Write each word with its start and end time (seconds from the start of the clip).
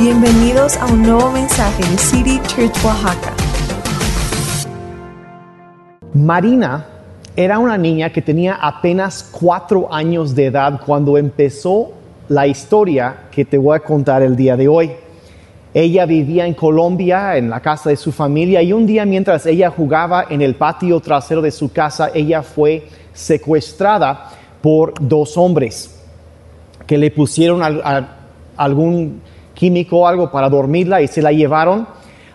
Bienvenidos 0.00 0.78
a 0.78 0.86
un 0.86 1.02
nuevo 1.02 1.30
mensaje 1.30 1.82
de 1.82 1.98
City 1.98 2.40
Church 2.46 2.72
Oaxaca. 2.82 3.34
Marina 6.14 6.86
era 7.36 7.58
una 7.58 7.76
niña 7.76 8.10
que 8.10 8.22
tenía 8.22 8.54
apenas 8.54 9.22
cuatro 9.30 9.92
años 9.92 10.34
de 10.34 10.46
edad 10.46 10.80
cuando 10.86 11.18
empezó 11.18 11.92
la 12.30 12.46
historia 12.46 13.24
que 13.30 13.44
te 13.44 13.58
voy 13.58 13.76
a 13.76 13.80
contar 13.80 14.22
el 14.22 14.36
día 14.36 14.56
de 14.56 14.68
hoy. 14.68 14.90
Ella 15.74 16.06
vivía 16.06 16.46
en 16.46 16.54
Colombia, 16.54 17.36
en 17.36 17.50
la 17.50 17.60
casa 17.60 17.90
de 17.90 17.96
su 17.96 18.10
familia, 18.10 18.62
y 18.62 18.72
un 18.72 18.86
día 18.86 19.04
mientras 19.04 19.44
ella 19.44 19.68
jugaba 19.68 20.24
en 20.30 20.40
el 20.40 20.54
patio 20.54 20.98
trasero 21.00 21.42
de 21.42 21.50
su 21.50 21.72
casa, 21.72 22.10
ella 22.14 22.42
fue 22.42 22.88
secuestrada 23.12 24.30
por 24.62 24.94
dos 24.98 25.36
hombres 25.36 25.94
que 26.86 26.96
le 26.96 27.10
pusieron 27.10 27.60
algún 28.56 29.20
químico 29.60 29.98
o 29.98 30.06
algo 30.06 30.30
para 30.30 30.48
dormirla 30.48 31.02
y 31.02 31.06
se 31.06 31.20
la 31.20 31.32
llevaron 31.32 31.86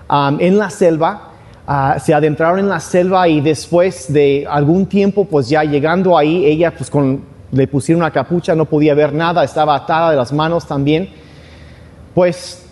um, 0.09 0.37
en 0.39 0.59
la 0.59 0.69
selva. 0.69 1.31
Uh, 1.67 1.99
se 1.99 2.13
adentraron 2.13 2.59
en 2.59 2.69
la 2.69 2.79
selva 2.79 3.27
y 3.27 3.41
después 3.41 4.13
de 4.13 4.45
algún 4.47 4.85
tiempo, 4.85 5.25
pues 5.25 5.49
ya 5.49 5.63
llegando 5.63 6.15
ahí, 6.15 6.45
ella 6.45 6.69
pues 6.77 6.91
con, 6.91 7.23
le 7.51 7.67
pusieron 7.67 8.03
una 8.03 8.11
capucha, 8.11 8.53
no 8.53 8.65
podía 8.65 8.93
ver 8.93 9.11
nada, 9.11 9.43
estaba 9.43 9.75
atada 9.75 10.11
de 10.11 10.17
las 10.17 10.31
manos 10.31 10.67
también. 10.67 11.09
Pues 12.13 12.63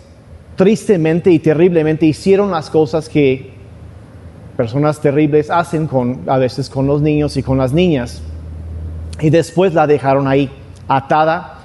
tristemente 0.54 1.32
y 1.32 1.40
terriblemente 1.40 2.06
hicieron 2.06 2.52
las 2.52 2.70
cosas 2.70 3.08
que 3.08 3.52
personas 4.56 5.00
terribles 5.00 5.50
hacen 5.50 5.88
con, 5.88 6.20
a 6.28 6.38
veces 6.38 6.70
con 6.70 6.86
los 6.86 7.02
niños 7.02 7.36
y 7.36 7.42
con 7.42 7.58
las 7.58 7.72
niñas. 7.72 8.22
Y 9.20 9.30
después 9.30 9.74
la 9.74 9.88
dejaron 9.88 10.28
ahí 10.28 10.48
atada, 10.86 11.58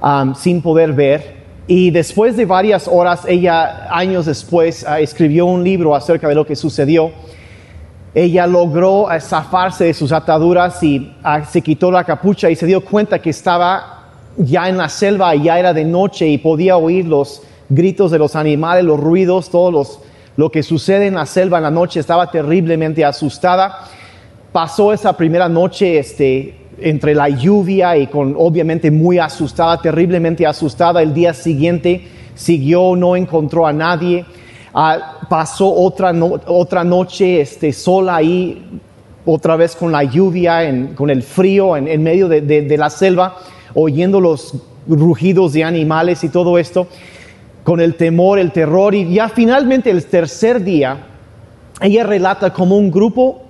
um, 0.00 0.36
sin 0.36 0.62
poder 0.62 0.92
ver. 0.92 1.41
Y 1.74 1.90
después 1.90 2.36
de 2.36 2.44
varias 2.44 2.86
horas, 2.86 3.22
ella 3.26 3.88
años 3.90 4.26
después 4.26 4.84
ah, 4.86 5.00
escribió 5.00 5.46
un 5.46 5.64
libro 5.64 5.94
acerca 5.94 6.28
de 6.28 6.34
lo 6.34 6.44
que 6.44 6.54
sucedió. 6.54 7.12
Ella 8.14 8.46
logró 8.46 9.08
ah, 9.08 9.18
zafarse 9.18 9.84
de 9.84 9.94
sus 9.94 10.12
ataduras 10.12 10.82
y 10.82 11.14
ah, 11.22 11.46
se 11.46 11.62
quitó 11.62 11.90
la 11.90 12.04
capucha 12.04 12.50
y 12.50 12.56
se 12.56 12.66
dio 12.66 12.84
cuenta 12.84 13.20
que 13.20 13.30
estaba 13.30 14.10
ya 14.36 14.68
en 14.68 14.76
la 14.76 14.90
selva 14.90 15.34
ya 15.34 15.58
era 15.58 15.72
de 15.72 15.86
noche 15.86 16.28
y 16.28 16.36
podía 16.36 16.76
oír 16.76 17.06
los 17.06 17.40
gritos 17.70 18.10
de 18.10 18.18
los 18.18 18.36
animales, 18.36 18.84
los 18.84 19.00
ruidos, 19.00 19.48
todo 19.48 19.86
lo 20.36 20.50
que 20.50 20.62
sucede 20.62 21.06
en 21.06 21.14
la 21.14 21.24
selva 21.24 21.56
en 21.56 21.64
la 21.64 21.70
noche. 21.70 22.00
Estaba 22.00 22.30
terriblemente 22.30 23.02
asustada. 23.02 23.78
Pasó 24.52 24.92
esa 24.92 25.16
primera 25.16 25.48
noche 25.48 25.98
este, 25.98 26.54
entre 26.84 27.14
la 27.14 27.28
lluvia 27.28 27.96
y 27.96 28.06
con 28.06 28.34
obviamente 28.36 28.90
muy 28.90 29.18
asustada, 29.18 29.80
terriblemente 29.80 30.46
asustada. 30.46 31.02
El 31.02 31.14
día 31.14 31.34
siguiente 31.34 32.06
siguió, 32.34 32.96
no 32.96 33.16
encontró 33.16 33.66
a 33.66 33.72
nadie. 33.72 34.24
Ah, 34.74 35.18
pasó 35.28 35.72
otra, 35.72 36.12
otra 36.46 36.82
noche 36.82 37.40
este, 37.40 37.72
sola 37.72 38.16
ahí, 38.16 38.80
otra 39.24 39.56
vez 39.56 39.76
con 39.76 39.92
la 39.92 40.02
lluvia, 40.02 40.60
con 40.94 41.10
el 41.10 41.22
frío 41.22 41.76
en, 41.76 42.02
medio 42.02 42.28
de, 42.28 42.40
de, 42.40 42.78
la 42.78 42.88
selva, 42.88 43.36
oyendo 43.74 44.20
los 44.20 44.54
rugidos 44.88 45.52
de 45.52 45.64
animales 45.64 46.24
y 46.24 46.30
todo 46.30 46.58
esto, 46.58 46.86
con 47.64 47.80
el 47.80 47.94
temor, 47.96 48.38
el 48.38 48.50
terror. 48.50 48.94
Y 48.94 49.14
ya 49.14 49.28
finalmente 49.28 49.90
el 49.90 50.04
tercer 50.06 50.64
día, 50.64 50.96
ella 51.80 52.04
relata 52.04 52.52
como 52.52 52.76
un 52.76 52.90
grupo 52.90 53.42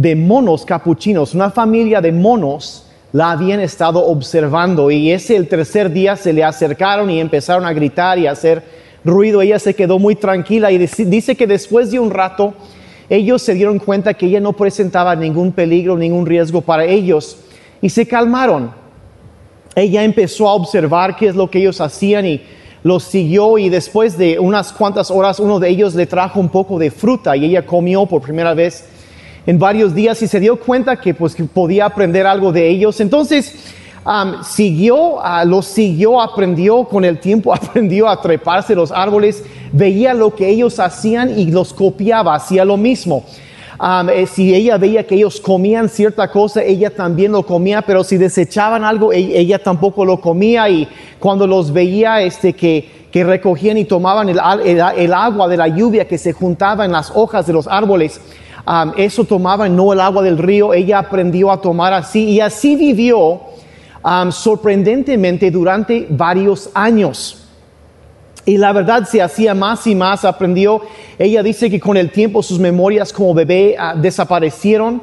de 0.00 0.16
monos 0.16 0.64
capuchinos, 0.64 1.34
una 1.34 1.50
familia 1.50 2.00
de 2.00 2.10
monos 2.10 2.86
la 3.12 3.32
habían 3.32 3.60
estado 3.60 4.06
observando 4.06 4.90
y 4.90 5.12
ese 5.12 5.36
el 5.36 5.46
tercer 5.46 5.92
día 5.92 6.16
se 6.16 6.32
le 6.32 6.42
acercaron 6.42 7.10
y 7.10 7.20
empezaron 7.20 7.66
a 7.66 7.72
gritar 7.74 8.18
y 8.18 8.26
a 8.26 8.30
hacer 8.30 8.62
ruido. 9.04 9.42
Ella 9.42 9.58
se 9.58 9.74
quedó 9.74 9.98
muy 9.98 10.14
tranquila 10.14 10.72
y 10.72 10.78
dice 10.78 11.36
que 11.36 11.46
después 11.46 11.90
de 11.90 11.98
un 11.98 12.10
rato 12.10 12.54
ellos 13.10 13.42
se 13.42 13.52
dieron 13.52 13.78
cuenta 13.78 14.14
que 14.14 14.24
ella 14.24 14.40
no 14.40 14.54
presentaba 14.54 15.14
ningún 15.14 15.52
peligro, 15.52 15.98
ningún 15.98 16.24
riesgo 16.24 16.62
para 16.62 16.86
ellos 16.86 17.36
y 17.82 17.90
se 17.90 18.08
calmaron. 18.08 18.70
Ella 19.74 20.02
empezó 20.02 20.48
a 20.48 20.54
observar 20.54 21.14
qué 21.14 21.26
es 21.26 21.36
lo 21.36 21.50
que 21.50 21.58
ellos 21.58 21.78
hacían 21.78 22.24
y 22.24 22.40
los 22.82 23.02
siguió 23.02 23.58
y 23.58 23.68
después 23.68 24.16
de 24.16 24.38
unas 24.38 24.72
cuantas 24.72 25.10
horas 25.10 25.40
uno 25.40 25.60
de 25.60 25.68
ellos 25.68 25.94
le 25.94 26.06
trajo 26.06 26.40
un 26.40 26.48
poco 26.48 26.78
de 26.78 26.90
fruta 26.90 27.36
y 27.36 27.44
ella 27.44 27.66
comió 27.66 28.06
por 28.06 28.22
primera 28.22 28.54
vez 28.54 28.86
en 29.46 29.58
varios 29.58 29.94
días 29.94 30.20
y 30.22 30.28
se 30.28 30.40
dio 30.40 30.56
cuenta 30.56 30.96
que 30.96 31.14
pues 31.14 31.36
podía 31.52 31.86
aprender 31.86 32.26
algo 32.26 32.52
de 32.52 32.68
ellos. 32.68 33.00
Entonces 33.00 33.74
siguió, 34.44 35.16
uh, 35.16 35.46
los 35.46 35.66
siguió, 35.66 36.20
aprendió 36.20 36.84
con 36.84 37.04
el 37.04 37.18
tiempo, 37.18 37.54
aprendió 37.54 38.08
a 38.08 38.20
treparse 38.20 38.74
los 38.74 38.90
árboles, 38.90 39.44
veía 39.72 40.14
lo 40.14 40.34
que 40.34 40.48
ellos 40.48 40.78
hacían 40.78 41.38
y 41.38 41.50
los 41.50 41.72
copiaba, 41.72 42.34
hacía 42.34 42.64
lo 42.64 42.76
mismo. 42.76 43.24
Eh, 44.12 44.26
si 44.26 44.54
ella 44.54 44.76
veía 44.76 45.06
que 45.06 45.14
ellos 45.14 45.40
comían 45.40 45.88
cierta 45.88 46.30
cosa, 46.30 46.62
ella 46.62 46.90
también 46.90 47.32
lo 47.32 47.46
comía, 47.46 47.80
pero 47.80 48.04
si 48.04 48.18
desechaban 48.18 48.84
algo, 48.84 49.10
e, 49.10 49.38
ella, 49.38 49.58
tampoco 49.58 50.04
lo 50.04 50.20
comía 50.20 50.68
y 50.68 50.86
cuando 51.18 51.46
los 51.46 51.72
veía 51.72 52.20
este, 52.20 52.52
que, 52.52 53.06
que 53.10 53.24
recogían 53.24 53.78
y 53.78 53.86
tomaban 53.86 54.28
el, 54.28 54.38
el 54.96 55.14
agua 55.14 55.48
de 55.48 55.56
la 55.56 55.68
lluvia 55.68 56.06
que 56.06 56.18
se 56.18 56.34
juntaba 56.34 56.84
en 56.84 56.92
las 56.92 57.10
hojas 57.14 57.46
de 57.46 57.54
los 57.54 57.66
árboles, 57.66 58.20
eso 58.96 59.24
tomaba 59.24 59.68
no 59.68 59.92
el 59.92 60.00
agua 60.00 60.22
del 60.22 60.38
río, 60.38 60.74
ella 60.74 60.98
aprendió 60.98 61.50
a 61.50 61.60
tomar 61.60 61.92
así 61.92 62.24
y 62.24 62.40
así 62.40 62.76
vivió 62.76 63.40
sorprendentemente 64.30 65.50
durante 65.50 66.06
varios 66.08 66.70
años. 66.74 67.36
Y 68.46 68.56
la 68.56 68.72
verdad 68.72 69.06
se 69.06 69.20
hacía 69.20 69.54
más 69.54 69.86
y 69.86 69.94
más, 69.94 70.24
aprendió. 70.24 70.80
Ella 71.18 71.42
dice 71.42 71.70
que 71.70 71.78
con 71.78 71.96
el 71.96 72.10
tiempo 72.10 72.42
sus 72.42 72.58
memorias 72.58 73.12
como 73.12 73.34
bebé 73.34 73.76
ah, 73.78 73.94
desaparecieron 73.94 75.02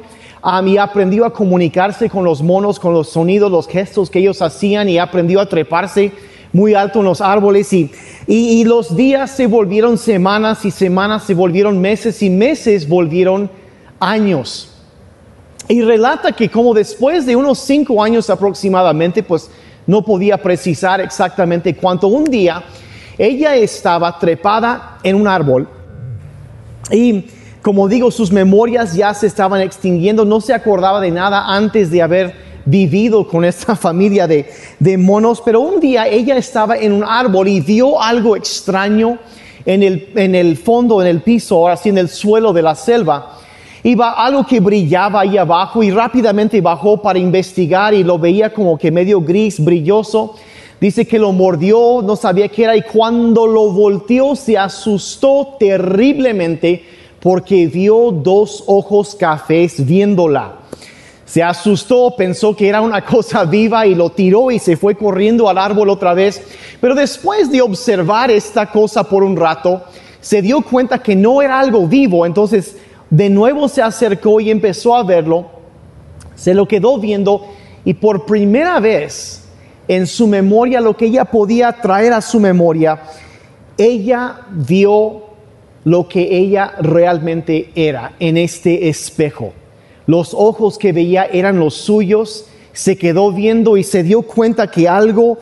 y 0.64 0.76
aprendió 0.76 1.24
a 1.24 1.32
comunicarse 1.32 2.08
con 2.08 2.24
los 2.24 2.42
monos, 2.42 2.78
con 2.78 2.92
los 2.92 3.08
sonidos, 3.08 3.50
los 3.50 3.68
gestos 3.68 4.10
que 4.10 4.18
ellos 4.20 4.40
hacían 4.42 4.88
y 4.88 4.98
aprendió 4.98 5.40
a 5.40 5.48
treparse 5.48 6.12
muy 6.52 6.74
alto 6.74 7.00
en 7.00 7.04
los 7.06 7.20
árboles 7.20 7.72
y, 7.72 7.90
y, 8.26 8.64
los 8.64 8.96
días 8.96 9.30
se 9.30 9.46
volvieron 9.46 9.98
semanas 9.98 10.64
y 10.64 10.70
semanas 10.70 11.24
se 11.24 11.34
volvieron 11.34 11.80
meses 11.80 12.22
y 12.22 12.30
meses 12.30 12.88
volvieron 12.88 13.50
años. 14.00 14.74
Y 15.68 15.82
relata 15.82 16.32
que 16.32 16.48
como 16.48 16.72
después 16.72 17.26
de 17.26 17.36
unos 17.36 17.58
cinco 17.58 18.02
años 18.02 18.30
aproximadamente, 18.30 19.22
pues 19.22 19.50
no 19.86 20.02
podía 20.02 20.38
precisar 20.38 21.00
exactamente 21.00 21.74
cuánto, 21.74 22.08
un 22.08 22.24
día 22.24 22.64
ella 23.18 23.54
estaba 23.56 24.18
trepada 24.18 24.98
en 25.02 25.16
un 25.16 25.26
árbol 25.26 25.68
y 26.90 27.26
como 27.62 27.88
digo, 27.88 28.10
sus 28.10 28.32
memorias 28.32 28.94
ya 28.94 29.12
se 29.12 29.26
estaban 29.26 29.60
extinguiendo, 29.60 30.24
no 30.24 30.40
se 30.40 30.54
acordaba 30.54 31.00
de 31.00 31.10
nada 31.10 31.44
antes 31.48 31.90
de 31.90 32.00
haber 32.00 32.47
vivido 32.68 33.26
con 33.26 33.44
esta 33.44 33.74
familia 33.86 34.26
de, 34.26 34.98
monos, 34.98 35.42
pero 35.44 35.60
un 35.60 35.80
día 35.80 36.06
ella 36.06 36.36
estaba 36.36 36.76
en 36.76 36.92
un 36.92 37.04
árbol 37.04 37.48
y 37.48 37.60
vio 37.60 38.00
algo 38.00 38.36
extraño 38.36 39.18
en 39.64 39.82
el, 39.82 40.08
en 40.14 40.34
el 40.34 40.56
fondo, 40.56 41.00
en 41.00 41.08
el 41.08 41.22
piso, 41.22 41.56
ahora 41.56 41.76
sí 41.76 41.88
en 41.88 41.98
el 41.98 42.08
suelo 42.08 42.52
de 42.52 42.62
la 42.62 42.74
selva. 42.74 43.38
Iba 43.82 44.12
algo 44.12 44.44
que 44.44 44.60
brillaba 44.60 45.20
ahí 45.20 45.38
abajo 45.38 45.82
y 45.82 45.90
rápidamente 45.90 46.60
bajó 46.60 47.00
para 47.00 47.18
investigar 47.18 47.94
y 47.94 48.02
lo 48.02 48.18
veía 48.18 48.52
como 48.52 48.76
que 48.76 48.90
medio 48.90 49.20
gris, 49.20 49.62
brilloso. 49.62 50.34
Dice 50.80 51.06
que 51.06 51.18
lo 51.18 51.32
mordió, 51.32 52.02
no 52.02 52.16
sabía 52.16 52.48
qué 52.48 52.64
era 52.64 52.76
y 52.76 52.82
cuando 52.82 53.46
lo 53.46 53.70
volteó 53.70 54.36
se 54.36 54.56
asustó 54.56 55.56
terriblemente 55.58 56.84
porque 57.20 57.66
vio 57.66 58.12
dos 58.12 58.62
ojos 58.66 59.14
cafés 59.14 59.84
viéndola. 59.84 60.67
Se 61.28 61.42
asustó, 61.42 62.14
pensó 62.16 62.56
que 62.56 62.68
era 62.68 62.80
una 62.80 63.04
cosa 63.04 63.44
viva 63.44 63.86
y 63.86 63.94
lo 63.94 64.10
tiró 64.10 64.50
y 64.50 64.58
se 64.58 64.76
fue 64.78 64.94
corriendo 64.94 65.48
al 65.48 65.58
árbol 65.58 65.90
otra 65.90 66.14
vez. 66.14 66.42
Pero 66.80 66.94
después 66.94 67.52
de 67.52 67.60
observar 67.60 68.30
esta 68.30 68.70
cosa 68.70 69.04
por 69.04 69.22
un 69.22 69.36
rato, 69.36 69.82
se 70.20 70.40
dio 70.40 70.62
cuenta 70.62 71.02
que 71.02 71.14
no 71.14 71.42
era 71.42 71.60
algo 71.60 71.86
vivo. 71.86 72.24
Entonces 72.24 72.76
de 73.10 73.28
nuevo 73.28 73.68
se 73.68 73.82
acercó 73.82 74.40
y 74.40 74.50
empezó 74.50 74.96
a 74.96 75.02
verlo. 75.02 75.46
Se 76.34 76.54
lo 76.54 76.66
quedó 76.66 76.98
viendo 76.98 77.46
y 77.84 77.92
por 77.92 78.24
primera 78.24 78.80
vez 78.80 79.44
en 79.86 80.06
su 80.06 80.26
memoria, 80.26 80.80
lo 80.80 80.96
que 80.96 81.06
ella 81.06 81.24
podía 81.26 81.72
traer 81.72 82.12
a 82.12 82.20
su 82.20 82.40
memoria, 82.40 83.00
ella 83.76 84.40
vio 84.50 85.24
lo 85.84 86.08
que 86.08 86.36
ella 86.36 86.74
realmente 86.80 87.70
era 87.74 88.12
en 88.18 88.36
este 88.36 88.88
espejo 88.88 89.52
los 90.08 90.32
ojos 90.32 90.78
que 90.78 90.90
veía 90.90 91.26
eran 91.26 91.60
los 91.60 91.74
suyos, 91.74 92.46
se 92.72 92.96
quedó 92.96 93.30
viendo 93.30 93.76
y 93.76 93.84
se 93.84 94.02
dio 94.02 94.22
cuenta 94.22 94.70
que 94.70 94.88
algo 94.88 95.36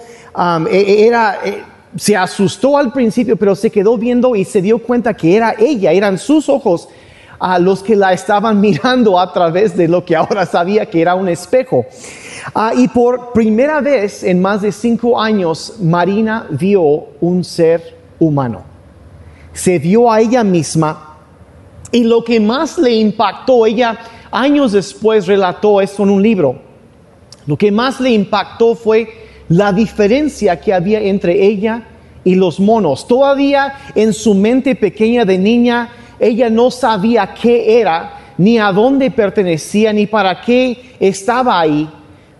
e, 0.68 0.76
e, 0.76 1.06
era, 1.06 1.38
e, 1.44 1.62
se 1.94 2.16
asustó 2.16 2.76
al 2.76 2.92
principio, 2.92 3.36
pero 3.36 3.54
se 3.54 3.70
quedó 3.70 3.96
viendo 3.96 4.34
y 4.34 4.44
se 4.44 4.60
dio 4.60 4.80
cuenta 4.80 5.14
que 5.14 5.36
era 5.36 5.54
ella, 5.56 5.92
eran 5.92 6.18
sus 6.18 6.48
ojos 6.48 6.88
a 7.38 7.60
los 7.60 7.80
que 7.80 7.94
la 7.94 8.12
estaban 8.12 8.60
mirando 8.66 9.20
a 9.20 9.32
través 9.32 9.76
de 9.76 9.86
lo 9.86 10.04
que 10.04 10.16
ahora 10.16 10.44
sabía 10.44 10.86
que 10.86 11.00
era 11.00 11.14
un 11.14 11.28
espejo. 11.28 11.86
Ah, 12.52 12.72
y 12.76 12.88
por 12.88 13.32
primera 13.32 13.80
vez 13.80 14.24
en 14.24 14.42
más 14.42 14.62
de 14.62 14.72
cinco 14.72 15.20
años, 15.20 15.74
Marina 15.80 16.48
vio 16.50 17.06
un 17.20 17.44
ser 17.44 17.96
humano. 18.18 18.64
Se 19.52 19.78
dio 19.78 20.10
a 20.10 20.20
ella 20.20 20.42
misma 20.42 21.18
y 21.92 22.02
lo 22.02 22.24
que 22.24 22.40
más 22.40 22.78
le 22.78 22.94
impactó, 22.96 23.64
ella 23.64 23.96
años 24.36 24.72
después 24.72 25.26
relató 25.26 25.80
esto 25.80 26.02
en 26.02 26.10
un 26.10 26.22
libro, 26.22 26.60
lo 27.46 27.56
que 27.56 27.70
más 27.70 28.00
le 28.00 28.10
impactó 28.10 28.74
fue 28.74 29.08
la 29.48 29.72
diferencia 29.72 30.60
que 30.60 30.74
había 30.74 31.00
entre 31.00 31.44
ella 31.44 31.82
y 32.24 32.34
los 32.34 32.58
monos. 32.58 33.06
Todavía 33.06 33.74
en 33.94 34.12
su 34.12 34.34
mente 34.34 34.74
pequeña 34.74 35.24
de 35.24 35.38
niña, 35.38 35.90
ella 36.18 36.50
no 36.50 36.70
sabía 36.70 37.34
qué 37.40 37.80
era, 37.80 38.34
ni 38.38 38.58
a 38.58 38.72
dónde 38.72 39.10
pertenecía, 39.10 39.92
ni 39.92 40.06
para 40.06 40.40
qué 40.40 40.96
estaba 40.98 41.60
ahí, 41.60 41.88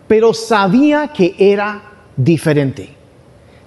pero 0.08 0.34
sabía 0.34 1.08
que 1.08 1.34
era 1.38 1.82
diferente 2.16 2.95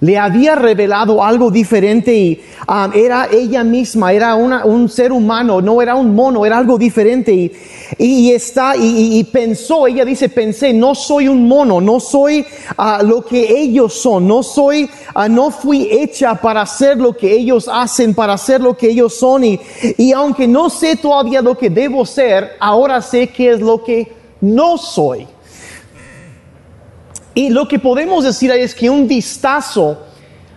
le 0.01 0.17
había 0.17 0.55
revelado 0.55 1.23
algo 1.23 1.51
diferente 1.51 2.13
y 2.13 2.41
um, 2.67 2.91
era 2.93 3.27
ella 3.31 3.63
misma, 3.63 4.13
era 4.13 4.35
un 4.35 4.89
ser 4.89 5.11
humano, 5.11 5.61
no 5.61 5.81
era 5.81 5.95
un 5.95 6.15
mono, 6.15 6.45
era 6.45 6.57
algo 6.57 6.77
diferente 6.77 7.33
y, 7.33 7.51
y 7.97 8.31
está 8.31 8.75
y, 8.77 9.23
pensó, 9.25 9.87
ella 9.87 10.05
dice, 10.05 10.29
pensé, 10.29 10.73
no 10.73 10.95
soy 10.95 11.27
un 11.27 11.47
mono, 11.47 11.81
no 11.81 11.99
soy 11.99 12.45
uh, 12.77 13.05
lo 13.05 13.23
que 13.25 13.59
ellos 13.59 13.93
son, 13.93 14.27
no 14.27 14.41
soy, 14.43 14.89
uh, 15.15 15.29
no 15.29 15.51
fui 15.51 15.87
hecha 15.91 16.35
para 16.35 16.61
hacer 16.61 16.97
lo 16.97 17.13
que 17.13 17.33
ellos 17.33 17.69
hacen, 17.71 18.13
para 18.13 18.33
hacer 18.33 18.61
lo 18.61 18.77
que 18.77 18.89
ellos 18.89 19.15
son 19.15 19.43
y, 19.43 19.59
y 19.97 20.13
aunque 20.13 20.47
no 20.47 20.69
sé 20.69 20.95
todavía 20.95 21.41
lo 21.41 21.57
que 21.57 21.69
debo 21.69 22.05
ser, 22.05 22.51
ahora 22.59 23.01
sé 23.01 23.27
qué 23.27 23.51
es 23.51 23.59
lo 23.59 23.83
que 23.83 24.11
no 24.41 24.77
soy. 24.77 25.27
Y 27.33 27.49
lo 27.49 27.67
que 27.67 27.79
podemos 27.79 28.23
decir 28.23 28.51
ahí 28.51 28.61
es 28.61 28.73
que 28.73 28.89
un 28.89 29.07
vistazo 29.07 30.05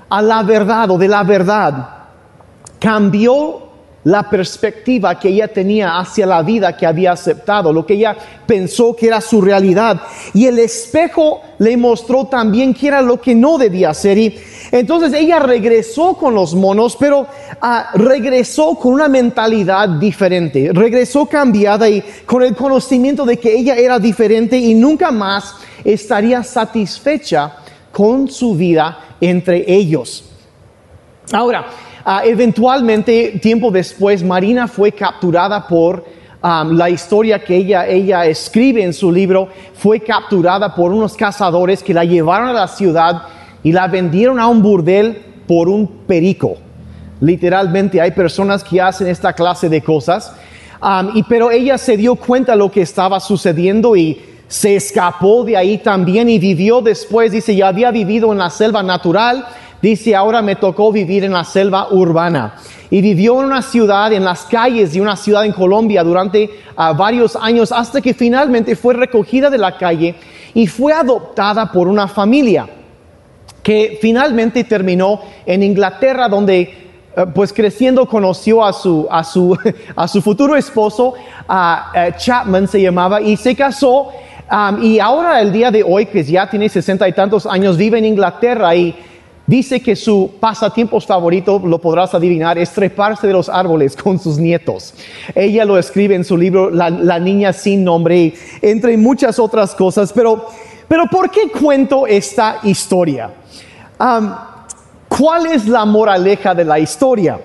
a 0.09 0.23
la 0.23 0.43
verdad 0.43 0.91
o 0.91 0.99
de 0.99 1.09
la 1.09 1.23
verdad 1.23 1.89
cambió 2.79 3.72
la 4.05 4.29
perspectiva 4.29 5.19
que 5.19 5.29
ella 5.29 5.49
tenía 5.49 5.99
hacia 5.99 6.27
la 6.27 6.43
vida 6.43 6.77
que 6.77 6.87
había 6.87 7.13
aceptado, 7.13 7.73
lo 7.73 7.87
que 7.87 7.95
ella 7.95 8.17
pensó 8.47 8.97
que 8.97 9.07
era 9.07 9.21
su 9.21 9.41
realidad. 9.41 10.03
Y 10.35 10.47
el 10.47 10.59
espejo 10.59 11.41
le 11.59 11.77
mostró 11.77 12.27
también 12.27 12.75
que 12.75 12.89
era 12.89 13.01
lo 13.01 13.21
que 13.21 13.35
no 13.35 13.59
debía 13.59 13.95
ser. 13.95 14.19
Y 14.19 14.39
entonces 14.73 15.13
ella 15.13 15.39
regresó 15.39 16.15
con 16.15 16.35
los 16.35 16.55
monos, 16.55 16.97
pero 16.99 17.27
ah, 17.61 17.91
regresó 17.95 18.75
con 18.75 18.95
una 18.95 19.09
mentalidad 19.09 19.89
diferente, 19.89 20.71
regresó 20.73 21.27
cambiada 21.27 21.89
y 21.89 22.03
con 22.27 22.43
el 22.43 22.57
conocimiento 22.57 23.25
de 23.25 23.37
que 23.37 23.55
ella 23.55 23.77
era 23.77 24.01
diferente 24.01 24.59
y 24.59 24.75
nunca 24.75 25.13
más 25.13 25.55
estaría 25.85 26.43
satisfecha 26.43 27.57
con 27.93 28.29
su 28.29 28.57
vida 28.57 28.99
entre 29.21 29.65
ellos. 29.73 30.25
Ahora, 31.33 31.67
ah, 32.05 32.23
eventualmente, 32.25 33.39
tiempo 33.43 33.71
después, 33.71 34.23
Marina 34.23 34.69
fue 34.69 34.93
capturada 34.93 35.67
por 35.67 36.05
la 36.43 36.91
historia 36.91 37.45
que 37.45 37.57
ella, 37.57 37.87
ella 37.87 38.27
escribe 38.27 38.83
en 38.83 38.93
su 38.93 39.13
libro, 39.13 39.49
fue 39.75 40.01
capturada 40.01 40.75
por 40.75 40.93
unos 40.93 41.17
cazadores 41.17 41.85
que 41.85 41.95
la 41.95 42.05
llevaron 42.05 42.49
a 42.49 42.53
la 42.53 42.67
ciudad 42.67 43.23
y 43.63 43.71
la 43.71 43.87
vendieron 43.87 44.41
a 44.41 44.49
un 44.49 44.61
burdel 44.61 45.23
por 45.47 45.69
un 45.69 45.87
perico. 45.87 46.57
Literalmente 47.21 48.01
hay 48.01 48.11
personas 48.11 48.65
que 48.65 48.81
hacen 48.81 49.07
esta 49.07 49.33
clase 49.33 49.69
de 49.69 49.81
cosas. 49.83 50.35
y, 51.15 51.23
pero 51.25 51.53
ella 51.53 51.79
se 51.79 51.97
dio 51.97 52.17
cuenta 52.17 52.53
de 52.53 52.59
lo 52.59 52.71
que 52.71 52.83
estaba 52.83 53.21
sucediendo 53.21 53.95
y 53.95 54.21
se 54.49 54.75
escapó 54.75 55.45
de 55.45 55.57
ahí 55.57 55.79
también 55.79 56.29
y 56.29 56.39
vivió 56.39 56.81
después, 56.81 57.31
dice, 57.33 57.55
ya 57.55 57.69
había 57.69 57.91
vivido 57.91 58.33
en 58.33 58.39
la 58.39 58.51
selva 58.51 58.83
natural, 58.83 59.47
dice, 59.83 60.15
ahora 60.15 60.41
me 60.41 60.57
tocó 60.57 60.93
vivir 60.93 61.25
en 61.25 61.33
la 61.33 61.45
selva 61.45 61.89
urbana. 61.91 62.55
Y 62.89 63.01
vivió 63.01 63.39
en 63.41 63.47
una 63.47 63.63
ciudad, 63.63 64.13
en 64.13 64.25
las 64.25 64.45
calles 64.45 64.93
de 64.93 65.01
una 65.01 65.17
ciudad 65.17 65.45
en 65.45 65.53
Colombia 65.53 66.05
durante 66.05 66.49
ah, 66.77 66.93
varios 66.93 67.37
años, 67.37 67.73
hasta 67.73 68.01
que 68.01 68.15
finalmente 68.15 68.77
fue 68.77 68.95
recogida 68.95 69.51
de 69.51 69.59
la 69.59 69.77
calle 69.77 70.15
y 70.55 70.67
fue 70.67 70.93
adoptada 70.93 71.73
por 71.73 71.89
una 71.89 72.07
familia 72.07 72.69
que 73.63 73.99
finalmente 74.01 74.65
terminó 74.65 75.21
en 75.47 75.63
Inglaterra, 75.63 76.29
donde 76.29 76.61
eh, 76.61 77.27
pues 77.35 77.53
creciendo 77.53 78.07
conoció 78.07 78.65
a 78.65 78.73
su, 78.73 79.07
a 79.11 79.25
su, 79.25 79.57
a 79.97 80.07
su 80.07 80.21
futuro 80.21 80.57
esposo, 80.57 81.15
a 81.49 81.93
eh, 81.95 82.15
Chapman 82.17 82.69
se 82.69 82.83
llamaba, 82.83 83.21
y 83.21 83.37
se 83.37 83.57
casó 83.57 84.11
y 84.83 84.99
ahora, 84.99 85.41
el 85.41 85.51
día 85.51 85.71
de 85.71 85.83
hoy, 85.83 86.05
que 86.07 86.23
ya 86.23 86.49
tiene 86.51 86.69
sesenta 86.69 87.09
y 87.09 87.13
tantos 87.13 87.47
años, 87.47 87.79
vive 87.79 87.99
en 87.99 88.05
Inglaterra 88.05 88.75
y 88.75 88.95
dice 89.47 89.81
que 89.81 89.97
su 89.97 90.33
pasatiempo 90.41 91.01
favorito, 91.01 91.61
lo 91.65 91.79
podrás 91.79 92.15
adivinar, 92.15 92.59
es 92.59 92.71
treparse 92.71 93.27
de 93.27 93.33
los 93.33 93.49
árboles 93.49 93.97
con 93.97 94.19
sus 94.19 94.39
nietos. 94.39 94.95
Ella 95.35 95.65
lo 95.65 95.79
escribe 95.79 96.15
en 96.15 96.25
su 96.25 96.37
libro 96.37 96.71
La, 96.71 97.19
niña 97.19 97.53
sin 97.53 97.85
nombre, 97.85 98.35
entre 98.61 98.97
muchas 98.97 99.39
otras 99.39 99.75
cosas. 99.75 100.13
Pero, 100.13 100.47
pero 100.89 101.07
¿por 101.11 101.31
qué 101.31 101.51
cuento 101.51 102.07
esta 102.07 102.61
historia? 102.63 103.31
¿Cuál 105.09 105.47
es 105.47 105.69
la 105.69 105.85
moraleja 105.85 106.55
de 106.55 106.65
la 106.65 106.79
historia? 106.79 107.41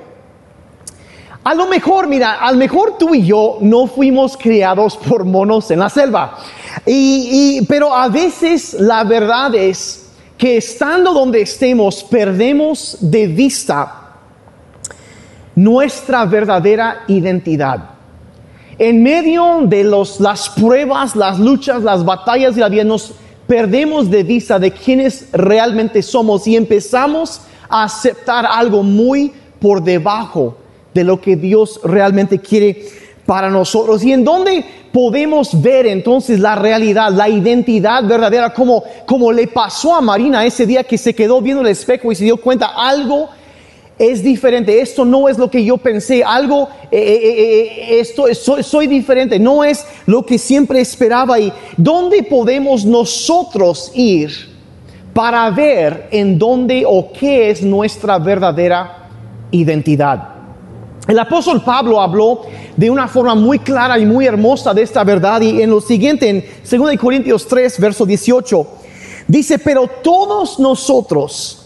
A 1.44 1.53
lo 1.53 1.65
mejor, 1.67 2.07
mira, 2.07 2.33
a 2.33 2.51
lo 2.51 2.57
mejor 2.57 2.97
tú 2.97 3.15
y 3.15 3.25
yo 3.25 3.57
no 3.61 3.88
fuimos 3.88 4.35
criados 4.35 4.97
por 4.97 5.23
monos 5.23 5.71
en 5.71 5.79
la 5.79 5.89
selva. 5.89 6.38
Y, 6.85 7.65
pero 7.69 7.94
a 7.94 8.09
veces 8.09 8.73
la 8.73 9.05
verdad 9.05 9.55
es 9.55 10.06
que 10.38 10.57
estando 10.57 11.13
donde 11.13 11.42
estemos 11.42 12.04
perdemos 12.04 12.98
de 13.01 13.28
vista 13.28 14.04
nuestra 15.56 16.25
verdadera 16.25 17.04
identidad. 17.07 17.89
En 18.78 19.01
medio 19.01 19.62
de 19.63 19.84
las 20.19 20.50
pruebas, 20.50 21.16
las 21.16 21.39
luchas, 21.39 21.81
las 21.81 22.06
batallas 22.06 22.54
de 22.54 22.62
la 22.62 22.69
vida, 22.69 22.84
nos 22.84 23.13
perdemos 23.48 24.12
de 24.12 24.22
vista 24.22 24.60
de 24.60 24.72
quiénes 24.72 25.30
realmente 25.31 26.04
somos 26.04 26.45
y 26.45 26.56
empezamos 26.56 27.42
a 27.68 27.86
aceptar 27.86 28.45
algo 28.45 28.83
muy 28.83 29.33
por 29.60 29.83
debajo 29.83 30.57
de 30.94 31.04
lo 31.04 31.19
que 31.19 31.36
Dios 31.36 31.80
realmente 31.83 32.40
quiere 32.40 32.86
para 33.27 33.51
nosotros. 33.51 34.03
¿Y 34.03 34.13
en 34.13 34.24
dónde 34.24 34.65
podemos 34.91 35.62
ver 35.62 35.85
entonces 35.85 36.39
la 36.39 36.56
realidad, 36.56 37.12
la 37.12 37.29
identidad 37.29 38.03
verdadera, 38.03 38.51
como, 38.51 38.83
como 39.06 39.31
le 39.31 39.45
pasó 39.45 39.94
a 39.94 40.01
Marina 40.01 40.44
ese 40.44 40.65
día 40.65 40.83
que 40.83 40.97
se 40.97 41.13
quedó 41.13 41.39
viendo 41.39 41.62
el 41.62 41.68
espejo 41.68 42.12
y 42.12 42.15
se 42.15 42.24
dio 42.24 42.38
cuenta, 42.38 42.71
algo 42.75 43.29
es 44.00 44.24
diferente, 44.24 44.79
esto 44.79 45.03
no 45.03 45.27
es 45.27 45.38
lo 45.38 45.50
que 45.50 45.63
yo 45.63 45.78
pensé, 45.78 46.23
algo, 46.23 46.69
eh, 46.92 46.99
eh, 46.99 47.90
eh, 47.92 47.99
esto 47.99 48.33
soy, 48.33 48.63
soy, 48.63 48.87
diferente, 48.87 49.40
no 49.40 49.63
es 49.63 49.85
lo 50.06 50.25
que 50.25 50.37
siempre 50.37 50.80
esperaba. 50.80 51.40
¿Y 51.40 51.52
dónde 51.75 52.23
podemos 52.23 52.85
nosotros 52.85 53.92
ir 53.95 54.31
para 55.13 55.49
ver 55.49 56.07
en 56.11 56.37
dónde 56.37 56.83
o 56.87 57.11
qué 57.11 57.49
es 57.49 57.63
nuestra 57.63 58.19
verdadera 58.19 59.09
identidad? 59.52 60.36
El 61.07 61.18
apóstol 61.19 61.64
Pablo 61.64 62.02
habló 62.02 62.42
de 62.76 62.90
una 62.90 63.07
forma 63.07 63.33
muy 63.33 63.59
clara 63.59 63.97
y 63.97 64.06
muy 64.06 64.26
hermosa 64.26 64.73
de 64.73 64.81
esta 64.81 65.06
verdad 65.06 65.40
y 65.40 65.61
en 65.61 65.69
lo 65.69 65.80
siguiente, 65.80 66.30
en 66.30 66.44
2 66.69 66.97
Corintios 66.99 67.47
3, 67.47 67.80
verso 67.80 68.06
18, 68.06 68.68
dice, 69.28 69.57
pero 69.57 69.87
todos 69.87 70.59
nosotros 70.59 71.64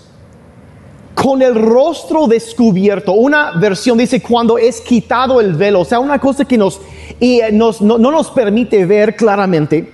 con 1.15 1.41
el 1.41 1.55
rostro 1.55 2.27
descubierto, 2.27 3.13
una 3.13 3.60
versión 3.60 3.98
dice 3.98 4.21
cuando 4.21 4.60
es 4.60 4.79
quitado 4.79 5.41
el 5.41 5.55
velo, 5.55 5.81
o 5.81 5.86
sea, 5.86 6.00
una 6.00 6.19
cosa 6.19 6.45
que 6.45 6.57
nos, 6.57 6.79
eh, 7.19 7.51
no 7.51 7.98
nos 7.98 8.29
permite 8.29 8.86
ver 8.86 9.15
claramente, 9.15 9.91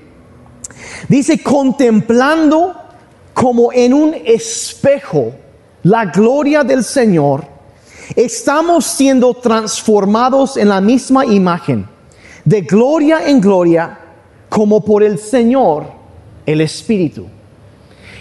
dice 1.08 1.42
contemplando 1.42 2.74
como 3.34 3.72
en 3.72 3.94
un 3.94 4.14
espejo 4.26 5.32
la 5.84 6.06
gloria 6.06 6.64
del 6.64 6.84
Señor, 6.84 7.57
estamos 8.16 8.86
siendo 8.86 9.34
transformados 9.34 10.58
en 10.58 10.70
la 10.70 10.82
misma 10.82 11.26
imagen, 11.26 11.88
de 12.46 12.62
gloria 12.62 13.28
en 13.28 13.42
gloria, 13.42 14.00
como 14.50 14.84
por 14.84 15.04
el 15.04 15.18
Señor, 15.18 15.86
el 16.46 16.62
Espíritu. 16.62 17.28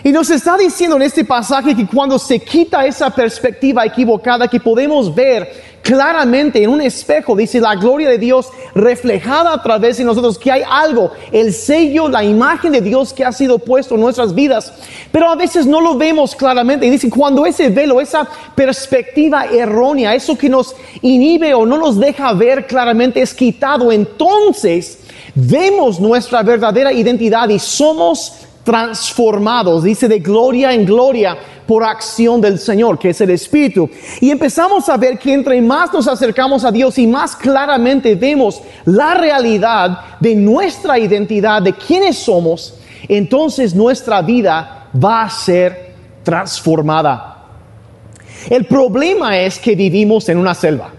Y 0.02 0.12
nos 0.12 0.30
está 0.30 0.56
diciendo 0.56 0.96
en 0.96 1.02
este 1.02 1.24
pasaje 1.24 1.74
que 1.74 1.86
cuando 1.86 2.18
se 2.18 2.38
quita 2.38 2.86
esa 2.86 3.10
perspectiva 3.10 3.84
equivocada 3.84 4.46
que 4.46 4.60
podemos 4.60 5.12
ver 5.12 5.75
claramente 5.86 6.60
en 6.60 6.68
un 6.68 6.80
espejo, 6.80 7.36
dice 7.36 7.60
la 7.60 7.76
gloria 7.76 8.08
de 8.08 8.18
Dios 8.18 8.48
reflejada 8.74 9.52
a 9.52 9.62
través 9.62 9.98
de 9.98 10.04
nosotros, 10.04 10.36
que 10.36 10.50
hay 10.50 10.62
algo, 10.68 11.12
el 11.30 11.52
sello, 11.52 12.08
la 12.08 12.24
imagen 12.24 12.72
de 12.72 12.80
Dios 12.80 13.12
que 13.12 13.24
ha 13.24 13.30
sido 13.30 13.60
puesto 13.60 13.94
en 13.94 14.00
nuestras 14.00 14.34
vidas, 14.34 14.72
pero 15.12 15.30
a 15.30 15.36
veces 15.36 15.64
no 15.64 15.80
lo 15.80 15.96
vemos 15.96 16.34
claramente. 16.34 16.86
Y 16.86 16.90
dice, 16.90 17.08
cuando 17.08 17.46
ese 17.46 17.68
velo, 17.68 18.00
esa 18.00 18.28
perspectiva 18.56 19.46
errónea, 19.46 20.12
eso 20.12 20.36
que 20.36 20.48
nos 20.48 20.74
inhibe 21.02 21.54
o 21.54 21.64
no 21.64 21.78
nos 21.78 22.00
deja 22.00 22.32
ver 22.32 22.66
claramente 22.66 23.22
es 23.22 23.32
quitado, 23.32 23.92
entonces 23.92 24.98
vemos 25.36 26.00
nuestra 26.00 26.42
verdadera 26.42 26.92
identidad 26.92 27.48
y 27.48 27.60
somos 27.60 28.46
transformados, 28.66 29.84
dice 29.84 30.08
de 30.08 30.18
gloria 30.18 30.72
en 30.72 30.84
gloria 30.84 31.38
por 31.68 31.84
acción 31.84 32.40
del 32.40 32.58
Señor, 32.58 32.98
que 32.98 33.10
es 33.10 33.20
el 33.20 33.30
Espíritu. 33.30 33.88
Y 34.20 34.28
empezamos 34.28 34.88
a 34.88 34.96
ver 34.96 35.20
que 35.20 35.32
entre 35.32 35.62
más 35.62 35.92
nos 35.92 36.08
acercamos 36.08 36.64
a 36.64 36.72
Dios 36.72 36.98
y 36.98 37.06
más 37.06 37.36
claramente 37.36 38.16
vemos 38.16 38.60
la 38.84 39.14
realidad 39.14 40.00
de 40.18 40.34
nuestra 40.34 40.98
identidad, 40.98 41.62
de 41.62 41.74
quiénes 41.74 42.18
somos, 42.18 42.74
entonces 43.06 43.72
nuestra 43.72 44.20
vida 44.20 44.88
va 44.92 45.22
a 45.22 45.30
ser 45.30 45.94
transformada. 46.24 47.44
El 48.50 48.64
problema 48.64 49.38
es 49.38 49.60
que 49.60 49.76
vivimos 49.76 50.28
en 50.28 50.38
una 50.38 50.54
selva. 50.54 50.95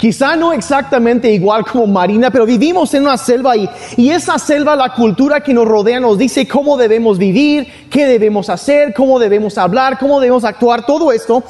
Quizá 0.00 0.34
no 0.34 0.54
exactamente 0.54 1.30
igual 1.30 1.62
como 1.66 1.86
Marina, 1.86 2.30
pero 2.30 2.46
vivimos 2.46 2.94
en 2.94 3.02
una 3.02 3.18
selva 3.18 3.54
y, 3.54 3.68
y 3.98 4.08
esa 4.08 4.38
selva, 4.38 4.74
la 4.74 4.94
cultura 4.94 5.42
que 5.42 5.52
nos 5.52 5.68
rodea 5.68 6.00
nos 6.00 6.16
dice 6.16 6.48
cómo 6.48 6.78
debemos 6.78 7.18
vivir, 7.18 7.66
qué 7.90 8.06
debemos 8.06 8.48
hacer, 8.48 8.94
cómo 8.94 9.18
debemos 9.18 9.58
hablar, 9.58 9.98
cómo 9.98 10.18
debemos 10.18 10.44
actuar, 10.44 10.86
todo 10.86 11.12
esto. 11.12 11.44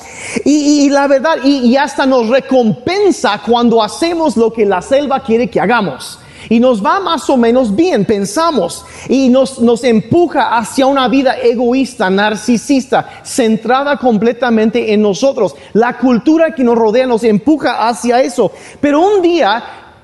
Y, 0.45 0.91
la 0.91 1.07
verdad, 1.07 1.37
y 1.45 1.77
hasta 1.77 2.07
nos 2.07 2.29
recompensa 2.29 3.41
cuando 3.47 3.81
hacemos 3.81 4.37
lo 4.37 4.53
que 4.53 4.67
la 4.67 4.83
selva 4.83 5.21
quiere 5.21 5.49
que 5.49 5.61
hagamos 5.61 6.19
y 6.49 6.61
nos 6.61 6.85
va 6.85 7.01
más 7.01 7.29
o 7.29 7.37
menos 7.37 7.75
bien, 7.75 8.05
pensamos, 8.05 8.85
y 9.09 9.29
nos, 9.29 9.61
nos 9.61 9.85
empuja 9.85 10.57
hacia 10.57 10.87
una 10.87 11.09
vida 11.09 11.37
egoísta, 11.43 12.11
narcisista, 12.11 13.21
centrada 13.23 13.97
completamente 13.97 14.93
en 14.93 15.03
nosotros. 15.03 15.55
La 15.73 15.99
cultura 15.99 16.55
que 16.55 16.65
nos 16.65 16.77
rodea 16.77 17.07
nos 17.07 17.25
empuja 17.25 17.89
hacia 17.89 18.21
eso. 18.23 18.51
Pero 18.81 19.01
un 19.01 19.23
día 19.23 19.63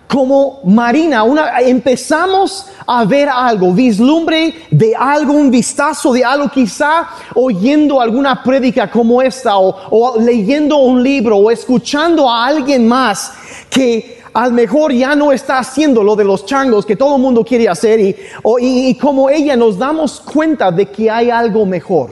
como 0.09 0.61
Marina, 0.64 1.25
una, 1.25 1.59
empezamos 1.61 2.66
a 2.87 3.05
ver 3.05 3.28
algo, 3.28 3.73
vislumbre 3.73 4.55
de 4.71 4.95
algo, 4.95 5.33
un 5.33 5.50
vistazo 5.50 6.12
de 6.12 6.25
algo, 6.25 6.49
quizá 6.49 7.09
oyendo 7.35 8.00
alguna 8.00 8.43
prédica 8.43 8.90
como 8.90 9.21
esta, 9.21 9.59
o, 9.59 9.76
o 9.90 10.21
leyendo 10.21 10.76
un 10.76 11.02
libro, 11.02 11.38
o 11.38 11.50
escuchando 11.50 12.31
a 12.31 12.47
alguien 12.47 12.87
más 12.87 13.33
que 13.69 14.23
al 14.37 14.52
mejor 14.52 14.93
ya 14.93 15.16
no 15.16 15.33
está 15.33 15.61
haciendo 15.61 16.02
lo 16.02 16.14
de 16.14 16.23
los 16.23 16.45
changos 16.45 16.85
que 16.85 16.95
todo 16.95 17.16
el 17.16 17.23
mundo 17.23 17.43
quiere 17.43 17.71
hacer 17.71 17.99
y, 17.99 18.14
y, 18.61 18.95
como 18.97 19.31
ella 19.31 19.57
nos 19.57 19.78
damos 19.78 20.21
cuenta 20.21 20.71
de 20.71 20.85
que 20.85 21.11
hay 21.11 21.31
algo 21.31 21.64
mejor. 21.64 22.11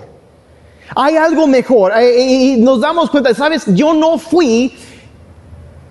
Hay 0.97 1.19
algo 1.19 1.47
mejor 1.47 1.93
eh, 1.95 2.19
y 2.19 2.57
nos 2.57 2.81
damos 2.81 3.11
cuenta, 3.11 3.35
sabes, 3.35 3.65
yo 3.67 3.93
no 3.93 4.17
fui 4.17 4.75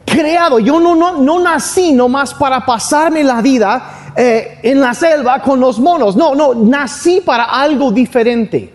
creado, 0.05 0.57
yo 0.57 0.79
no, 0.79 0.95
no, 0.95 1.19
no 1.19 1.39
nací 1.39 1.93
nomás 1.93 2.33
para 2.33 2.65
pasarme 2.65 3.23
la 3.23 3.39
vida 3.39 4.11
eh, 4.15 4.57
en 4.63 4.81
la 4.81 4.95
selva 4.95 5.39
con 5.39 5.59
los 5.59 5.77
monos, 5.77 6.15
no, 6.15 6.33
no, 6.33 6.55
nací 6.55 7.21
para 7.21 7.43
algo 7.43 7.91
diferente. 7.91 8.73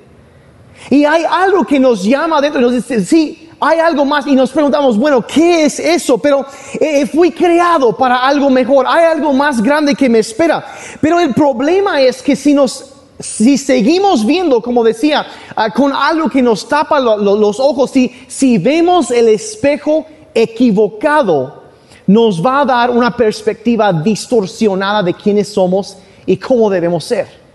Y 0.91 1.05
hay 1.05 1.25
algo 1.29 1.65
que 1.65 1.81
nos 1.81 2.05
llama 2.05 2.41
dentro 2.41 2.61
y 2.61 2.65
nos 2.65 2.73
dice, 2.75 3.05
sí, 3.05 3.48
hay 3.61 3.79
algo 3.81 4.05
más 4.05 4.27
y 4.27 4.35
nos 4.35 4.50
preguntamos, 4.50 4.97
bueno, 4.97 5.27
¿qué 5.27 5.65
es 5.65 5.79
eso? 5.79 6.19
Pero 6.19 6.47
eh, 6.81 7.07
fui 7.07 7.33
creado 7.33 7.97
para 7.97 8.27
algo 8.27 8.50
mejor, 8.50 8.87
hay 8.88 9.05
algo 9.05 9.33
más 9.33 9.62
grande 9.62 9.95
que 9.95 10.09
me 10.09 10.21
espera. 10.21 10.65
Pero 11.00 11.19
el 11.19 11.35
problema 11.35 12.00
es 12.00 12.23
que 12.23 12.37
si 12.37 12.55
nos 12.55 12.93
si 13.21 13.59
seguimos 13.59 14.25
viendo, 14.25 14.62
como 14.62 14.85
decía, 14.85 15.27
uh, 15.57 15.73
con 15.75 15.93
algo 15.93 16.31
que 16.31 16.41
nos 16.41 16.69
tapa 16.69 17.00
lo, 17.00 17.17
lo, 17.17 17.37
los 17.37 17.59
ojos, 17.59 17.91
si, 17.91 18.12
si 18.29 18.59
vemos 18.59 19.11
el 19.11 19.27
espejo 19.27 20.07
equivocado, 20.33 21.65
nos 22.07 22.45
va 22.45 22.61
a 22.61 22.65
dar 22.65 22.91
una 22.91 23.17
perspectiva 23.17 23.93
distorsionada 23.93 25.03
de 25.03 25.15
quiénes 25.15 25.49
somos 25.49 25.97
y 26.27 26.37
cómo 26.37 26.71
debemos 26.71 27.05
ser 27.05 27.48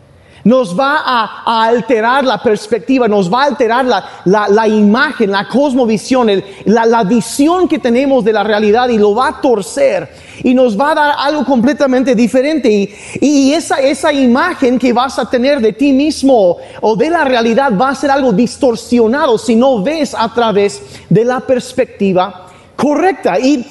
nos 0.43 0.77
va 0.77 1.01
a, 1.05 1.65
alterar 1.65 2.23
la 2.23 2.41
perspectiva, 2.41 3.07
nos 3.07 3.31
va 3.31 3.43
a 3.43 3.45
alterar 3.47 3.85
la, 3.85 4.67
imagen, 4.67 5.31
la 5.31 5.47
cosmovisión, 5.47 6.29
la, 6.65 7.03
visión 7.03 7.67
que 7.67 7.79
tenemos 7.79 8.23
de 8.23 8.33
la 8.33 8.43
realidad 8.43 8.89
y 8.89 8.97
lo 8.97 9.15
va 9.15 9.29
a 9.29 9.41
torcer 9.41 10.09
y 10.43 10.53
nos 10.53 10.79
va 10.79 10.91
a 10.91 10.95
dar 10.95 11.15
algo 11.17 11.45
completamente 11.45 12.15
diferente. 12.15 12.69
Y, 12.69 12.93
y 13.21 13.53
esa, 13.53 13.77
esa 13.77 14.11
imagen 14.11 14.79
que 14.79 14.93
vas 14.93 15.17
a 15.19 15.29
tener 15.29 15.61
de 15.61 15.73
ti 15.73 15.91
mismo 15.91 16.57
o 16.81 16.95
de 16.95 17.09
la 17.09 17.23
realidad 17.23 17.71
va 17.77 17.89
a 17.89 17.95
ser 17.95 18.11
algo 18.11 18.31
distorsionado 18.31 19.37
si 19.37 19.55
no 19.55 19.81
ves 19.81 20.15
a 20.17 20.33
través 20.33 20.81
de 21.09 21.25
la 21.25 21.39
perspectiva 21.39 22.47
correcta. 22.83 23.39
Y 23.39 23.65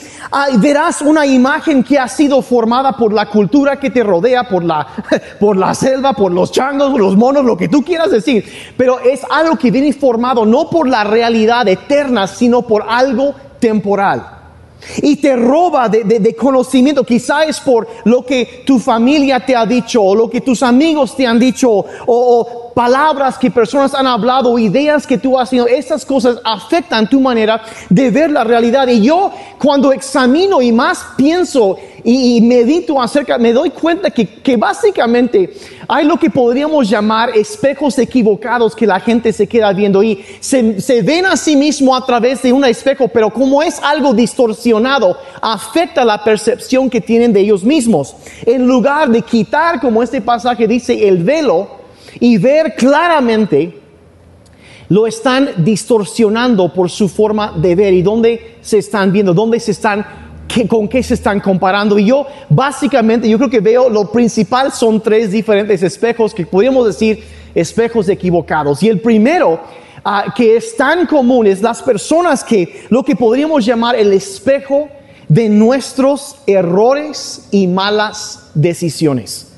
verás 0.59 1.03
una 1.03 1.27
imagen 1.27 1.85
que 1.85 1.99
ha 1.99 2.09
sido 2.09 2.41
formada 2.41 2.97
por 2.97 3.13
la 3.13 3.29
cultura 3.29 3.79
que 3.79 3.91
te 3.91 4.03
rodea, 4.03 4.49
por 4.49 4.65
la, 4.65 4.87
por 5.41 5.57
la 5.57 5.75
selva, 5.75 6.15
por 6.15 6.33
los 6.33 6.51
changos, 6.51 6.99
los 6.99 7.17
monos, 7.17 7.45
lo 7.45 7.57
que 7.57 7.69
tú 7.69 7.83
quieras 7.83 8.11
decir. 8.11 8.45
Pero 8.77 9.01
es 9.01 9.21
algo 9.29 9.57
que 9.57 9.71
viene 9.71 9.93
formado 9.93 10.47
no 10.47 10.71
por 10.71 10.89
la 10.89 11.05
realidad 11.05 11.69
eterna, 11.69 12.27
sino 12.27 12.63
por 12.63 12.85
algo 12.89 13.35
temporal 13.61 14.39
y 15.01 15.15
te 15.17 15.37
roba 15.37 15.89
de, 15.89 16.03
de, 16.03 16.35
conocimiento. 16.35 17.05
Quizá 17.05 17.45
es 17.45 17.61
por 17.61 17.87
lo 18.05 18.27
que 18.27 18.65
tu 18.67 18.81
familia 18.81 19.39
te 19.39 19.55
ha 19.55 19.65
dicho 19.65 20.03
o 20.03 20.15
lo 20.15 20.29
que 20.29 20.41
tus 20.41 20.61
amigos 20.63 21.15
te 21.15 21.25
han 21.25 21.39
dicho 21.39 21.71
o 21.71 22.62
palabras 22.75 23.39
que 23.39 23.51
personas 23.51 23.95
han 23.95 24.07
hablado, 24.07 24.59
ideas 24.59 25.07
que 25.07 25.19
tú 25.19 25.39
has 25.39 25.51
tenido. 25.51 25.67
Esas 25.67 26.05
cosas 26.05 26.39
afectan 26.45 27.09
tu 27.09 27.21
manera 27.21 27.63
de 27.89 28.11
ver 28.11 28.31
la 28.31 28.45
realidad. 28.45 28.89
Y 28.89 29.03
yo 29.03 29.33
cuando 29.59 29.93
examino 29.93 30.61
y 30.61 30.73
más 30.73 31.05
pienso 31.17 31.79
y, 32.05 32.41
medito 32.41 33.01
acerca, 33.01 33.39
me 33.39 33.53
doy 33.53 33.71
cuenta 33.71 34.11
que, 34.11 34.27
que, 34.27 34.57
básicamente 34.57 35.55
hay 35.87 36.05
lo 36.05 36.17
que 36.17 36.31
podríamos 36.31 36.89
llamar 36.89 37.31
espejos 37.31 37.97
equivocados 37.99 38.75
que 38.75 38.87
la 38.87 38.99
gente 38.99 39.33
se 39.33 39.47
queda 39.47 39.73
viendo 39.73 40.03
y 40.03 40.25
se, 40.41 40.81
se 40.81 41.03
ven 41.03 41.27
a 41.27 41.37
sí 41.37 41.55
mismo 41.55 41.95
a 41.95 42.05
través 42.05 42.43
de 42.43 42.53
un 42.53 42.65
espejo, 42.65 43.07
pero 43.07 43.31
como 43.31 43.63
es 43.63 43.81
algo 43.83 44.13
distorsionado, 44.15 45.17
afecta 45.41 46.05
la 46.05 46.25
percepción 46.25 46.91
que 46.91 47.01
tienen 47.01 47.33
de 47.33 47.41
ellos 47.41 47.63
mismos. 47.63 48.17
En 48.47 48.67
lugar 48.67 49.09
de 49.09 49.23
quitar, 49.23 49.81
como 49.81 50.03
este 50.03 50.21
pasaje 50.21 50.67
dice, 50.67 51.07
el 51.07 51.23
velo 51.23 51.82
y 52.21 52.39
ver 52.39 52.75
claramente, 52.75 53.79
lo 54.89 55.07
están 55.07 55.49
distorsionando 55.59 56.73
por 56.73 56.91
su 56.91 57.09
forma 57.09 57.55
de 57.57 57.75
ver 57.75 57.95
y 57.95 58.03
dónde 58.03 58.57
se 58.61 58.79
están 58.79 59.11
viendo, 59.11 59.33
dónde 59.33 59.59
se 59.59 59.71
están 59.71 60.05
con 60.69 60.87
qué 60.87 61.03
se 61.03 61.15
están 61.15 61.41
comparando. 61.41 61.99
Y 61.99 62.07
yo 62.07 62.27
básicamente, 62.49 63.29
yo 63.29 63.39
creo 63.39 63.51
que 63.51 63.61
veo 63.61 63.89
lo 63.89 64.11
principal 64.11 64.71
son 64.71 65.01
tres 65.01 65.31
diferentes 65.31 65.83
espejos 65.83 66.35
que 66.35 66.45
podríamos 66.45 66.87
decir 66.87 67.25
espejos 67.55 68.09
equivocados. 68.09 68.83
Y 68.83 68.89
el 68.89 69.01
primero 69.01 69.61
uh, 70.05 70.31
que 70.37 70.57
es 70.57 70.77
tan 70.77 71.07
común 71.07 71.47
es 71.47 71.63
las 71.63 71.83
personas 71.83 72.45
que 72.45 72.85
lo 72.91 73.03
que 73.03 73.17
podríamos 73.17 73.65
llamar 73.65 73.97
el 73.97 74.13
espejo 74.13 74.89
de 75.29 75.49
nuestros 75.49 76.37
errores 76.47 77.49
y 77.51 77.67
malas 77.67 78.51
decisiones. 78.55 79.52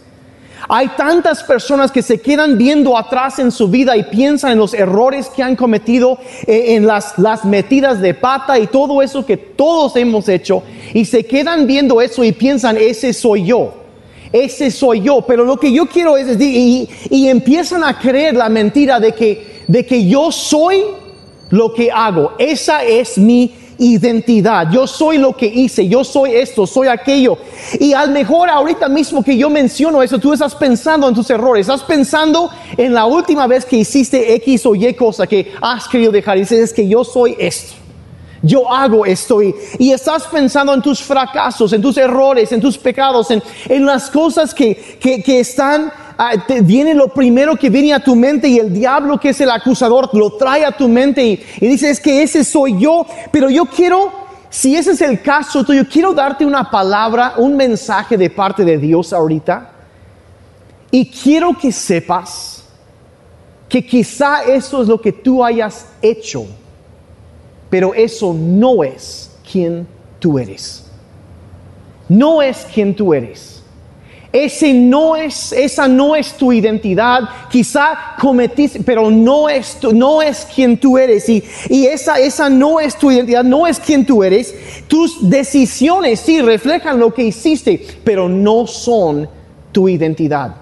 Hay 0.68 0.88
tantas 0.97 1.42
personas 1.42 1.92
que 1.92 2.02
se 2.02 2.21
quedan 2.21 2.56
viendo 2.56 2.97
atrás 2.97 3.38
en 3.38 3.50
su 3.50 3.68
vida 3.68 3.97
y 3.97 4.04
piensan 4.04 4.52
en 4.52 4.59
los 4.59 4.73
errores 4.73 5.28
que 5.28 5.42
han 5.42 5.56
cometido, 5.56 6.18
eh, 6.47 6.75
en 6.75 6.87
las, 6.87 7.18
las 7.18 7.44
metidas 7.44 8.00
de 8.00 8.14
pata 8.14 8.59
y 8.59 8.66
todo 8.66 9.02
eso 9.02 9.26
que 9.26 9.37
todos 9.37 9.97
hemos 9.97 10.28
hecho, 10.28 10.62
y 10.94 11.04
se 11.04 11.25
quedan 11.25 11.66
viendo 11.66 12.00
eso 12.00 12.25
y 12.25 12.33
piensan, 12.33 12.76
ese 12.78 13.12
soy 13.12 13.44
yo. 13.44 13.75
Ese 14.33 14.73
soy 14.73 15.00
yo, 15.02 15.21
pero 15.21 15.44
lo 15.44 15.56
que 15.59 15.73
yo 15.73 15.87
quiero 15.87 16.16
es 16.16 16.26
decir, 16.26 16.88
y, 17.09 17.28
empiezan 17.28 17.85
a 17.85 17.97
creer 17.97 18.35
la 18.35 18.49
mentira 18.49 18.99
de 18.99 19.12
que, 19.12 19.62
de 19.68 19.87
que 19.87 20.09
yo 20.09 20.33
soy 20.33 20.83
lo 21.50 21.73
que 21.73 21.88
hago. 21.92 22.33
Esa 22.37 22.83
es 22.83 23.16
mi 23.16 23.54
identidad. 23.78 24.71
Yo 24.71 24.87
soy 24.87 25.19
lo 25.19 25.37
que 25.37 25.47
hice, 25.47 25.88
yo 25.88 26.04
soy 26.04 26.35
esto, 26.35 26.66
soy 26.66 26.88
aquello. 26.88 27.38
Y 27.78 27.93
al 27.93 28.11
mejor 28.11 28.49
ahorita 28.49 28.88
mismo 28.88 29.23
que 29.23 29.37
yo 29.37 29.50
menciono 29.50 30.02
eso, 30.02 30.19
tú 30.19 30.33
estás 30.33 30.54
pensando 30.54 31.09
en 31.09 31.14
tus 31.14 31.28
errores, 31.31 31.62
estás 31.69 31.83
pensando 31.83 32.50
en 32.76 32.95
la 32.95 33.07
última 33.07 33.47
vez 33.47 33.64
que 33.64 33.76
hiciste 33.76 34.35
X 34.35 34.66
o 34.66 34.75
Y 34.75 34.95
cosa 34.95 35.26
que 35.26 35.52
has 35.61 35.88
querido 35.88 36.12
dejar 36.12 36.37
y 36.37 36.40
dices, 36.40 36.59
es 36.59 36.73
que 36.73 36.87
yo 36.87 37.04
soy 37.04 37.37
esto. 37.38 37.75
Yo 38.43 38.71
hago 38.71 39.07
esto 39.07 39.40
y, 39.40 39.54
estás 39.90 40.25
pensando 40.26 40.75
en 40.75 40.83
tus 40.83 41.02
fracasos, 41.02 41.73
en 41.73 41.81
tus 41.81 41.97
errores, 41.97 42.52
en 42.52 42.61
tus 42.61 42.76
pecados, 42.76 43.28
en, 43.31 43.87
las 43.87 44.11
cosas 44.11 44.52
que, 44.52 44.99
que 45.00 45.40
están 45.40 45.90
Ah, 46.16 46.35
viene 46.62 46.94
lo 46.94 47.09
primero 47.09 47.56
que 47.56 47.68
viene 47.68 47.92
a 47.92 47.99
tu 47.99 48.14
mente 48.14 48.47
y 48.47 48.59
el 48.59 48.73
diablo 48.73 49.18
que 49.18 49.30
es 49.30 49.40
el 49.40 49.50
acusador 49.50 50.11
lo 50.14 50.30
trae 50.37 50.64
a 50.64 50.71
tu 50.71 50.88
mente 50.88 51.25
y, 51.25 51.44
y 51.61 51.66
dice 51.66 51.90
es 51.90 51.99
que 51.99 52.23
ese 52.23 52.44
soy 52.44 52.78
yo, 52.78 53.04
pero 53.33 53.50
yo 53.50 53.64
quiero, 53.64 54.12
si 54.49 54.76
ese 54.76 54.92
es 54.92 55.00
el 55.00 55.21
caso 55.23 55.64
tuyo, 55.64 55.83
quiero 55.90 56.14
darte 56.14 56.47
una 56.47 56.71
palabra, 56.71 57.35
un 57.38 57.56
mensaje 57.56 58.16
de 58.16 58.30
parte 58.30 58.64
de 58.64 58.78
Dios 58.78 59.12
ahorita. 59.12 59.73
Y 60.92 61.11
quiero 61.11 61.59
que 61.59 61.73
sepas 61.73 62.62
que 63.68 63.85
quizá 63.85 64.44
eso 64.44 64.83
es 64.83 64.88
lo 64.88 65.00
que 65.00 65.11
tú 65.11 65.44
hayas 65.44 65.88
hecho, 66.00 66.47
pero 67.68 67.92
eso 67.92 68.33
no 68.33 68.85
es 68.85 69.33
quien 69.50 69.88
tú 70.21 70.38
eres. 70.38 70.85
No 72.09 72.40
es 72.40 72.64
quien 72.73 72.94
tú 72.94 73.12
eres 73.12 73.53
ese 74.35 74.75
no 74.75 75.14
es, 75.14 75.53
esa 75.53 75.87
no 75.87 76.17
es 76.17 76.33
tu 76.33 76.53
identidad. 76.53 77.21
Quizá 77.49 78.17
cometiste, 78.21 78.81
pero 78.81 79.09
no 79.09 79.49
es, 79.49 79.79
quien 80.53 80.76
tú 80.76 80.99
eres. 80.99 81.29
Y, 81.29 81.45
y 81.69 81.87
esa, 81.87 82.19
esa 82.19 82.50
no 82.50 82.81
es 82.81 82.99
tu 82.99 83.12
identidad, 83.12 83.45
no 83.45 83.64
es 83.64 83.79
quien 83.79 84.05
tú 84.05 84.25
eres. 84.25 84.53
Tus 84.88 85.31
decisiones 85.31 86.19
sí 86.19 86.43
reflejan 86.43 86.99
lo 86.99 87.14
que 87.14 87.23
hiciste, 87.23 87.87
pero 88.03 88.29
no 88.29 88.67
son 88.67 89.29
tu 89.71 89.88
identidad. 89.88 90.57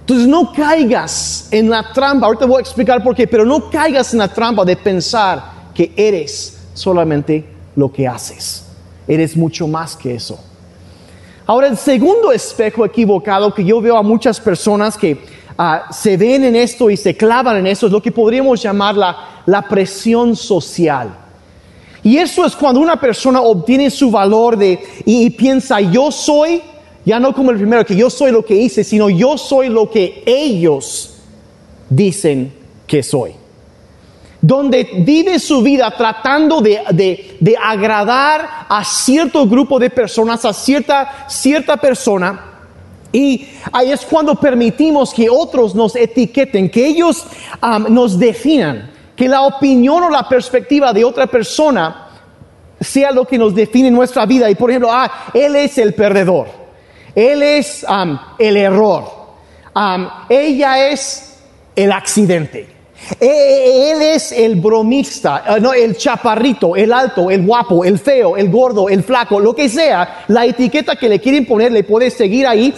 Entonces 0.00 0.26
no 0.26 0.52
caigas 0.52 1.46
en 1.52 1.70
la 1.70 1.92
trampa, 1.92 2.26
ahorita 2.26 2.46
voy 2.46 2.58
a 2.58 2.60
explicar 2.62 3.04
por 3.04 3.14
qué, 3.14 3.28
pero 3.28 3.44
no 3.44 3.70
caigas 3.70 4.12
en 4.14 4.18
la 4.18 4.34
trampa 4.34 4.64
de 4.64 4.74
pensar 4.74 5.70
que 5.72 5.92
eres 5.94 6.58
solamente 6.74 7.44
lo 7.76 7.92
que 7.92 8.08
haces. 8.08 8.64
Eres 9.06 9.36
mucho 9.36 9.68
más 9.68 9.94
que 9.94 10.16
eso. 10.16 10.47
Ahora, 11.48 11.68
el 11.68 11.78
segundo 11.78 12.30
espejo 12.30 12.84
equivocado 12.84 13.54
que 13.54 13.64
yo 13.64 13.80
veo 13.80 13.96
a 13.96 14.02
muchas 14.02 14.38
personas 14.38 14.98
que 14.98 15.16
ah, 15.56 15.88
se 15.90 16.14
ven 16.18 16.44
en 16.44 16.54
esto 16.54 16.90
y 16.90 16.96
se 16.98 17.16
clavan 17.16 17.56
en 17.56 17.66
esto 17.66 17.86
es 17.86 17.92
lo 17.92 18.02
que 18.02 18.12
podríamos 18.12 18.62
llamar 18.62 18.94
la, 18.94 19.66
presión 19.66 20.36
social. 20.36 21.08
Y 22.02 22.18
eso 22.18 22.44
es 22.44 22.54
cuando 22.54 22.82
una 22.82 23.00
persona 23.00 23.40
obtiene 23.40 23.88
su 23.88 24.10
valor 24.10 24.58
de, 24.58 24.78
y, 25.06 25.30
piensa, 25.30 25.80
yo 25.80 26.10
soy, 26.10 26.60
ya 27.06 27.18
no 27.18 27.32
como 27.32 27.50
el 27.50 27.56
primero, 27.56 27.82
que 27.82 27.96
yo 27.96 28.10
soy 28.10 28.30
lo 28.30 28.44
que 28.44 28.54
hice, 28.54 28.84
sino 28.84 29.08
yo 29.08 29.38
soy 29.38 29.70
lo 29.70 29.90
que 29.90 30.22
ellos 30.26 31.14
dicen 31.88 32.52
que 32.86 33.02
soy 33.02 33.37
donde 34.40 34.88
vive 34.98 35.38
su 35.38 35.62
vida 35.62 35.92
tratando 35.96 36.60
de, 36.60 37.56
agradar 37.62 38.66
a 38.68 38.84
cierto 38.84 39.46
grupo 39.46 39.78
de 39.78 39.90
personas, 39.90 40.44
a 40.44 40.52
cierta, 40.52 41.26
cierta 41.28 41.76
persona. 41.76 42.44
Y 43.10 43.48
ahí 43.72 43.90
es 43.90 44.04
cuando 44.04 44.34
permitimos 44.34 45.12
que 45.12 45.28
otros 45.30 45.74
nos 45.74 45.96
etiqueten, 45.96 46.70
que 46.70 46.86
ellos 46.86 47.24
nos 47.88 48.18
definan, 48.18 48.90
que 49.16 49.28
la 49.28 49.42
opinión 49.42 50.04
o 50.04 50.10
la 50.10 50.28
perspectiva 50.28 50.92
de 50.92 51.04
otra 51.04 51.26
persona 51.26 52.08
sea 52.80 53.10
lo 53.10 53.24
que 53.24 53.38
nos 53.38 53.54
define 53.54 53.90
nuestra 53.90 54.24
vida. 54.24 54.48
Y 54.48 54.54
por 54.54 54.70
ejemplo, 54.70 54.92
ah, 54.92 55.30
él 55.34 55.56
es 55.56 55.78
el 55.78 55.94
perdedor, 55.94 56.48
él 57.14 57.42
es 57.42 57.84
el 58.38 58.56
error, 58.56 59.04
ella 60.28 60.90
es 60.90 61.40
el 61.74 61.90
accidente. 61.90 62.77
Eh, 63.20 63.92
él 63.92 64.02
es 64.02 64.32
el 64.32 64.56
bromista, 64.56 65.42
eh, 65.48 65.60
no, 65.60 65.72
el 65.72 65.96
chaparrito, 65.96 66.76
el 66.76 66.92
alto, 66.92 67.30
el 67.30 67.44
guapo, 67.44 67.84
el 67.84 67.98
feo, 67.98 68.36
el 68.36 68.50
gordo, 68.50 68.88
el 68.88 69.02
flaco, 69.02 69.40
lo 69.40 69.54
que 69.54 69.68
sea, 69.68 70.24
la 70.28 70.44
etiqueta 70.44 70.96
que 70.96 71.08
le 71.08 71.20
quieren 71.20 71.46
poner, 71.46 71.72
le 71.72 71.84
puedes 71.84 72.14
seguir 72.14 72.46
ahí 72.46 72.74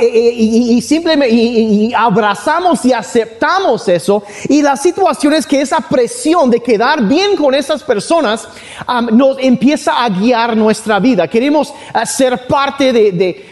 eh, 0.00 0.32
y, 0.34 0.80
simplemente 0.80 1.94
abrazamos 1.94 2.84
y 2.84 2.92
aceptamos 2.92 3.88
eso. 3.88 4.22
Y 4.48 4.62
la 4.62 4.76
situación 4.76 5.34
es 5.34 5.46
que 5.46 5.60
esa 5.60 5.80
presión 5.80 6.50
de 6.50 6.60
quedar 6.60 7.02
bien 7.02 7.36
con 7.36 7.54
esas 7.54 7.82
personas 7.82 8.48
nos 9.12 9.38
empieza 9.38 10.04
a 10.04 10.08
guiar 10.08 10.56
nuestra 10.56 10.98
vida. 10.98 11.28
Queremos 11.28 11.74
ser 12.06 12.46
parte 12.46 12.92
de, 12.92 13.47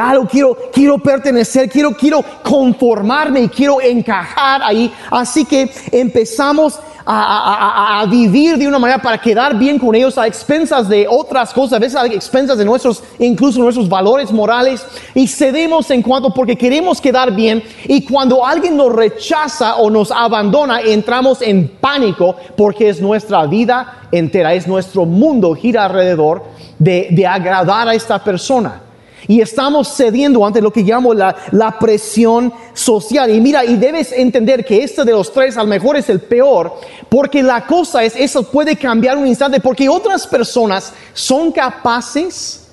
algo, 0.00 0.26
quiero, 0.26 0.56
quiero 0.72 0.98
pertenecer, 0.98 1.68
quiero, 1.68 1.92
quiero 1.96 2.24
conformarme 2.42 3.40
y 3.40 3.48
quiero 3.48 3.80
encajar 3.80 4.62
ahí. 4.62 4.92
Así 5.10 5.44
que 5.44 5.70
empezamos 5.92 6.78
a, 7.06 8.04
vivir 8.08 8.58
de 8.58 8.66
una 8.66 8.78
manera 8.78 9.00
para 9.00 9.18
quedar 9.18 9.56
bien 9.56 9.78
con 9.78 9.94
ellos 9.94 10.18
a 10.18 10.26
expensas 10.26 10.88
de 10.88 11.06
otras 11.08 11.52
cosas, 11.52 11.74
a 11.74 11.78
veces 11.78 11.96
a 11.96 12.06
expensas 12.06 12.58
de 12.58 12.64
nuestros, 12.64 13.02
incluso 13.18 13.60
nuestros 13.60 13.88
valores 13.88 14.32
morales, 14.32 14.84
y 15.14 15.26
cedemos 15.28 15.90
en 15.90 16.02
cuanto 16.02 16.30
porque 16.30 16.56
queremos 16.56 17.00
quedar 17.00 17.34
bien, 17.34 17.62
y 17.84 18.04
cuando 18.04 18.44
alguien 18.44 18.76
nos 18.76 18.92
rechaza 18.92 19.76
o 19.76 19.90
nos 19.90 20.10
abandona, 20.10 20.80
entramos 20.80 21.42
en 21.42 21.68
pánico 21.68 22.36
porque 22.56 22.88
es 22.88 23.00
nuestra 23.00 23.46
vida 23.46 24.08
entera, 24.10 24.54
es 24.54 24.66
nuestro 24.66 25.04
mundo 25.04 25.54
gira 25.54 25.84
alrededor 25.84 26.44
de, 26.78 27.08
de 27.10 27.26
agradar 27.26 27.88
a 27.88 27.94
esta 27.94 28.22
persona. 28.22 28.82
Y 29.28 29.40
estamos 29.40 29.96
cediendo 29.96 30.44
ante 30.46 30.60
lo 30.60 30.72
que 30.72 30.82
llamo 30.82 31.12
la, 31.14 31.76
presión 31.80 32.52
social. 32.74 33.30
Y 33.30 33.40
mira, 33.40 33.64
y 33.64 33.76
debes 33.76 34.12
entender 34.12 34.64
que 34.64 34.82
este 34.82 35.04
de 35.04 35.12
los 35.12 35.32
tres 35.32 35.56
a 35.56 35.62
lo 35.62 35.68
mejor 35.68 35.96
es 35.96 36.08
el 36.08 36.20
peor, 36.20 36.74
porque 37.08 37.42
la 37.42 37.66
cosa 37.66 38.04
es, 38.04 38.14
eso 38.16 38.44
puede 38.44 38.76
cambiar 38.76 39.16
un 39.16 39.26
instante, 39.26 39.60
porque 39.60 39.88
otras 39.88 40.26
personas 40.26 40.92
son 41.12 41.52
capaces 41.52 42.68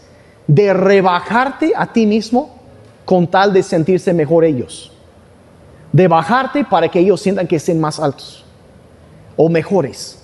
de 0.47 0.73
rebajarte 0.73 1.73
a 1.75 1.91
ti 1.91 2.05
mismo 2.05 2.55
con 3.05 3.27
tal 3.27 3.53
de 3.53 3.63
sentirse 3.63 4.13
mejor 4.13 4.45
ellos. 4.45 4.91
De 5.91 6.07
bajarte 6.07 6.65
para 6.65 6.89
que 6.89 6.99
ellos 6.99 7.21
sientan 7.21 7.47
que 7.47 7.57
estén 7.57 7.79
más 7.79 7.99
altos 7.99 8.43
o 9.35 9.49
mejores. 9.49 10.22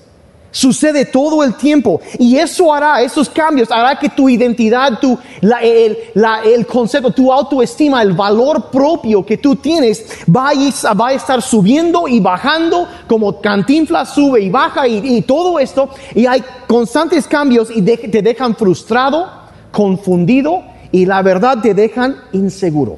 Sucede 0.51 1.05
todo 1.05 1.43
el 1.43 1.53
tiempo 1.55 2.01
y 2.17 2.37
eso 2.37 2.73
hará, 2.73 3.03
esos 3.03 3.29
cambios 3.29 3.69
hará 3.69 3.99
que 3.99 4.09
tu 4.09 4.27
identidad, 4.27 4.99
tu, 4.99 5.17
el, 5.61 5.97
el, 6.43 6.65
concepto, 6.65 7.11
tu 7.11 7.31
autoestima, 7.31 8.01
el 8.01 8.13
valor 8.13 8.71
propio 8.71 9.23
que 9.23 9.37
tú 9.37 9.55
tienes 9.55 10.03
va 10.27 10.49
a, 10.49 10.93
va 10.95 11.09
a 11.09 11.13
estar 11.13 11.41
subiendo 11.43 12.07
y 12.07 12.19
bajando 12.19 12.87
como 13.07 13.39
cantinfla 13.39 14.05
sube 14.05 14.41
y 14.41 14.49
baja 14.49 14.87
y, 14.87 15.21
todo 15.21 15.59
esto 15.59 15.89
y 16.15 16.25
hay 16.25 16.43
constantes 16.67 17.27
cambios 17.27 17.69
y 17.69 17.83
te 17.83 18.21
dejan 18.23 18.55
frustrado, 18.55 19.29
confundido 19.71 20.63
y 20.91 21.05
la 21.05 21.21
verdad 21.21 21.59
te 21.61 21.75
dejan 21.75 22.15
inseguro. 22.33 22.97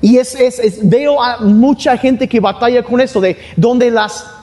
Y 0.00 0.18
es, 0.18 0.34
es, 0.34 0.88
veo 0.88 1.22
a 1.22 1.38
mucha 1.38 1.96
gente 1.96 2.28
que 2.28 2.40
batalla 2.40 2.82
con 2.82 3.00
eso, 3.00 3.20
de 3.20 3.36
donde 3.56 3.90
las 3.90 4.35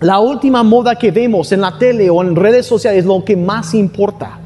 la 0.00 0.18
última 0.18 0.62
moda 0.62 0.96
que 0.96 1.10
vemos 1.10 1.52
en 1.52 1.60
la 1.60 1.76
tele 1.76 2.08
o 2.08 2.22
en 2.22 2.34
redes 2.34 2.66
sociales 2.66 3.00
es 3.00 3.06
lo 3.06 3.22
que 3.22 3.36
más 3.36 3.74
importa. 3.74 4.38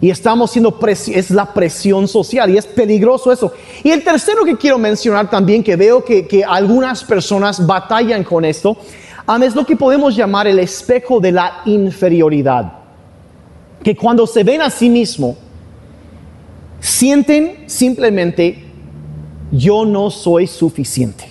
Y 0.00 0.10
estamos 0.10 0.52
siendo 0.52 0.78
es 1.08 1.30
la 1.30 1.52
presión 1.52 2.06
social 2.08 2.50
y 2.50 2.56
es 2.56 2.66
peligroso 2.66 3.32
eso. 3.32 3.52
Y 3.82 3.90
el 3.90 4.02
tercero 4.02 4.44
que 4.44 4.56
quiero 4.56 4.78
mencionar 4.78 5.28
también, 5.28 5.62
que 5.62 5.76
veo 5.76 6.04
que, 6.04 6.44
algunas 6.48 7.04
personas 7.04 7.66
batallan 7.66 8.24
con 8.24 8.44
esto, 8.44 8.76
es 9.42 9.54
lo 9.54 9.66
que 9.66 9.76
podemos 9.76 10.16
llamar 10.16 10.46
el 10.46 10.58
espejo 10.58 11.20
de 11.20 11.32
la 11.32 11.62
inferioridad. 11.66 12.72
Que 13.82 13.94
cuando 13.94 14.26
se 14.26 14.44
ven 14.44 14.62
a 14.62 14.70
sí 14.70 14.88
mismo, 14.88 15.36
sienten 16.80 17.64
simplemente, 17.66 18.64
yo 19.50 19.84
no 19.84 20.10
soy 20.10 20.46
suficiente. 20.46 21.24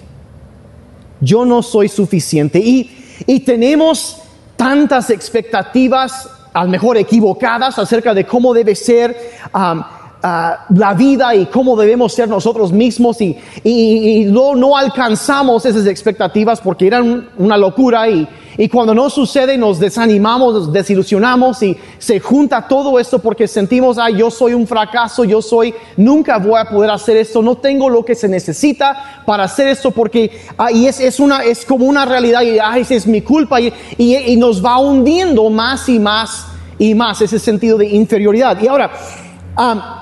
Yo 1.21 1.45
no 1.45 1.63
soy 1.63 1.87
suficiente. 1.87 2.59
Y 2.59 2.96
y 3.25 3.39
tenemos 3.41 4.17
tantas 4.55 5.09
expectativas, 5.09 6.29
a 6.53 6.63
lo 6.63 6.69
mejor 6.69 6.97
equivocadas, 6.97 7.77
acerca 7.79 8.13
de 8.13 8.25
cómo 8.25 8.53
debe 8.53 8.75
ser 8.75 9.15
um, 9.53 9.81
la 10.21 10.93
vida 10.97 11.35
y 11.35 11.45
cómo 11.45 11.75
debemos 11.75 12.13
ser 12.13 12.27
nosotros 12.27 12.71
mismos. 12.71 13.21
Y, 13.21 13.37
y, 13.63 14.25
no, 14.25 14.55
no, 14.55 14.75
alcanzamos 14.75 15.65
esas 15.65 15.85
expectativas 15.85 16.59
porque 16.61 16.87
eran 16.87 17.29
una 17.37 17.57
locura 17.57 18.09
y, 18.09 18.27
y 18.57 18.67
cuando 18.69 18.95
no 18.95 19.09
sucede 19.09 19.57
nos 19.57 19.79
desanimamos, 19.79 20.53
nos 20.53 20.73
desilusionamos 20.73 21.61
y 21.63 21.77
se 21.97 22.19
junta 22.19 22.67
todo 22.67 22.99
esto 22.99 23.19
porque 23.19 23.47
sentimos, 23.47 23.97
ay, 23.97 24.17
yo 24.17 24.31
soy 24.31 24.53
un 24.53 24.65
fracaso, 24.65 25.23
yo 25.23 25.41
soy, 25.41 25.73
nunca 25.95 26.37
voy 26.37 26.59
a 26.59 26.65
poder 26.65 26.89
hacer 26.89 27.17
esto, 27.17 27.41
no 27.41 27.55
tengo 27.55 27.89
lo 27.89 28.03
que 28.03 28.15
se 28.15 28.27
necesita 28.27 29.21
para 29.25 29.43
hacer 29.43 29.67
esto 29.67 29.91
porque 29.91 30.41
ahí 30.57 30.87
es, 30.87 30.99
es, 30.99 31.19
una, 31.19 31.43
es 31.43 31.65
como 31.65 31.85
una 31.85 32.05
realidad 32.05 32.41
y 32.41 32.57
esa 32.57 32.95
es 32.95 33.05
mi 33.05 33.21
culpa 33.21 33.61
y, 33.61 33.73
y 33.97 34.35
nos 34.37 34.63
va 34.63 34.79
hundiendo 34.79 35.49
más 35.49 35.87
y 35.89 35.99
más 35.99 36.47
y 36.79 36.95
más 36.95 37.21
ese 37.21 37.39
sentido 37.39 37.77
de 37.77 37.87
inferioridad. 37.87 38.59
Y 38.61 38.67
ahora, 38.67 38.91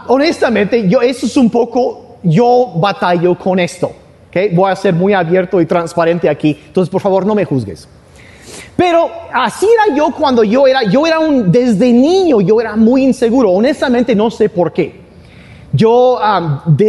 honestamente, 0.08 0.88
yo, 0.88 1.02
eso 1.02 1.26
es 1.26 1.38
un 1.38 1.50
poco, 1.50 2.18
yo 2.24 2.74
batallo 2.76 3.38
con 3.38 3.60
esto. 3.60 3.92
¿okay? 4.30 4.54
Voy 4.54 4.72
a 4.72 4.76
ser 4.76 4.94
muy 4.94 5.14
abierto 5.14 5.62
y 5.62 5.66
transparente 5.66 6.30
aquí. 6.30 6.58
Entonces, 6.68 6.92
por 6.92 7.02
favor, 7.02 7.26
no 7.26 7.36
me 7.36 7.46
juzgues. 7.46 7.88
Pero 8.76 9.10
así 9.34 9.66
era 9.66 9.96
yo 9.96 10.12
cuando 10.12 10.44
yo 10.44 10.68
era, 10.68 10.84
yo 10.84 11.06
era 11.08 11.20
un, 11.20 11.52
desde 11.52 11.92
niño 11.92 12.42
yo 12.42 12.60
era 12.60 12.76
muy 12.76 13.04
inseguro. 13.04 13.52
Honestamente, 13.52 14.16
no 14.16 14.30
sé 14.30 14.50
por 14.50 14.74
qué. 14.74 15.06
Yo 15.74 16.18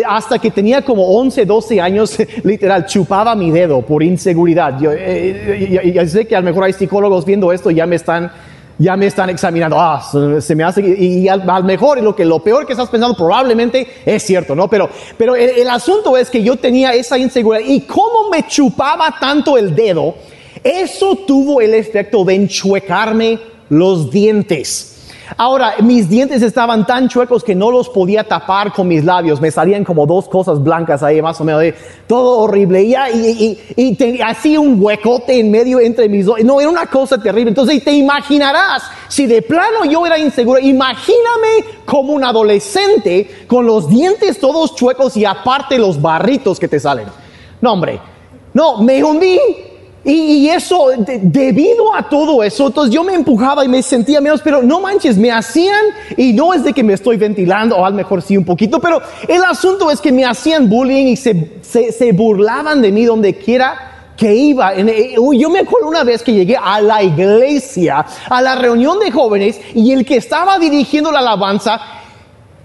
hasta 0.07 0.39
que 0.39 0.51
tenía 0.51 0.83
como 0.83 1.05
11, 1.19 1.45
12 1.45 1.81
años, 1.81 2.17
literal, 2.45 2.87
chupaba 2.87 3.35
mi 3.35 3.51
dedo 3.51 3.83
por 3.83 4.03
inseguridad. 4.03 4.79
Yo, 4.79 4.93
eh, 4.93 5.83
eh, 5.83 6.09
sé 6.09 6.27
que 6.27 6.37
a 6.37 6.41
lo 6.41 6.47
mejor 6.47 6.65
hay 6.65 6.73
psicólogos 6.73 7.25
viendo 7.25 7.53
esto 7.53 7.71
y 7.71 7.75
ya 7.77 7.87
me 7.87 7.97
están 7.97 8.31
ya 8.79 8.97
me 8.97 9.07
están 9.07 9.31
examinando, 9.31 9.81
ah, 9.81 10.03
se 10.41 10.55
me 10.55 10.63
hace, 10.63 10.83
y, 10.83 11.29
al, 11.29 11.65
mejor, 11.65 12.03
lo, 12.03 12.15
que, 12.15 12.25
lo 12.25 12.41
peor 12.41 12.67
que 12.67 12.73
estás 12.73 12.89
pensando 12.91 13.17
probablemente 13.17 13.87
es 14.05 14.23
cierto, 14.23 14.55
¿no? 14.55 14.69
Pero, 14.69 14.91
pero 15.17 15.35
el, 15.35 15.69
asunto 15.71 16.17
es 16.17 16.29
que 16.29 16.43
yo 16.43 16.57
tenía 16.57 16.93
esa 16.93 17.17
inseguridad 17.17 17.67
y 17.67 17.81
cómo 17.83 18.29
me 18.31 18.47
chupaba 18.47 19.15
tanto 19.19 19.57
el 19.57 19.75
dedo, 19.75 20.15
eso 20.67 21.17
tuvo 21.27 21.61
el 21.61 21.75
efecto 21.75 22.25
de 22.25 22.35
enchuecarme 22.35 23.39
los 23.69 24.11
dientes. 24.11 24.93
Ahora, 25.37 25.75
mis 25.81 26.09
dientes 26.09 26.41
estaban 26.43 26.87
tan 26.87 27.09
chuecos 27.09 27.43
que 27.43 27.55
no 27.55 27.71
los 27.71 27.89
podía 27.89 28.25
tapar 28.25 28.73
con 28.73 28.87
mis 28.87 29.05
labios. 29.05 29.41
Me 29.41 29.51
salían 29.51 29.85
como 29.85 30.07
dos 30.07 30.29
cosas 30.29 30.63
blancas 30.63 31.03
ahí, 31.03 31.21
más 31.21 31.41
o 31.41 31.45
menos, 31.45 31.63
todo 32.07 32.39
horrible. 32.39 32.83
Y, 32.83 33.59
y, 33.77 34.21
hacía 34.23 34.61
un 34.61 34.81
huecote 34.81 35.39
en 35.39 35.51
medio 35.51 35.81
entre 35.81 36.09
mis 36.09 36.27
dos. 36.27 36.43
No, 36.45 36.61
era 36.61 36.71
una 36.71 36.87
cosa 36.87 37.21
terrible. 37.21 37.51
Entonces, 37.51 37.83
te 37.83 37.93
imaginarás, 37.93 38.85
si 39.09 39.27
de 39.27 39.43
plano 39.43 39.85
yo 39.85 40.07
era 40.07 40.19
inseguro, 40.19 40.61
imagíname 40.61 41.65
como 41.85 42.13
un 42.13 42.25
adolescente 42.25 43.47
con 43.49 43.67
los 43.67 43.89
dientes 43.89 44.39
todos 44.39 44.77
chuecos 44.77 45.17
y 45.17 45.25
aparte 45.25 45.79
los 45.79 46.01
barritos 46.01 46.61
que 46.61 46.69
te 46.69 46.79
salen. 46.79 47.07
No, 47.61 47.73
hombre. 47.73 48.01
No, 48.55 48.81
me 48.81 49.03
hundí 49.03 49.39
y, 50.09 50.49
eso, 50.49 50.91
debido 50.97 51.93
a 51.93 52.09
todo 52.09 52.45
eso, 52.45 52.69
entonces 52.69 52.95
yo 52.95 53.03
me 53.03 53.13
empujaba 53.13 53.65
y 53.65 53.69
me 53.69 53.83
sentía 53.83 54.21
menos, 54.21 54.41
pero 54.41 54.63
no 54.63 54.81
manches, 54.81 55.19
me 55.19 55.33
hacían, 55.33 55.85
y 56.17 56.33
no 56.33 56.55
es 56.55 56.63
de 56.63 56.73
que 56.73 56.85
me 56.85 56.93
estoy 56.93 57.17
ventilando, 57.17 57.77
o 57.77 57.85
a 57.85 57.91
lo 57.91 57.97
mejor 57.97 58.23
sí 58.23 58.37
un 58.37 58.45
poquito, 58.45 58.79
pero 58.79 59.03
el 59.27 59.43
asunto 59.43 59.91
es 59.91 60.01
que 60.01 60.13
me 60.13 60.25
hacían 60.25 60.69
bullying 60.69 61.07
y 61.07 61.17
se, 61.17 61.61
se, 61.61 62.13
burlaban 62.13 62.81
de 62.83 62.93
mí 62.93 63.05
donde 63.05 63.35
quiera 63.37 64.13
que 64.17 64.33
iba. 64.33 64.75
Eh, 64.77 65.17
yo 65.17 65.51
me 65.51 65.59
acuerdo 65.59 65.89
una 65.89 66.05
vez 66.05 66.23
que 66.23 66.33
llegué 66.33 66.57
a 66.57 66.81
la 66.81 67.03
iglesia, 67.03 68.07
a 68.31 68.41
la 68.41 68.55
reunión 68.55 69.01
de 69.01 69.11
jóvenes, 69.11 69.61
y 69.75 69.91
el 69.91 70.05
que 70.05 70.19
estaba 70.19 70.57
dirigiendo 70.61 71.11
la 71.11 71.19
alabanza 71.19 71.81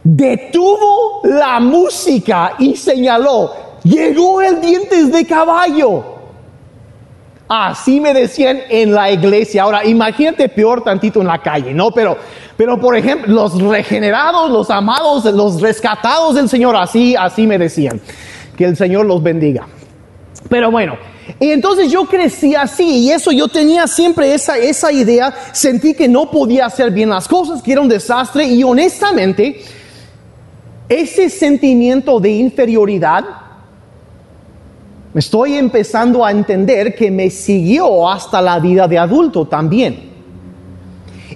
detuvo 0.03 1.21
la 1.23 1.59
música 1.59 2.53
y 2.59 2.75
señaló, 2.75 3.51
llegó 3.83 4.43
el 4.43 4.61
dientes 4.61 5.11
de 5.11 5.25
caballo. 5.25 6.20
Así 7.53 7.99
me 7.99 8.13
decían 8.13 8.61
en 8.69 8.93
la 8.93 9.11
iglesia. 9.11 9.63
Ahora, 9.63 9.85
imagínate 9.85 10.47
peor 10.47 10.85
tantito 10.85 11.19
en 11.19 11.27
la 11.27 11.41
calle, 11.41 11.73
¿no? 11.73 11.91
Pero, 11.91 12.15
pero 12.55 12.79
por 12.79 12.95
ejemplo, 12.95 13.33
los 13.33 13.61
regenerados, 13.61 14.49
los 14.49 14.69
amados, 14.69 15.25
los 15.25 15.59
rescatados 15.59 16.35
del 16.35 16.47
Señor, 16.47 16.77
así, 16.77 17.13
así 17.13 17.45
me 17.45 17.57
decían. 17.57 17.99
Que 18.55 18.63
el 18.63 18.77
Señor 18.77 19.05
los 19.05 19.21
bendiga. 19.21 19.67
Pero 20.47 20.71
bueno, 20.71 20.95
y 21.41 21.51
entonces 21.51 21.91
yo 21.91 22.05
crecí 22.05 22.55
así 22.55 22.99
y 22.99 23.11
eso 23.11 23.33
yo 23.33 23.49
tenía 23.49 23.85
siempre 23.85 24.33
esa, 24.33 24.57
esa 24.57 24.89
idea, 24.93 25.33
sentí 25.51 25.93
que 25.93 26.07
no 26.07 26.31
podía 26.31 26.67
hacer 26.67 26.91
bien 26.91 27.09
las 27.09 27.27
cosas, 27.27 27.61
que 27.61 27.73
era 27.73 27.81
un 27.81 27.89
desastre 27.89 28.45
y 28.45 28.63
honestamente 28.63 29.61
ese 30.87 31.29
sentimiento 31.29 32.17
de 32.21 32.29
inferioridad 32.29 33.40
Estoy 35.13 35.55
empezando 35.55 36.25
a 36.25 36.31
entender 36.31 36.95
que 36.95 37.11
me 37.11 37.29
siguió 37.29 38.09
hasta 38.09 38.41
la 38.41 38.59
vida 38.59 38.87
de 38.87 38.97
adulto 38.97 39.45
también. 39.45 40.11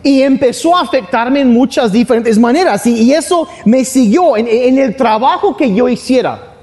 Y 0.01 0.21
empezó 0.21 0.77
a 0.77 0.81
afectarme 0.81 1.41
en 1.41 1.51
muchas 1.51 1.91
diferentes 1.91 2.37
maneras. 2.39 2.85
Y, 2.85 3.11
eso 3.13 3.47
me 3.65 3.83
siguió 3.83 4.37
en 4.37 4.77
el 4.77 4.95
trabajo 4.95 5.57
que 5.57 5.73
yo 5.73 5.89
hiciera. 5.89 6.53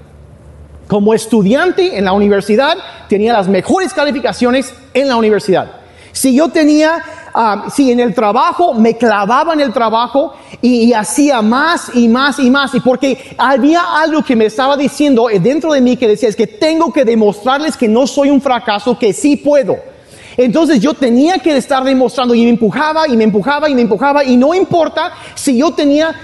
Como 0.87 1.14
estudiante 1.14 1.96
en 1.96 2.05
la 2.05 2.12
universidad, 2.12 2.77
tenía 3.09 3.33
las 3.33 3.48
mejores 3.48 3.92
calificaciones 3.92 4.75
en 4.94 5.09
la 5.09 5.16
universidad. 5.16 5.72
Si 6.12 6.35
yo 6.35 6.51
tenía 6.51 7.03
Ah, 7.35 7.66
si 7.75 7.90
en 7.90 8.01
el 8.01 8.14
trabajo 8.14 8.75
me 8.75 8.97
clavaba 8.97 9.55
en 9.55 9.61
el 9.61 9.73
trabajo 9.73 10.35
y, 10.61 10.92
hacía 10.92 11.40
más 11.40 11.90
y 11.95 12.07
más 12.09 12.38
y 12.38 12.51
más, 12.51 12.75
y 12.75 12.81
porque 12.81 13.35
había 13.38 13.81
algo 13.99 14.23
que 14.23 14.37
me 14.37 14.47
estaba 14.47 14.77
diciendo 14.77 15.29
dentro 15.40 15.73
de 15.73 15.81
mí 15.81 15.97
que 15.97 16.07
decía, 16.09 16.29
es 16.29 16.37
que 16.37 16.47
tengo 16.47 16.92
que 16.92 17.05
demostrarles 17.05 17.77
que 17.77 17.88
no 17.88 18.07
soy 18.07 18.29
un 18.31 18.40
fracaso, 18.40 18.99
que 18.99 19.12
sí 19.12 19.37
puedo. 19.37 19.92
Entonces 20.37 20.81
yo 20.81 20.95
tenía 20.95 21.38
que 21.38 21.57
estar 21.57 21.85
demostrando 21.85 22.35
y 22.35 22.45
me 22.45 22.51
empujaba 22.51 23.09
y 23.09 23.16
me 23.16 23.25
empujaba 23.25 23.68
y 23.68 23.75
me 23.75 23.83
empujaba 23.83 24.25
y 24.25 24.37
no 24.37 24.55
importa 24.55 25.12
si 25.35 25.59
yo 25.59 25.73
tenía 25.73 26.14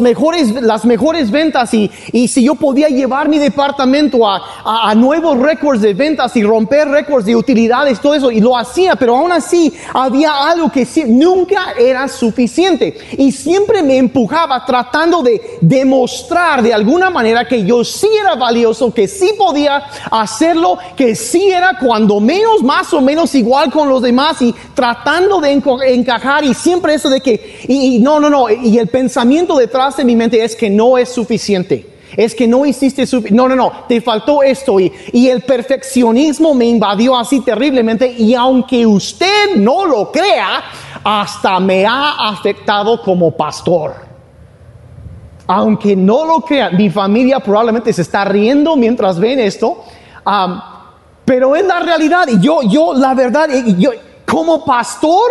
mejores, 0.00 0.62
las 0.62 0.84
mejores 0.84 1.30
ventas 1.30 1.72
y, 1.74 1.90
y 2.12 2.28
si 2.28 2.44
yo 2.44 2.54
podía 2.54 2.88
llevar 2.88 3.28
mi 3.28 3.38
departamento 3.38 4.28
a, 4.28 4.42
a, 4.64 4.94
nuevos 4.94 5.38
récords 5.38 5.80
de 5.80 5.94
ventas 5.94 6.36
y 6.36 6.42
romper 6.42 6.88
récords 6.88 7.24
de 7.24 7.36
utilidades, 7.36 8.00
todo 8.00 8.14
eso, 8.14 8.30
y 8.30 8.40
lo 8.40 8.56
hacía, 8.56 8.96
pero 8.96 9.16
aún 9.16 9.32
así 9.32 9.72
había 9.92 10.48
algo 10.48 10.70
que 10.70 10.86
nunca 11.06 11.72
era 11.78 12.08
suficiente. 12.08 12.96
Y 13.16 13.32
siempre 13.32 13.82
me 13.82 13.96
empujaba 13.96 14.64
tratando 14.64 15.22
de 15.22 15.58
demostrar 15.60 16.62
de 16.62 16.74
alguna 16.74 17.10
manera 17.10 17.46
que 17.46 17.64
yo 17.64 17.84
sí 17.84 18.08
era 18.20 18.34
valioso, 18.34 18.92
que 18.92 19.08
sí 19.08 19.32
podía 19.36 19.84
hacerlo, 20.10 20.78
que 20.96 21.14
sí 21.14 21.50
era 21.50 21.78
cuando 21.78 22.20
menos, 22.20 22.62
más 22.62 22.92
o 22.92 23.00
menos 23.00 23.34
igual 23.44 23.70
con 23.70 23.88
los 23.88 24.00
demás 24.00 24.40
y 24.40 24.54
tratando 24.74 25.40
de 25.40 25.52
encajar 25.52 26.44
y 26.44 26.54
siempre 26.54 26.94
eso 26.94 27.10
de 27.10 27.20
que, 27.20 27.60
y, 27.68 27.98
no, 27.98 28.18
no, 28.18 28.30
no, 28.30 28.48
y 28.50 28.78
el 28.78 28.88
pensamiento 28.88 29.56
detrás 29.56 29.98
de 29.98 30.04
mi 30.04 30.16
mente 30.16 30.42
es 30.42 30.56
que 30.56 30.70
no 30.70 30.96
es 30.96 31.10
suficiente. 31.10 31.90
Es 32.16 32.34
que 32.34 32.46
no 32.46 32.64
hiciste 32.64 33.06
suficiente. 33.06 33.36
No, 33.36 33.48
no, 33.48 33.56
no, 33.56 33.72
te 33.88 34.00
faltó 34.00 34.42
esto. 34.42 34.78
Y, 34.78 34.92
y 35.12 35.28
el 35.28 35.42
perfeccionismo 35.42 36.54
me 36.54 36.66
invadió 36.66 37.16
así 37.16 37.40
terriblemente. 37.40 38.06
Y 38.06 38.34
aunque 38.34 38.86
usted 38.86 39.56
no 39.56 39.84
lo 39.84 40.12
crea, 40.12 40.62
hasta 41.02 41.58
me 41.58 41.84
ha 41.84 42.28
afectado 42.28 43.02
como 43.02 43.32
pastor. 43.32 43.94
Aunque 45.48 45.96
no 45.96 46.24
lo 46.24 46.40
crea, 46.42 46.70
mi 46.70 46.88
familia 46.88 47.40
probablemente 47.40 47.92
se 47.92 48.02
está 48.02 48.24
riendo 48.24 48.76
mientras 48.76 49.18
ven 49.18 49.40
esto. 49.40 49.84
Pero 51.24 51.56
es 51.56 51.64
la 51.64 51.80
realidad. 51.80 52.26
Y 52.28 52.40
yo, 52.40 52.62
yo, 52.62 52.94
la 52.94 53.14
verdad, 53.14 53.48
yo, 53.78 53.90
como 54.26 54.64
pastor, 54.64 55.30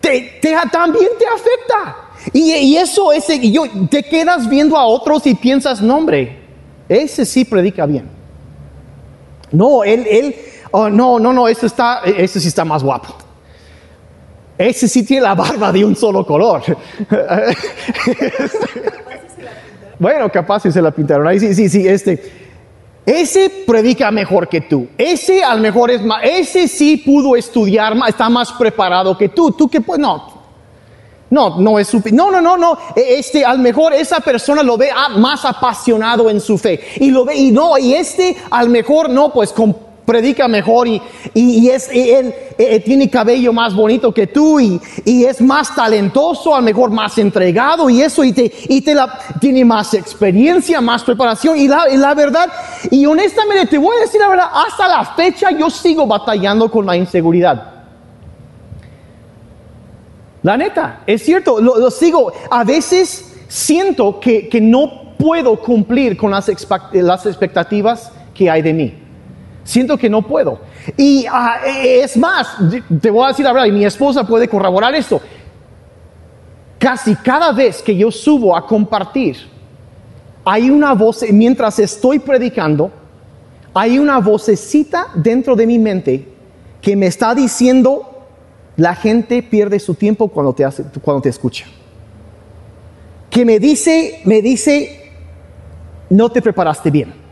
te, 0.00 0.38
te, 0.40 0.54
también 0.70 1.08
te 1.18 1.26
afecta. 1.26 1.96
Y, 2.32 2.76
eso, 2.76 3.12
ese, 3.12 3.36
y 3.36 3.52
yo, 3.52 3.64
te 3.90 4.02
quedas 4.02 4.48
viendo 4.48 4.76
a 4.76 4.86
otros 4.86 5.26
y 5.26 5.34
piensas, 5.34 5.80
no 5.80 5.98
hombre, 5.98 6.40
ese 6.88 7.24
sí 7.24 7.44
predica 7.44 7.86
bien. 7.86 8.08
No, 9.52 9.84
él, 9.84 10.06
él, 10.10 10.34
oh, 10.72 10.88
no, 10.88 11.20
no, 11.20 11.32
no, 11.32 11.46
ese, 11.46 11.66
está, 11.66 12.00
ese 12.04 12.40
sí 12.40 12.48
está 12.48 12.64
más 12.64 12.82
guapo. 12.82 13.14
Ese 14.58 14.88
sí 14.88 15.04
tiene 15.04 15.22
la 15.22 15.34
barba 15.34 15.70
de 15.70 15.84
un 15.84 15.94
solo 15.94 16.26
color. 16.26 16.62
bueno, 19.98 20.30
capaz 20.30 20.60
si 20.60 20.72
se 20.72 20.80
la 20.80 20.90
pintaron 20.90 21.28
ahí, 21.28 21.38
sí, 21.38 21.54
sí, 21.54 21.68
sí, 21.68 21.86
este. 21.86 22.45
Ese 23.06 23.48
predica 23.64 24.10
mejor 24.10 24.48
que 24.48 24.62
tú. 24.62 24.88
Ese 24.98 25.44
al 25.44 25.60
mejor 25.60 25.92
es 25.92 26.02
más, 26.02 26.20
ese 26.24 26.66
sí 26.66 26.96
pudo 26.96 27.36
estudiar 27.36 27.94
más, 27.94 28.08
está 28.08 28.28
más 28.28 28.52
preparado 28.52 29.16
que 29.16 29.28
tú. 29.28 29.52
Tú 29.52 29.68
que 29.68 29.80
pues 29.80 30.00
no, 30.00 30.36
no, 31.30 31.58
no 31.60 31.78
es 31.78 31.86
suficiente. 31.86 32.16
No, 32.16 32.32
no, 32.32 32.40
no, 32.40 32.56
no. 32.56 32.76
E, 32.96 33.18
este, 33.18 33.44
al 33.44 33.60
mejor 33.60 33.92
esa 33.92 34.18
persona 34.18 34.62
lo 34.64 34.76
ve 34.76 34.90
más 35.16 35.44
apasionado 35.44 36.28
en 36.28 36.40
su 36.40 36.58
fe. 36.58 36.80
Y 36.96 37.10
lo 37.12 37.24
ve, 37.24 37.36
y 37.36 37.52
no, 37.52 37.78
y 37.78 37.94
este, 37.94 38.36
al 38.50 38.68
mejor 38.68 39.08
no, 39.08 39.32
pues 39.32 39.52
predica 40.06 40.48
mejor 40.48 40.88
y, 40.88 41.02
y, 41.34 41.68
es, 41.68 41.90
él 41.92 42.32
e, 42.56 42.76
e, 42.76 42.80
tiene 42.80 43.10
cabello 43.10 43.52
más 43.52 43.74
bonito 43.74 44.14
que 44.14 44.28
tú 44.28 44.58
y, 44.58 44.80
y, 45.04 45.24
es 45.24 45.40
más 45.42 45.74
talentoso, 45.74 46.54
al 46.54 46.62
mejor 46.62 46.90
más 46.90 47.18
entregado 47.18 47.90
y 47.90 48.00
eso, 48.00 48.24
y 48.24 48.32
te, 48.32 48.50
y 48.68 48.80
te 48.80 48.94
la, 48.94 49.18
tiene 49.40 49.64
más 49.64 49.92
experiencia, 49.92 50.80
más 50.80 51.02
preparación. 51.02 51.58
Y 51.58 51.68
la, 51.68 51.90
y 51.90 51.96
la 51.96 52.14
verdad, 52.14 52.50
y 52.90 53.04
honestamente 53.04 53.66
te 53.66 53.78
voy 53.78 53.96
a 53.96 54.00
decir 54.00 54.20
la 54.20 54.28
verdad, 54.28 54.48
hasta 54.54 54.88
la 54.88 55.04
fecha 55.04 55.50
yo 55.50 55.68
sigo 55.68 56.06
batallando 56.06 56.70
con 56.70 56.86
la 56.86 56.96
inseguridad. 56.96 57.76
La 60.46 60.56
neta, 60.56 61.00
es 61.08 61.24
cierto, 61.24 61.60
lo, 61.60 61.90
sigo. 61.90 62.32
A 62.52 62.62
veces 62.62 63.34
siento 63.48 64.20
que, 64.20 64.48
no 64.62 65.16
puedo 65.18 65.58
cumplir 65.58 66.16
con 66.16 66.30
las, 66.30 66.48
las, 66.92 67.26
expectativas 67.26 68.12
que 68.32 68.48
hay 68.48 68.62
de 68.62 68.72
mí. 68.72 69.05
Siento 69.66 69.98
que 69.98 70.08
no 70.08 70.22
puedo. 70.22 70.60
Y 70.96 71.26
ah, 71.28 71.58
es 71.66 72.16
más, 72.16 72.56
te 73.00 73.10
voy 73.10 73.24
a 73.24 73.28
decir 73.28 73.44
la 73.44 73.52
verdad, 73.52 73.66
y 73.66 73.72
mi 73.72 73.84
esposa 73.84 74.24
puede 74.24 74.46
corroborar 74.46 74.94
esto. 74.94 75.20
Casi 76.78 77.16
cada 77.16 77.50
vez 77.50 77.82
que 77.82 77.96
yo 77.96 78.12
subo 78.12 78.56
a 78.56 78.64
compartir, 78.64 79.36
hay 80.44 80.70
una 80.70 80.94
voz, 80.94 81.24
mientras 81.32 81.80
estoy 81.80 82.20
predicando, 82.20 82.92
hay 83.74 83.98
una 83.98 84.20
vocecita 84.20 85.08
dentro 85.16 85.56
de 85.56 85.66
mi 85.66 85.80
mente 85.80 86.28
que 86.80 86.94
me 86.94 87.08
está 87.08 87.34
diciendo 87.34 88.24
la 88.76 88.94
gente 88.94 89.42
pierde 89.42 89.80
su 89.80 89.94
tiempo 89.94 90.28
cuando 90.28 90.52
te, 90.52 90.64
hace, 90.64 90.84
cuando 91.02 91.22
te 91.22 91.30
escucha. 91.30 91.66
Que 93.28 93.44
me 93.44 93.58
dice, 93.58 94.20
me 94.24 94.40
dice, 94.40 95.10
no 96.08 96.30
te 96.30 96.40
preparaste 96.40 96.88
bien. 96.88 97.25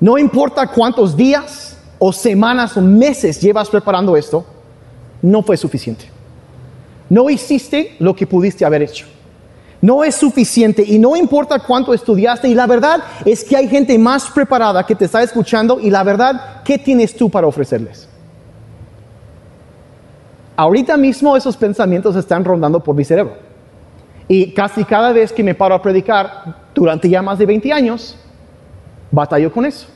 No 0.00 0.18
importa 0.18 0.66
cuántos 0.66 1.16
días 1.16 1.76
o 1.98 2.12
semanas 2.12 2.76
o 2.76 2.80
meses 2.80 3.40
llevas 3.40 3.68
preparando 3.68 4.16
esto, 4.16 4.44
no 5.22 5.42
fue 5.42 5.56
suficiente. 5.56 6.06
No 7.08 7.28
hiciste 7.28 7.96
lo 7.98 8.14
que 8.14 8.26
pudiste 8.26 8.64
haber 8.64 8.82
hecho. 8.82 9.06
No 9.82 10.04
es 10.04 10.14
suficiente 10.14 10.82
y 10.86 10.98
no 10.98 11.16
importa 11.16 11.58
cuánto 11.58 11.94
estudiaste 11.94 12.48
y 12.48 12.54
la 12.54 12.66
verdad 12.66 13.02
es 13.24 13.44
que 13.44 13.56
hay 13.56 13.68
gente 13.68 13.98
más 13.98 14.30
preparada 14.30 14.84
que 14.84 14.94
te 14.94 15.06
está 15.06 15.22
escuchando 15.22 15.80
y 15.80 15.90
la 15.90 16.02
verdad, 16.02 16.62
¿qué 16.64 16.78
tienes 16.78 17.14
tú 17.16 17.30
para 17.30 17.46
ofrecerles? 17.46 18.10
ahorita 20.60 20.98
mismo 20.98 21.38
esos 21.38 21.56
pensamientos 21.56 22.14
están 22.16 22.44
rondando 22.44 22.80
por 22.80 22.94
mi 22.94 23.02
cerebro. 23.02 23.32
Y 24.28 24.52
casi 24.52 24.84
cada 24.84 25.10
vez 25.10 25.32
que 25.32 25.42
me 25.42 25.54
paro 25.54 25.74
a 25.74 25.80
predicar, 25.80 26.68
durante 26.74 27.08
ya 27.08 27.22
más 27.22 27.38
de 27.38 27.46
20 27.46 27.72
años, 27.72 28.16
batallo 29.10 29.52
con 29.52 29.64
eso. 29.64 29.86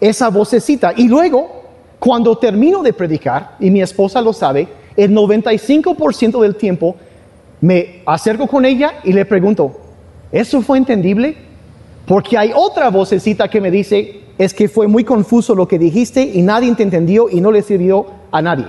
Esa 0.00 0.28
vocecita. 0.28 0.92
Y 0.96 1.08
luego, 1.08 1.62
cuando 1.98 2.36
termino 2.36 2.82
de 2.82 2.92
predicar, 2.92 3.56
y 3.58 3.70
mi 3.70 3.80
esposa 3.80 4.20
lo 4.20 4.32
sabe, 4.32 4.68
el 4.96 5.12
95% 5.12 6.40
del 6.40 6.56
tiempo 6.56 6.96
me 7.60 8.02
acerco 8.06 8.46
con 8.46 8.64
ella 8.64 8.94
y 9.04 9.12
le 9.12 9.24
pregunto, 9.24 9.78
¿eso 10.30 10.60
fue 10.60 10.78
entendible? 10.78 11.36
Porque 12.06 12.38
hay 12.38 12.52
otra 12.54 12.90
vocecita 12.90 13.48
que 13.48 13.60
me 13.60 13.70
dice, 13.70 14.22
es 14.38 14.54
que 14.54 14.68
fue 14.68 14.86
muy 14.86 15.04
confuso 15.04 15.54
lo 15.54 15.66
que 15.66 15.78
dijiste 15.78 16.22
y 16.22 16.42
nadie 16.42 16.74
te 16.74 16.82
entendió 16.82 17.28
y 17.28 17.40
no 17.40 17.50
le 17.50 17.62
sirvió 17.62 18.06
a 18.30 18.40
nadie. 18.40 18.66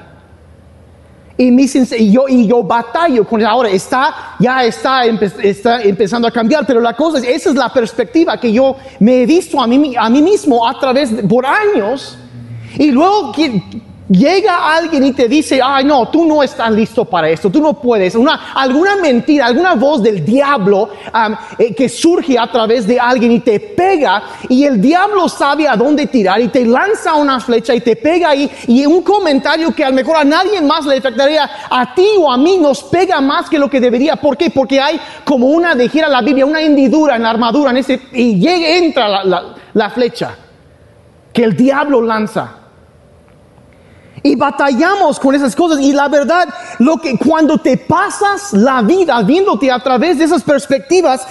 Y, 1.41 1.57
y, 1.57 2.11
yo, 2.11 2.27
y 2.27 2.47
yo 2.47 2.61
batallo 2.61 3.23
con 3.23 3.41
ahora, 3.45 3.69
está, 3.69 4.35
ya 4.39 4.65
está, 4.65 5.05
está 5.05 5.81
empezando 5.81 6.27
a 6.27 6.31
cambiar, 6.31 6.65
pero 6.67 6.81
la 6.81 6.93
cosa 6.93 7.19
es, 7.19 7.23
esa 7.23 7.51
es 7.51 7.55
la 7.55 7.71
perspectiva 7.71 8.37
que 8.37 8.51
yo 8.51 8.75
me 8.99 9.21
he 9.21 9.25
visto 9.25 9.61
a 9.61 9.65
mí, 9.65 9.95
a 9.97 10.09
mí 10.09 10.21
mismo 10.21 10.67
a 10.67 10.77
través, 10.77 11.11
por 11.29 11.45
años, 11.45 12.17
y 12.77 12.91
luego 12.91 13.31
llega 14.09 14.75
alguien 14.75 15.05
y 15.05 15.13
te 15.13 15.27
dice, 15.27 15.61
ay 15.63 15.85
no, 15.85 16.09
tú 16.09 16.25
no 16.25 16.41
estás 16.41 16.71
listo 16.71 17.05
para 17.05 17.29
esto, 17.29 17.49
tú 17.49 17.61
no 17.61 17.73
puedes, 17.73 18.15
una, 18.15 18.51
alguna 18.53 18.95
mentira, 18.97 19.45
alguna 19.45 19.75
voz 19.75 20.01
del 20.01 20.25
diablo 20.25 20.89
eh, 21.57 21.73
que 21.73 21.87
surge 21.87 22.37
a 22.37 22.51
través 22.51 22.87
de 22.87 22.99
alguien 22.99 23.31
y 23.31 23.39
te 23.39 23.59
pega 23.59 24.23
y 24.49 24.63
el 24.63 24.81
diablo 24.81 25.29
sabe 25.29 25.67
a 25.67 25.75
dónde 25.75 26.07
tirar 26.07 26.41
y 26.41 26.47
te 26.47 26.65
lanza 26.65 27.13
una 27.13 27.39
flecha 27.39 27.75
y 27.75 27.81
te 27.81 27.95
pega 27.95 28.29
ahí 28.29 28.49
y 28.67 28.85
un 28.85 29.03
comentario 29.03 29.73
que 29.73 29.85
a 29.85 29.89
lo 29.89 29.95
mejor 29.95 30.17
a 30.17 30.23
nadie 30.23 30.61
más 30.61 30.85
le 30.85 30.97
afectaría, 30.97 31.49
a 31.69 31.93
ti 31.93 32.07
o 32.17 32.31
a 32.31 32.37
mí 32.37 32.57
nos 32.57 32.83
pega 32.83 33.21
más 33.21 33.49
que 33.49 33.59
lo 33.59 33.69
que 33.69 33.79
debería. 33.79 34.15
¿Por 34.15 34.37
qué? 34.37 34.49
Porque 34.49 34.81
hay 34.81 34.99
como 35.23 35.47
una, 35.47 35.75
dijera 35.75 36.07
la 36.07 36.21
Biblia, 36.21 36.45
una 36.45 36.61
hendidura 36.61 37.15
en 37.15 37.23
la 37.23 37.29
armadura 37.29 37.71
en 37.71 37.77
ese, 37.77 38.01
y 38.13 38.39
llega, 38.39 38.69
entra 38.69 39.23
la 39.23 39.89
flecha 39.91 40.35
que 41.31 41.43
el 41.43 41.55
diablo 41.55 42.01
lanza. 42.01 42.58
Y 44.23 44.35
batallamos 44.35 45.19
con 45.19 45.35
esas 45.35 45.55
cosas. 45.55 45.79
Y 45.81 45.93
la 45.93 46.07
verdad, 46.07 46.47
lo 46.79 46.97
que 46.97 47.17
cuando 47.17 47.57
te 47.57 47.77
pasas 47.77 48.53
la 48.53 48.81
vida 48.81 49.21
viéndote 49.23 49.71
a 49.71 49.79
través 49.79 50.17
de 50.17 50.25
esas 50.25 50.43
perspectivas, 50.43 51.25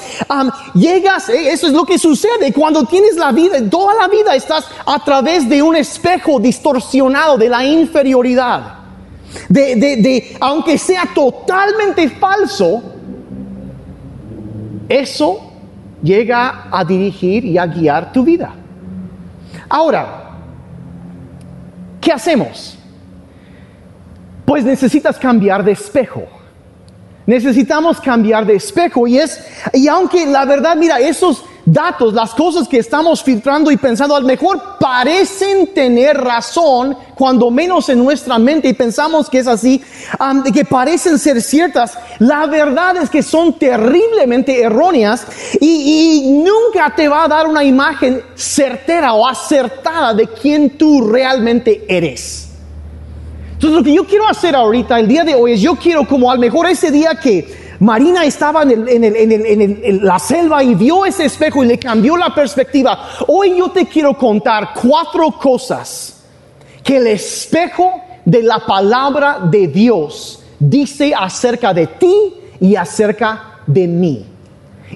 llegas, 0.75 1.29
eh, 1.29 1.53
eso 1.53 1.67
es 1.67 1.73
lo 1.73 1.85
que 1.85 1.99
sucede. 1.99 2.53
Cuando 2.53 2.85
tienes 2.85 3.17
la 3.17 3.33
vida, 3.33 3.59
toda 3.71 3.95
la 3.95 4.09
vida 4.09 4.35
estás 4.35 4.65
a 4.87 5.03
través 5.05 5.49
de 5.49 5.63
un 5.63 5.77
espejo 5.77 6.41
distorsionado 6.41 7.37
de 7.37 7.49
la 7.49 7.65
inferioridad. 7.65 8.79
De, 9.49 9.77
de, 9.77 9.97
de 9.97 10.37
aunque 10.41 10.79
sea 10.79 11.05
totalmente 11.15 12.09
falso, 12.09 12.83
eso 14.89 15.49
llega 16.03 16.69
a 16.71 16.85
dirigir 16.85 17.45
y 17.45 17.59
a 17.59 17.67
guiar 17.67 18.13
tu 18.13 18.25
vida. 18.25 18.55
Ahora, 19.69 20.31
¿qué 22.01 22.13
hacemos? 22.13 22.78
Pues 24.49 24.65
necesitas 24.65 25.19
cambiar 25.19 25.63
de 25.63 25.73
espejo. 25.73 26.23
Necesitamos 27.27 28.01
cambiar 28.01 28.47
de 28.47 28.55
espejo 28.55 29.07
y 29.07 29.19
es, 29.19 29.45
y 29.75 29.87
aunque 29.89 30.25
la 30.25 30.47
verdad, 30.47 30.75
mira, 30.75 30.99
esos 30.99 31.45
datos, 31.67 32.15
las 32.15 32.31
cosas 32.31 32.67
que 32.67 32.79
estamos 32.79 33.23
filtrando 33.23 33.71
y 33.71 33.77
pensando, 33.77 34.17
a 34.17 34.21
lo 34.21 34.27
mejor 34.27 34.79
parecen 34.81 35.75
tener 35.75 36.17
razón, 36.17 36.97
cuando 37.15 37.51
menos 37.51 37.91
en 37.91 37.99
nuestra 37.99 38.39
mente 38.39 38.69
y 38.69 38.73
pensamos 38.73 39.29
que 39.29 39.41
es 39.41 39.47
así, 39.47 39.83
que 40.55 40.65
parecen 40.65 41.19
ser 41.19 41.43
ciertas, 41.43 41.99
la 42.19 42.47
verdad 42.47 42.97
es 42.97 43.11
que 43.11 43.23
son 43.23 43.59
terriblemente 43.59 44.63
erróneas 44.63 45.27
y 45.61 46.43
nunca 46.43 46.95
te 46.97 47.07
va 47.07 47.25
a 47.25 47.29
dar 47.29 47.49
una 47.49 47.63
imagen 47.63 48.23
certera 48.35 49.13
o 49.13 49.29
acertada 49.29 50.15
de 50.15 50.27
quién 50.27 50.79
tú 50.79 51.07
realmente 51.07 51.85
eres. 51.87 52.48
Entonces 53.59 53.77
lo 53.77 53.83
que 53.83 53.93
yo 53.93 54.05
quiero 54.05 54.29
hacer 54.29 54.55
ahorita, 54.55 55.01
el 55.01 55.09
día 55.09 55.25
de 55.25 55.35
hoy, 55.35 55.55
es 55.55 55.61
yo 55.61 55.75
quiero 55.75 56.07
como 56.07 56.31
al 56.31 56.39
mejor 56.39 56.69
ese 56.69 56.93
día 56.93 57.19
que 57.21 57.75
Marina 57.81 58.25
estaba 58.25 58.63
en, 58.63 60.01
la 60.05 60.21
selva 60.21 60.63
y 60.63 60.77
vio 60.77 61.05
ese 61.05 61.25
espejo 61.25 61.65
y 61.65 61.67
le 61.67 61.77
cambió 61.77 62.17
la 62.17 62.33
perspectiva. 62.33 63.09
Hoy 63.27 63.59
yo 63.59 63.69
te 63.69 63.87
quiero 63.87 64.17
contar 64.17 64.71
cuatro 64.81 65.33
cosas 65.33 66.23
que 66.85 66.99
el 66.99 67.09
espejo 67.09 68.01
de 68.25 68.45
la 68.45 68.61
palabra 68.61 69.41
de 69.51 69.67
Dios 69.67 70.45
dice 70.61 71.13
acerca 71.13 71.75
de 71.75 71.89
ti 71.89 72.35
y 72.61 72.77
acerca 72.77 73.59
de 73.67 73.89
mí. 73.89 74.25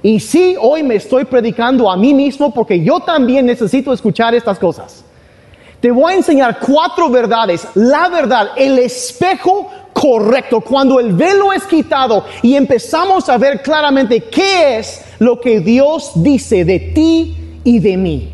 Y 0.05 0.21
sí, 0.21 0.55
hoy 0.61 0.85
me 0.85 0.95
estoy 0.95 1.25
predicando 1.25 1.91
a 1.91 1.97
mí 1.97 2.15
mismo 2.15 2.55
porque 2.55 2.81
yo 2.81 3.01
también 3.01 3.45
necesito 3.45 3.93
escuchar 3.93 4.37
estas 4.37 4.57
cosas. 4.61 5.02
Te 5.83 5.91
voy 5.91 6.13
a 6.13 6.17
enseñar 6.17 6.61
cuatro 6.61 7.11
verdades. 7.11 7.67
La 7.75 8.09
verdad, 8.09 8.51
el 8.57 8.79
espejo 8.79 9.69
correcto, 9.93 10.61
cuando 10.61 11.01
el 11.01 11.13
velo 11.13 11.53
es 11.53 11.65
quitado 11.65 12.25
y 12.41 12.55
empezamos 12.55 13.29
a 13.29 13.37
ver 13.37 13.61
claramente 13.63 14.21
qué 14.21 14.79
es 14.79 15.05
lo 15.19 15.41
que 15.41 15.59
Dios 15.59 16.13
dice 16.15 16.65
de 16.65 16.79
ti 16.79 17.37
y 17.65 17.81
de 17.81 17.97
mí. 17.97 18.31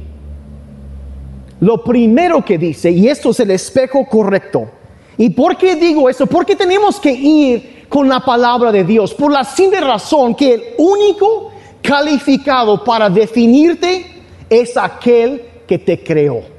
Lo 1.60 1.82
primero 1.82 2.44
que 2.44 2.58
dice, 2.58 2.90
y 2.90 3.08
esto 3.08 3.30
es 3.30 3.40
el 3.40 3.50
espejo 3.52 4.04
correcto. 4.04 4.70
¿Y 5.16 5.30
por 5.30 5.56
qué 5.56 5.74
digo 5.74 6.10
eso? 6.10 6.26
Porque 6.26 6.54
tenemos 6.54 7.00
que 7.00 7.12
ir 7.12 7.86
con 7.88 8.10
la 8.10 8.20
palabra 8.20 8.70
de 8.70 8.84
Dios, 8.84 9.14
por 9.14 9.32
la 9.32 9.42
simple 9.42 9.80
razón 9.80 10.34
que 10.34 10.52
el 10.52 10.62
único 10.76 11.50
calificado 11.80 12.84
para 12.84 13.08
definirte 13.08 14.04
es 14.50 14.76
aquel 14.76 15.42
que 15.66 15.78
te 15.78 16.04
creó. 16.04 16.57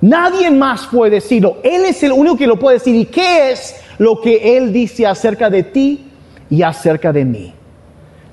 Nadie 0.00 0.50
más 0.50 0.86
puede 0.86 1.12
decirlo. 1.12 1.58
Él 1.62 1.84
es 1.84 2.02
el 2.02 2.12
único 2.12 2.36
que 2.36 2.46
lo 2.46 2.58
puede 2.58 2.78
decir. 2.78 2.94
¿Y 2.94 3.06
qué 3.06 3.50
es 3.50 3.76
lo 3.98 4.20
que 4.20 4.56
Él 4.56 4.72
dice 4.72 5.06
acerca 5.06 5.48
de 5.48 5.62
ti 5.62 6.10
y 6.50 6.62
acerca 6.62 7.12
de 7.12 7.24
mí? 7.24 7.52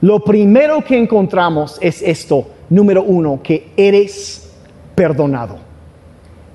Lo 0.01 0.23
primero 0.23 0.83
que 0.83 0.97
encontramos 0.97 1.77
es 1.81 2.01
esto. 2.01 2.47
Número 2.69 3.03
uno, 3.03 3.39
que 3.41 3.69
eres 3.77 4.51
perdonado. 4.95 5.57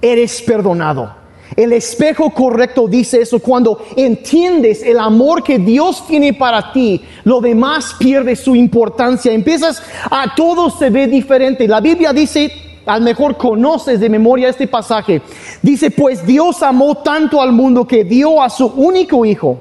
Eres 0.02 0.42
perdonado. 0.42 1.16
El 1.56 1.72
espejo 1.72 2.30
correcto 2.30 2.86
dice 2.86 3.22
eso. 3.22 3.38
Cuando 3.38 3.82
entiendes 3.96 4.82
el 4.82 4.98
amor 4.98 5.42
que 5.42 5.58
Dios 5.58 6.06
tiene 6.06 6.34
para 6.34 6.72
ti, 6.72 7.00
lo 7.24 7.40
demás 7.40 7.96
pierde 7.98 8.36
su 8.36 8.54
importancia. 8.54 9.32
Empiezas 9.32 9.82
a 10.10 10.34
todo 10.36 10.70
se 10.70 10.90
ve 10.90 11.06
diferente. 11.06 11.66
La 11.66 11.80
Biblia 11.80 12.12
dice, 12.12 12.52
al 12.88 13.02
mejor 13.02 13.36
conoces 13.36 14.00
de 14.00 14.08
memoria 14.08 14.48
este 14.48 14.66
pasaje. 14.66 15.22
Dice, 15.62 15.90
pues 15.90 16.26
Dios 16.26 16.62
amó 16.62 16.96
tanto 16.96 17.40
al 17.40 17.52
mundo 17.52 17.86
que 17.86 18.02
dio 18.02 18.42
a 18.42 18.48
su 18.48 18.66
único 18.66 19.24
hijo, 19.24 19.60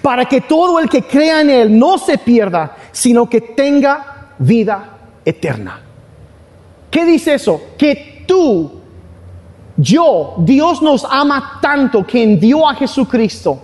para 0.00 0.24
que 0.24 0.40
todo 0.40 0.78
el 0.78 0.88
que 0.88 1.02
crea 1.02 1.42
en 1.42 1.50
él 1.50 1.78
no 1.78 1.98
se 1.98 2.18
pierda, 2.18 2.76
sino 2.92 3.28
que 3.28 3.40
tenga 3.40 4.32
vida 4.38 4.98
eterna. 5.24 5.80
¿Qué 6.90 7.04
dice 7.04 7.34
eso? 7.34 7.60
Que 7.76 8.24
tú, 8.26 8.72
yo, 9.76 10.34
Dios 10.38 10.80
nos 10.80 11.04
ama 11.04 11.58
tanto 11.60 12.06
que 12.06 12.22
envió 12.22 12.68
a 12.68 12.74
Jesucristo 12.74 13.58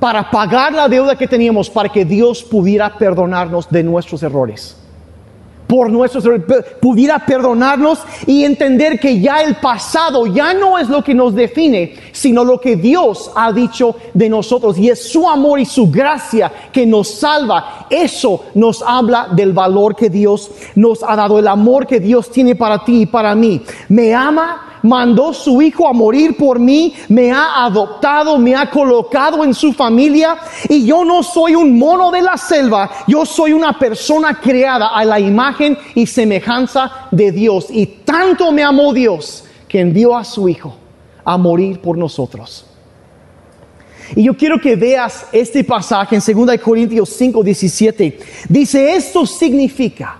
para 0.00 0.30
pagar 0.30 0.72
la 0.72 0.88
deuda 0.88 1.16
que 1.16 1.28
teníamos, 1.28 1.70
para 1.70 1.88
que 1.88 2.04
Dios 2.04 2.42
pudiera 2.42 2.96
perdonarnos 2.96 3.70
de 3.70 3.82
nuestros 3.82 4.22
errores 4.22 4.83
por 5.66 5.90
nuestros 5.90 6.24
pudiera 6.80 7.24
perdonarnos 7.24 8.00
y 8.26 8.44
entender 8.44 8.98
que 8.98 9.20
ya 9.20 9.42
el 9.42 9.56
pasado 9.56 10.26
ya 10.26 10.54
no 10.54 10.78
es 10.78 10.88
lo 10.88 11.02
que 11.02 11.14
nos 11.14 11.34
define, 11.34 11.94
sino 12.12 12.44
lo 12.44 12.60
que 12.60 12.76
Dios 12.76 13.30
ha 13.34 13.52
dicho 13.52 13.96
de 14.12 14.28
nosotros 14.28 14.78
y 14.78 14.90
es 14.90 15.10
su 15.10 15.28
amor 15.28 15.60
y 15.60 15.64
su 15.64 15.90
gracia 15.90 16.52
que 16.72 16.86
nos 16.86 17.08
salva. 17.10 17.86
Eso 17.90 18.44
nos 18.54 18.82
habla 18.82 19.28
del 19.32 19.52
valor 19.52 19.96
que 19.96 20.10
Dios 20.10 20.50
nos 20.74 21.02
ha 21.02 21.16
dado, 21.16 21.38
el 21.38 21.48
amor 21.48 21.86
que 21.86 22.00
Dios 22.00 22.30
tiene 22.30 22.54
para 22.54 22.84
ti 22.84 23.02
y 23.02 23.06
para 23.06 23.34
mí. 23.34 23.62
Me 23.88 24.14
ama 24.14 24.73
mandó 24.84 25.32
su 25.32 25.60
hijo 25.62 25.88
a 25.88 25.92
morir 25.92 26.36
por 26.36 26.58
mí, 26.58 26.94
me 27.08 27.32
ha 27.32 27.64
adoptado, 27.64 28.38
me 28.38 28.54
ha 28.54 28.70
colocado 28.70 29.42
en 29.42 29.54
su 29.54 29.72
familia 29.72 30.36
y 30.68 30.84
yo 30.84 31.04
no 31.04 31.22
soy 31.22 31.54
un 31.54 31.78
mono 31.78 32.10
de 32.10 32.20
la 32.22 32.36
selva, 32.36 32.90
yo 33.06 33.24
soy 33.24 33.52
una 33.52 33.78
persona 33.78 34.38
creada 34.38 34.88
a 34.88 35.04
la 35.04 35.18
imagen 35.18 35.76
y 35.94 36.06
semejanza 36.06 37.08
de 37.10 37.32
Dios. 37.32 37.66
Y 37.70 37.86
tanto 38.04 38.52
me 38.52 38.62
amó 38.62 38.92
Dios 38.92 39.44
que 39.66 39.80
envió 39.80 40.16
a 40.16 40.22
su 40.22 40.48
hijo 40.48 40.76
a 41.24 41.38
morir 41.38 41.80
por 41.80 41.96
nosotros. 41.96 42.66
Y 44.14 44.24
yo 44.24 44.36
quiero 44.36 44.60
que 44.60 44.76
veas 44.76 45.26
este 45.32 45.64
pasaje 45.64 46.16
en 46.16 46.46
2 46.46 46.58
Corintios 46.58 47.08
5, 47.08 47.42
17. 47.42 48.18
Dice, 48.50 48.94
esto 48.94 49.24
significa 49.24 50.18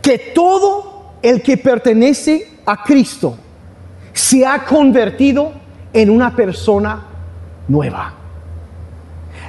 que 0.00 0.18
todo 0.34 1.12
el 1.20 1.42
que 1.42 1.58
pertenece 1.58 2.55
a 2.66 2.82
Cristo 2.82 3.38
se 4.12 4.44
ha 4.44 4.64
convertido 4.64 5.52
en 5.92 6.10
una 6.10 6.34
persona 6.34 7.06
nueva. 7.68 8.12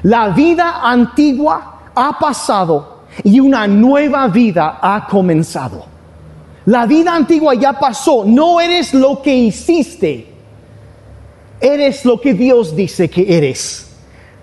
La 0.03 0.29
vida 0.29 0.81
antigua 0.83 1.91
ha 1.95 2.19
pasado 2.19 2.97
y 3.23 3.39
una 3.39 3.67
nueva 3.67 4.27
vida 4.27 4.79
ha 4.81 5.07
comenzado. 5.07 5.85
La 6.65 6.85
vida 6.85 7.15
antigua 7.15 7.55
ya 7.55 7.73
pasó, 7.73 8.23
no 8.25 8.59
eres 8.59 8.93
lo 8.93 9.21
que 9.21 9.33
hiciste, 9.33 10.27
eres 11.59 12.05
lo 12.05 12.19
que 12.19 12.33
Dios 12.33 12.75
dice 12.75 13.09
que 13.09 13.37
eres. 13.37 13.95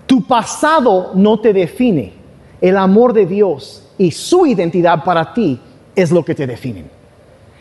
Tu 0.05 0.25
pasado 0.25 1.11
no 1.13 1.39
te 1.39 1.53
define, 1.53 2.13
el 2.59 2.77
amor 2.77 3.13
de 3.13 3.25
Dios 3.25 3.83
y 3.97 4.11
su 4.11 4.45
identidad 4.45 5.03
para 5.03 5.33
ti 5.33 5.59
es 5.95 6.11
lo 6.11 6.25
que 6.25 6.35
te 6.35 6.47
definen. 6.47 6.94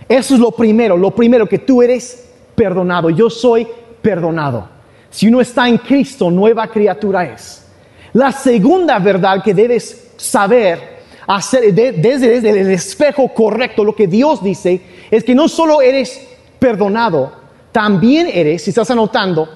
Eso 0.09 0.35
es 0.35 0.41
lo 0.41 0.51
primero, 0.51 0.97
lo 0.97 1.11
primero 1.13 1.49
que 1.49 1.61
tú 1.61 1.83
eres 1.83 2.29
perdonado, 2.55 3.11
yo 3.11 3.31
soy 3.31 3.67
perdonado. 4.03 4.69
Si 5.11 5.29
uno 5.29 5.41
está 5.41 5.69
en 5.69 5.79
Cristo, 5.79 6.31
nueva 6.31 6.67
criatura 6.69 7.25
es. 7.25 7.65
La 8.13 8.33
segunda 8.33 8.99
verdad 8.99 9.43
que 9.43 9.55
debes 9.55 10.13
saber 10.17 10.95
hacer 11.27 11.73
desde, 11.73 12.49
el 12.49 12.71
espejo 12.71 13.29
correcto, 13.33 13.83
lo 13.85 13.95
que 13.95 14.07
Dios 14.07 14.43
dice, 14.43 14.81
es 15.11 15.25
que 15.25 15.35
no 15.35 15.49
solo 15.49 15.81
eres 15.81 16.21
perdonado, 16.59 17.33
también 17.73 18.29
eres, 18.33 18.63
si 18.63 18.71
estás 18.71 18.91
anotando, 18.91 19.49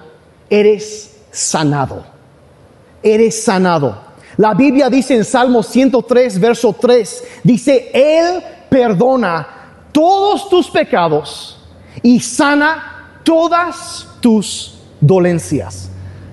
eres 0.49 1.19
sanado. 1.31 2.05
Eres 3.03 3.43
sanado. 3.43 3.97
La 4.39 4.55
Biblia 4.55 4.89
dice 4.89 5.15
en 5.15 5.25
Salmo 5.25 5.63
103, 5.63 6.41
verso 6.41 6.73
3, 6.73 7.25
dice, 7.45 7.91
Él 7.93 8.43
perdona 8.69 9.58
todos 9.93 10.49
tus 10.49 10.69
pecados 10.71 11.59
y 12.03 12.21
sana 12.21 13.21
todas 13.25 14.07
tus 14.21 14.79
dolencias. 15.01 15.91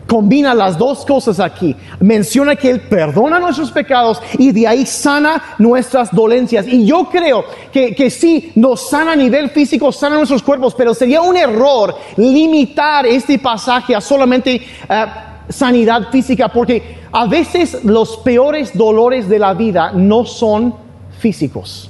Combina 0.07 0.53
las 0.53 0.77
dos 0.77 1.03
cosas 1.03 1.39
aquí. 1.39 1.75
Menciona 1.99 2.55
que 2.55 2.69
Él 2.69 2.81
perdona 2.81 3.39
nuestros 3.39 3.71
pecados 3.71 4.21
y 4.37 4.51
de 4.51 4.67
ahí 4.67 4.85
sana 4.85 5.55
nuestras 5.57 6.13
dolencias. 6.13 6.67
Y 6.67 6.85
yo 6.85 7.09
creo 7.09 7.43
que, 7.71 7.95
que 7.95 8.11
sí, 8.11 8.51
nos 8.55 8.87
sana 8.87 9.13
a 9.13 9.15
nivel 9.15 9.49
físico, 9.49 9.91
sana 9.91 10.17
nuestros 10.17 10.43
cuerpos, 10.43 10.75
pero 10.75 10.93
sería 10.93 11.21
un 11.21 11.35
error 11.35 11.95
limitar 12.17 13.07
este 13.07 13.39
pasaje 13.39 13.95
a 13.95 14.01
solamente 14.01 14.61
eh, 14.87 15.05
sanidad 15.49 16.09
física, 16.11 16.49
porque 16.49 16.97
a 17.11 17.25
veces 17.25 17.83
los 17.83 18.17
peores 18.17 18.77
dolores 18.77 19.27
de 19.27 19.39
la 19.39 19.53
vida 19.53 19.91
no 19.91 20.25
son 20.25 20.75
físicos, 21.19 21.89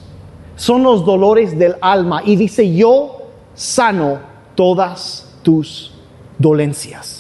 son 0.56 0.84
los 0.84 1.06
dolores 1.06 1.58
del 1.58 1.76
alma. 1.82 2.22
Y 2.26 2.36
dice, 2.36 2.74
yo 2.74 3.30
sano 3.54 4.20
todas 4.56 5.34
tus 5.44 5.92
dolencias. 6.38 7.15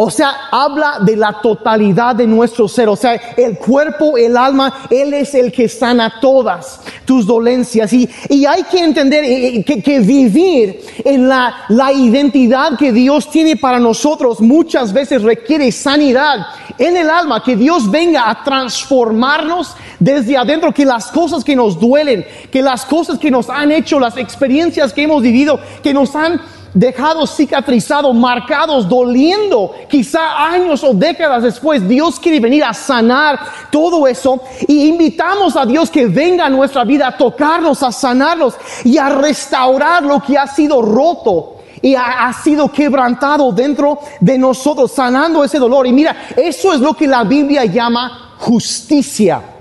O 0.00 0.12
sea, 0.12 0.48
habla 0.52 1.00
de 1.00 1.16
la 1.16 1.40
totalidad 1.42 2.14
de 2.14 2.24
nuestro 2.24 2.68
ser. 2.68 2.88
O 2.88 2.94
sea, 2.94 3.14
el 3.36 3.58
cuerpo, 3.58 4.16
el 4.16 4.36
alma, 4.36 4.86
Él 4.90 5.12
es 5.12 5.34
el 5.34 5.50
que 5.50 5.68
sana 5.68 6.20
todas 6.20 6.80
tus 7.04 7.26
dolencias. 7.26 7.92
Y, 7.92 8.08
y 8.28 8.46
hay 8.46 8.62
que 8.62 8.78
entender 8.78 9.24
eh, 9.24 9.56
eh, 9.56 9.64
que, 9.64 9.82
que 9.82 9.98
vivir 9.98 10.80
en 11.04 11.28
la, 11.28 11.64
la, 11.70 11.92
identidad 11.92 12.78
que 12.78 12.92
Dios 12.92 13.28
tiene 13.28 13.56
para 13.56 13.80
nosotros 13.80 14.40
muchas 14.40 14.92
veces 14.92 15.24
requiere 15.24 15.72
sanidad 15.72 16.46
en 16.78 16.96
el 16.96 17.10
alma. 17.10 17.42
Que 17.42 17.56
Dios 17.56 17.90
venga 17.90 18.30
a 18.30 18.44
transformarnos 18.44 19.74
desde 19.98 20.36
adentro. 20.36 20.72
Que 20.72 20.84
las 20.84 21.08
cosas 21.08 21.42
que 21.42 21.56
nos 21.56 21.76
duelen, 21.80 22.24
que 22.52 22.62
las 22.62 22.84
cosas 22.84 23.18
que 23.18 23.32
nos 23.32 23.50
han 23.50 23.72
hecho, 23.72 23.98
las 23.98 24.16
experiencias 24.16 24.92
que 24.92 25.02
hemos 25.02 25.22
vivido, 25.22 25.58
que 25.82 25.92
nos 25.92 26.14
han 26.14 26.40
dejados 26.74 27.34
cicatrizados, 27.34 28.14
marcados, 28.14 28.88
doliendo, 28.88 29.74
quizá 29.88 30.44
años 30.50 30.82
o 30.84 30.94
décadas 30.94 31.42
después, 31.42 31.86
Dios 31.88 32.18
quiere 32.20 32.40
venir 32.40 32.64
a 32.64 32.74
sanar 32.74 33.38
todo 33.70 34.06
eso 34.06 34.40
y 34.66 34.88
invitamos 34.88 35.56
a 35.56 35.64
Dios 35.64 35.90
que 35.90 36.06
venga 36.06 36.46
a 36.46 36.50
nuestra 36.50 36.84
vida 36.84 37.08
a 37.08 37.16
tocarnos, 37.16 37.82
a 37.82 37.92
sanarnos 37.92 38.54
y 38.84 38.98
a 38.98 39.08
restaurar 39.08 40.02
lo 40.02 40.20
que 40.20 40.36
ha 40.36 40.46
sido 40.46 40.82
roto 40.82 41.56
y 41.80 41.94
ha, 41.94 42.26
ha, 42.26 42.32
sido 42.32 42.72
quebrantado 42.72 43.52
dentro 43.52 44.00
de 44.20 44.36
nosotros, 44.36 44.90
sanando 44.90 45.44
ese 45.44 45.58
dolor. 45.58 45.86
Y 45.86 45.92
mira, 45.92 46.28
eso 46.36 46.72
es 46.72 46.80
lo 46.80 46.94
que 46.94 47.06
la 47.06 47.22
Biblia 47.22 47.64
llama 47.66 48.34
justicia 48.38 49.57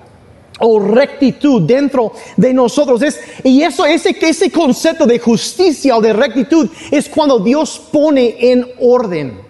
o 0.59 0.79
rectitud 0.79 1.61
dentro 1.61 2.11
de 2.35 2.53
nosotros. 2.53 3.01
Es, 3.01 3.19
y 3.43 3.61
eso, 3.61 3.85
ese, 3.85 4.17
ese 4.19 4.51
concepto 4.51 5.05
de 5.05 5.19
justicia 5.19 5.97
o 5.97 6.01
de 6.01 6.13
rectitud 6.13 6.69
es 6.91 7.09
cuando 7.09 7.39
Dios 7.39 7.81
pone 7.91 8.35
en 8.39 8.67
orden. 8.79 9.47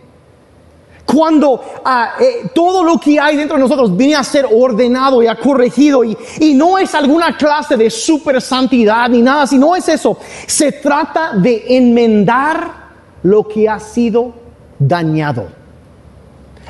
Cuando 1.05 1.61
ah, 1.85 2.15
eh, 2.19 2.49
todo 2.53 2.83
lo 2.83 2.99
que 2.99 3.17
hay 3.17 3.37
dentro 3.37 3.55
de 3.55 3.63
nosotros 3.63 3.95
viene 3.95 4.15
a 4.15 4.25
ser 4.25 4.45
ordenado 4.51 5.23
y 5.23 5.27
a 5.27 5.35
corregido 5.35 6.03
y, 6.03 6.17
y 6.39 6.53
no 6.53 6.77
es 6.77 6.93
alguna 6.93 7.37
clase 7.37 7.77
de 7.77 7.89
super 7.89 8.41
santidad 8.41 9.07
ni 9.07 9.21
nada, 9.21 9.47
sino 9.47 9.73
es 9.73 9.87
eso. 9.87 10.17
Se 10.45 10.73
trata 10.73 11.31
de 11.33 11.63
enmendar 11.69 12.87
lo 13.23 13.47
que 13.47 13.69
ha 13.69 13.79
sido 13.79 14.33
dañado. 14.77 15.56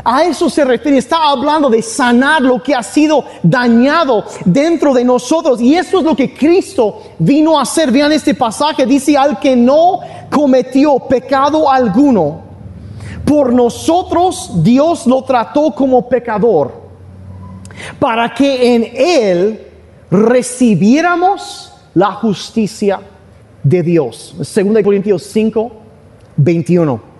A 0.03 0.23
eso 0.23 0.49
se 0.49 0.63
refiere, 0.63 0.97
está 0.97 1.29
hablando 1.29 1.69
de 1.69 1.81
sanar 1.81 2.41
lo 2.41 2.61
que 2.61 2.75
ha 2.75 2.83
sido 2.83 3.25
dañado 3.43 4.25
dentro 4.45 4.93
de 4.93 5.03
nosotros. 5.03 5.59
Y 5.61 5.75
eso 5.75 5.99
es 5.99 6.03
lo 6.03 6.15
que 6.15 6.33
Cristo 6.33 7.01
vino 7.19 7.57
a 7.57 7.63
hacer. 7.63 7.91
Vean 7.91 8.11
este 8.11 8.33
pasaje, 8.33 8.85
dice, 8.85 9.17
al 9.17 9.39
que 9.39 9.55
no 9.55 9.99
cometió 10.29 10.99
pecado 10.99 11.69
alguno, 11.69 12.41
por 13.25 13.53
nosotros 13.53 14.51
Dios 14.63 15.05
lo 15.05 15.23
trató 15.23 15.71
como 15.71 16.07
pecador, 16.07 16.71
para 17.99 18.33
que 18.33 18.75
en 18.75 18.91
Él 18.95 19.67
recibiéramos 20.09 21.73
la 21.93 22.13
justicia 22.13 23.01
de 23.63 23.83
Dios. 23.83 24.33
2 24.37 24.83
Corintios 24.83 25.23
5, 25.23 25.71
21. 26.37 27.16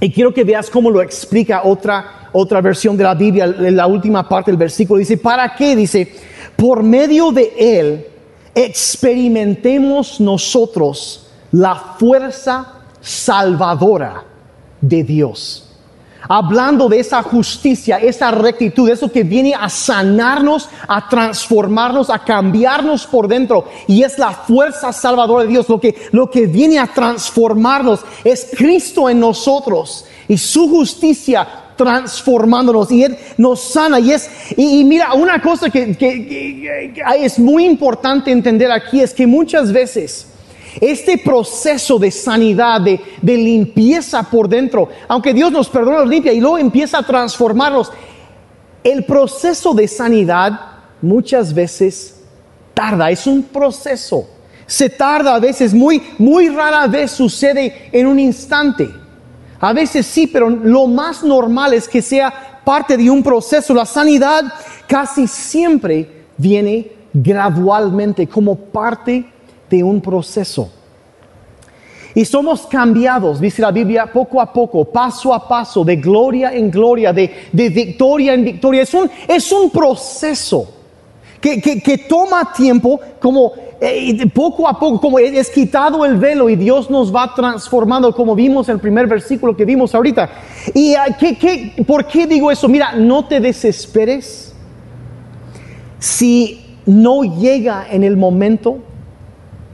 Y 0.00 0.10
quiero 0.10 0.32
que 0.32 0.44
veas 0.44 0.70
cómo 0.70 0.90
lo 0.90 1.02
explica 1.02 1.62
otra, 1.64 2.30
otra 2.32 2.60
versión 2.60 2.96
de 2.96 3.04
la 3.04 3.14
Biblia, 3.14 3.44
en 3.44 3.76
la 3.76 3.86
última 3.86 4.28
parte 4.28 4.50
del 4.50 4.58
versículo. 4.58 4.98
Dice, 4.98 5.18
¿para 5.18 5.54
qué? 5.54 5.76
Dice, 5.76 6.12
por 6.56 6.82
medio 6.82 7.30
de 7.30 7.52
Él 7.58 8.06
experimentemos 8.54 10.20
nosotros 10.20 11.28
la 11.52 11.76
fuerza 11.76 12.74
salvadora 13.00 14.24
de 14.80 15.04
Dios 15.04 15.69
hablando 16.28 16.88
de 16.88 17.00
esa 17.00 17.22
justicia, 17.22 17.98
esa 17.98 18.30
rectitud, 18.30 18.88
eso 18.88 19.10
que 19.10 19.22
viene 19.22 19.54
a 19.54 19.68
sanarnos, 19.68 20.68
a 20.86 21.08
transformarnos, 21.08 22.10
a 22.10 22.18
cambiarnos 22.18 23.06
por 23.06 23.28
dentro. 23.28 23.66
Y 23.86 24.02
es 24.02 24.18
la 24.18 24.32
fuerza 24.32 24.92
salvadora 24.92 25.44
de 25.44 25.50
Dios. 25.50 25.68
Lo 25.68 25.80
que, 25.80 25.94
lo 26.12 26.30
que 26.30 26.46
viene 26.46 26.78
a 26.78 26.86
transformarnos 26.86 28.00
es 28.24 28.50
Cristo 28.56 29.08
en 29.08 29.20
nosotros 29.20 30.04
y 30.28 30.38
su 30.38 30.68
justicia 30.68 31.46
transformándonos 31.76 32.92
y 32.92 33.04
Él 33.04 33.16
nos 33.38 33.72
sana. 33.72 33.98
Y, 33.98 34.12
es, 34.12 34.30
y, 34.56 34.84
mira, 34.84 35.14
una 35.14 35.40
cosa 35.40 35.70
que, 35.70 35.96
que 35.96 36.92
es 37.18 37.38
muy 37.38 37.64
importante 37.64 38.30
entender 38.30 38.70
aquí 38.70 39.00
es 39.00 39.14
que 39.14 39.26
muchas 39.26 39.72
veces 39.72 40.29
este 40.80 41.18
proceso 41.18 41.98
de 41.98 42.10
sanidad, 42.10 42.80
de, 42.80 43.00
limpieza 43.22 44.22
por 44.22 44.48
dentro, 44.48 44.88
aunque 45.08 45.32
Dios 45.32 45.50
nos 45.50 45.68
perdona, 45.68 46.00
nos 46.00 46.08
limpia 46.08 46.32
y 46.32 46.40
luego 46.40 46.58
empieza 46.58 46.98
a 46.98 47.02
transformarnos, 47.06 47.90
el 48.84 49.04
proceso 49.04 49.74
de 49.74 49.88
sanidad 49.88 50.60
muchas 51.02 51.52
veces 51.52 52.20
tarda, 52.74 53.10
es 53.10 53.26
un 53.26 53.42
proceso. 53.42 54.28
Se 54.66 54.88
tarda 54.88 55.34
a 55.34 55.40
veces, 55.40 55.74
muy, 55.74 56.02
muy 56.18 56.48
rara 56.48 56.86
vez 56.86 57.10
sucede 57.10 57.88
en 57.90 58.06
un 58.06 58.20
instante. 58.20 58.88
A 59.58 59.72
veces 59.72 60.06
sí, 60.06 60.26
pero 60.26 60.48
lo 60.48 60.86
más 60.86 61.22
normal 61.22 61.74
es 61.74 61.88
que 61.88 62.00
sea 62.00 62.62
parte 62.64 62.96
de 62.96 63.10
un 63.10 63.22
proceso. 63.22 63.74
La 63.74 63.84
sanidad 63.84 64.44
casi 64.86 65.26
siempre 65.26 66.24
viene 66.36 66.92
gradualmente 67.12 68.26
como 68.26 68.56
parte 68.56 69.26
de 69.70 69.82
un 69.82 70.00
proceso. 70.00 70.70
Y 72.14 72.24
somos 72.24 72.66
cambiados, 72.66 73.40
dice 73.40 73.62
la 73.62 73.70
Biblia, 73.70 74.10
poco 74.12 74.40
a 74.40 74.52
poco, 74.52 74.84
paso 74.84 75.32
a 75.32 75.46
paso, 75.46 75.84
de 75.84 75.96
gloria 75.96 76.52
en 76.52 76.70
gloria, 76.70 77.12
de, 77.12 77.30
victoria 77.52 78.34
en 78.34 78.44
victoria. 78.44 78.82
Es 78.82 78.92
un, 78.94 79.08
es 79.28 79.52
un 79.52 79.70
proceso 79.70 80.68
que, 81.40 81.60
que, 81.60 81.98
toma 81.98 82.52
tiempo, 82.52 83.00
como 83.20 83.52
eh, 83.80 84.26
poco 84.34 84.68
a 84.68 84.78
poco, 84.78 85.00
como 85.00 85.18
es 85.20 85.48
quitado 85.50 86.04
el 86.04 86.18
velo 86.18 86.50
y 86.50 86.56
Dios 86.56 86.90
nos 86.90 87.14
va 87.14 87.32
transformando, 87.32 88.12
como 88.12 88.34
vimos 88.34 88.68
en 88.68 88.74
el 88.74 88.80
primer 88.80 89.06
versículo 89.06 89.56
que 89.56 89.64
vimos 89.64 89.94
ahorita. 89.94 90.28
¿Y 90.74 90.94
uh, 90.94 91.14
¿qué, 91.18 91.38
qué, 91.38 91.84
por 91.86 92.06
qué 92.06 92.26
digo 92.26 92.50
eso? 92.50 92.68
Mira, 92.68 92.92
no 92.94 93.24
te 93.26 93.38
desesperes 93.38 94.52
si 96.00 96.76
no 96.86 97.22
llega 97.22 97.86
en 97.88 98.02
el 98.02 98.16
momento 98.16 98.78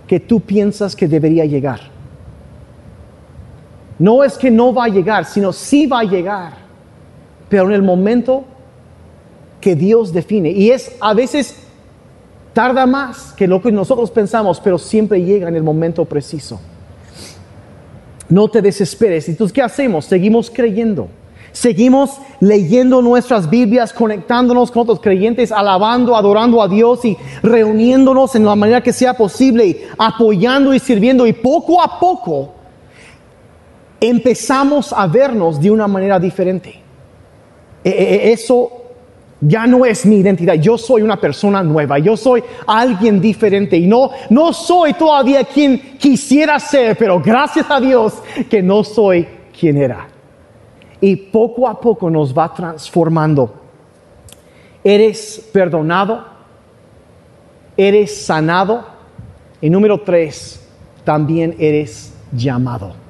que 0.06 0.20
tú 0.20 0.40
piensas 0.40 0.94
que 0.94 1.08
debería 1.08 1.44
llegar. 1.44 1.80
No 3.98 4.22
es 4.22 4.36
que 4.36 4.50
no 4.50 4.74
va 4.74 4.84
a 4.84 4.88
llegar, 4.88 5.24
sino 5.24 5.52
sí 5.52 5.86
va 5.86 6.00
a 6.00 6.04
llegar. 6.04 6.52
Pero 7.48 7.64
en 7.66 7.72
el 7.72 7.82
momento 7.82 8.44
que 9.60 9.74
Dios 9.74 10.12
define. 10.12 10.50
Y 10.50 10.70
es 10.70 10.96
a 11.00 11.14
veces 11.14 11.56
tarda 12.52 12.86
más 12.86 13.32
que 13.32 13.46
lo 13.46 13.60
que 13.60 13.72
nosotros 13.72 14.10
pensamos, 14.10 14.60
pero 14.60 14.78
siempre 14.78 15.22
llega 15.22 15.48
en 15.48 15.56
el 15.56 15.62
momento 15.62 16.04
preciso. 16.04 16.60
No 18.28 18.48
te 18.48 18.62
desesperes. 18.62 19.28
Entonces, 19.28 19.52
¿qué 19.52 19.62
hacemos? 19.62 20.04
Seguimos 20.04 20.50
creyendo. 20.50 21.08
Seguimos 21.56 22.18
leyendo 22.38 23.00
nuestras 23.00 23.48
Biblias, 23.48 23.90
conectándonos 23.90 24.70
con 24.70 24.82
otros 24.82 25.00
creyentes, 25.00 25.50
alabando, 25.50 26.14
adorando 26.14 26.60
a 26.60 26.68
Dios 26.68 27.02
y 27.06 27.16
reuniéndonos 27.42 28.34
en 28.34 28.44
la 28.44 28.54
manera 28.54 28.82
que 28.82 28.92
sea 28.92 29.14
posible, 29.14 29.86
apoyando 29.96 30.74
y 30.74 30.78
sirviendo. 30.78 31.26
Y 31.26 31.32
poco 31.32 31.80
a 31.80 31.98
poco 31.98 32.52
empezamos 33.98 34.92
a 34.92 35.06
vernos 35.06 35.58
de 35.58 35.70
una 35.70 35.88
manera 35.88 36.20
diferente. 36.20 36.78
E, 37.82 37.88
e, 37.88 38.14
e, 38.28 38.32
eso 38.32 38.70
ya 39.40 39.66
no 39.66 39.86
es 39.86 40.04
mi 40.04 40.16
identidad. 40.16 40.56
Yo 40.56 40.76
soy 40.76 41.00
una 41.00 41.18
persona 41.18 41.62
nueva. 41.62 41.98
Yo 41.98 42.18
soy 42.18 42.44
alguien 42.66 43.18
diferente. 43.18 43.78
Y 43.78 43.86
no, 43.86 44.10
no 44.28 44.52
soy 44.52 44.92
todavía 44.92 45.42
quien 45.44 45.96
quisiera 45.96 46.60
ser, 46.60 46.98
pero 46.98 47.18
gracias 47.18 47.64
a 47.70 47.80
Dios 47.80 48.12
que 48.50 48.62
no 48.62 48.84
soy 48.84 49.26
quien 49.58 49.78
era. 49.78 50.15
Y 51.00 51.16
poco 51.16 51.68
a 51.68 51.80
poco 51.80 52.10
nos 52.10 52.36
va 52.36 52.52
transformando. 52.52 53.52
Eres 54.82 55.48
perdonado. 55.52 56.24
Eres 57.76 58.24
sanado. 58.24 58.84
Y 59.60 59.70
número 59.70 60.00
tres, 60.00 60.66
también 61.04 61.54
eres 61.58 62.14
llamado 62.32 63.06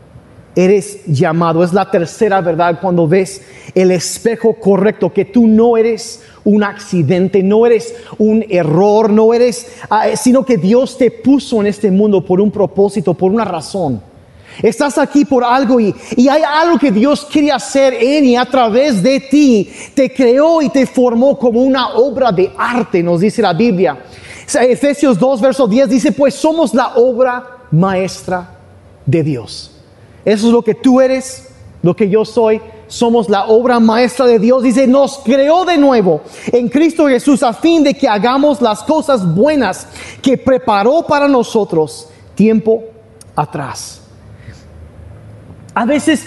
eres 0.57 1.05
llamado. 1.07 1.63
Es 1.63 1.73
la 1.73 1.89
tercera 1.89 2.41
verdad 2.41 2.79
cuando 2.81 3.07
ves 3.07 3.43
el 3.75 3.91
espejo 3.91 4.55
correcto, 4.55 5.13
que 5.13 5.27
tú 5.27 5.47
no 5.47 5.77
eres 5.77 6.23
un 6.45 6.65
accidente, 6.65 7.43
no 7.43 7.67
eres 7.67 7.95
un 8.19 8.45
error, 8.49 9.11
no 9.11 9.35
eres, 9.35 9.77
ah, 9.91 10.09
sino 10.17 10.45
que 10.45 10.57
Dios 10.57 10.97
te 10.97 11.11
puso 11.11 11.61
en 11.61 11.67
este 11.67 11.91
mundo 11.91 12.25
por 12.25 12.41
un 12.41 12.51
propósito, 12.51 13.13
por 13.15 13.31
una 13.31 13.45
razón. 13.45 14.01
Estás 14.63 14.99
aquí 14.99 15.25
por 15.25 15.45
algo 15.45 15.79
y, 15.79 15.95
y, 16.17 16.29
hay 16.29 16.43
algo 16.43 16.79
que 16.79 16.91
Dios 16.91 17.27
quiere 17.31 17.53
hacer 17.53 17.95
en 17.95 18.25
y 18.25 18.37
a 18.37 18.45
través 18.45 19.03
de 19.03 19.21
ti. 19.21 19.71
Te 19.95 20.13
creó 20.13 20.63
y 20.63 20.69
te 20.69 20.87
formó 20.87 21.39
como 21.39 21.63
una 21.63 21.95
obra 21.95 22.33
de 22.33 22.53
arte, 22.57 23.03
nos 23.03 23.21
dice 23.21 23.43
la 23.43 23.53
Biblia. 23.53 23.99
Efesios 24.55 25.19
2, 25.19 25.41
verso 25.41 25.67
10 25.67 25.89
dice, 25.89 26.13
pues 26.13 26.35
somos 26.35 26.73
la 26.73 26.95
obra 26.95 27.59
maestra 27.71 28.49
de 29.05 29.23
Dios. 29.23 29.73
Eso 30.25 30.47
es 30.47 30.53
lo 30.53 30.63
que 30.63 30.75
tú 30.75 31.01
eres, 31.01 31.49
lo 31.83 31.95
que 31.95 32.09
yo 32.09 32.25
soy. 32.25 32.61
Somos 32.89 33.29
la 33.29 33.47
obra 33.47 33.81
maestra 33.81 34.27
de 34.27 34.39
Dios. 34.39 34.63
Dice, 34.63 34.87
nos 34.87 35.19
creó 35.19 35.65
de 35.65 35.77
nuevo 35.77 36.21
en 36.53 36.69
Cristo 36.69 37.09
Jesús 37.09 37.43
a 37.43 37.53
fin 37.53 37.83
de 37.83 37.95
que 37.95 38.09
hagamos 38.09 38.61
las 38.61 38.83
cosas 38.85 39.35
buenas 39.35 39.89
que 40.23 40.39
preparó 40.39 41.05
para 41.07 41.27
nosotros 41.27 42.09
tiempo 42.37 42.85
atrás. 43.35 44.06
A 45.77 45.85
veces, 45.85 46.27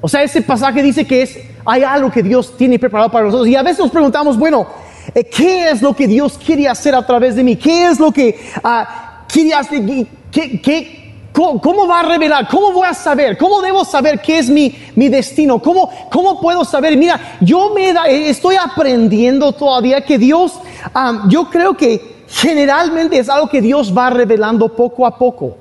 o 0.00 0.08
sea, 0.08 0.24
ese 0.24 0.42
pasaje 0.42 0.82
dice 0.82 1.06
que 1.06 1.22
es, 1.22 1.38
hay 1.64 1.84
algo 1.84 2.10
que 2.10 2.24
Dios 2.24 2.56
tiene 2.56 2.76
preparado 2.76 3.08
para 3.08 3.26
nosotros. 3.26 3.46
Y 3.46 3.54
a 3.54 3.62
veces 3.62 3.78
nos 3.78 3.92
preguntamos, 3.92 4.36
bueno, 4.36 4.66
eh, 5.14 5.22
¿qué 5.22 5.70
es 5.70 5.80
lo 5.80 5.94
que 5.94 6.08
Dios 6.08 6.36
quiere 6.44 6.66
hacer 6.66 6.92
a 6.96 7.06
través 7.06 7.36
de 7.36 7.44
mí? 7.44 7.54
¿Qué 7.54 7.86
es 7.86 8.00
lo 8.00 8.10
que 8.10 8.36
uh, 8.64 9.28
quiere 9.28 9.54
hacer? 9.54 9.80
¿Qué, 10.32 10.60
qué, 10.60 11.14
¿Cómo, 11.32 11.86
va 11.86 12.00
a 12.00 12.02
revelar? 12.02 12.48
¿Cómo 12.48 12.72
voy 12.72 12.88
a 12.88 12.94
saber? 12.94 13.38
¿Cómo 13.38 13.62
debo 13.62 13.84
saber 13.84 14.20
qué 14.20 14.40
es 14.40 14.50
mi, 14.50 14.74
mi 14.96 15.08
destino? 15.08 15.62
¿Cómo, 15.62 15.88
¿Cómo 16.10 16.40
puedo 16.40 16.64
saber? 16.64 16.96
Mira, 16.96 17.38
yo 17.40 17.72
me 17.72 17.94
estoy 18.28 18.56
aprendiendo 18.56 19.52
todavía 19.52 20.04
que 20.04 20.18
Dios, 20.18 20.58
yo 21.28 21.48
creo 21.48 21.76
que 21.76 22.24
generalmente 22.26 23.20
es 23.20 23.28
algo 23.28 23.48
que 23.48 23.60
Dios 23.60 23.96
va 23.96 24.10
revelando 24.10 24.74
poco 24.74 25.06
a 25.06 25.16
poco, 25.16 25.56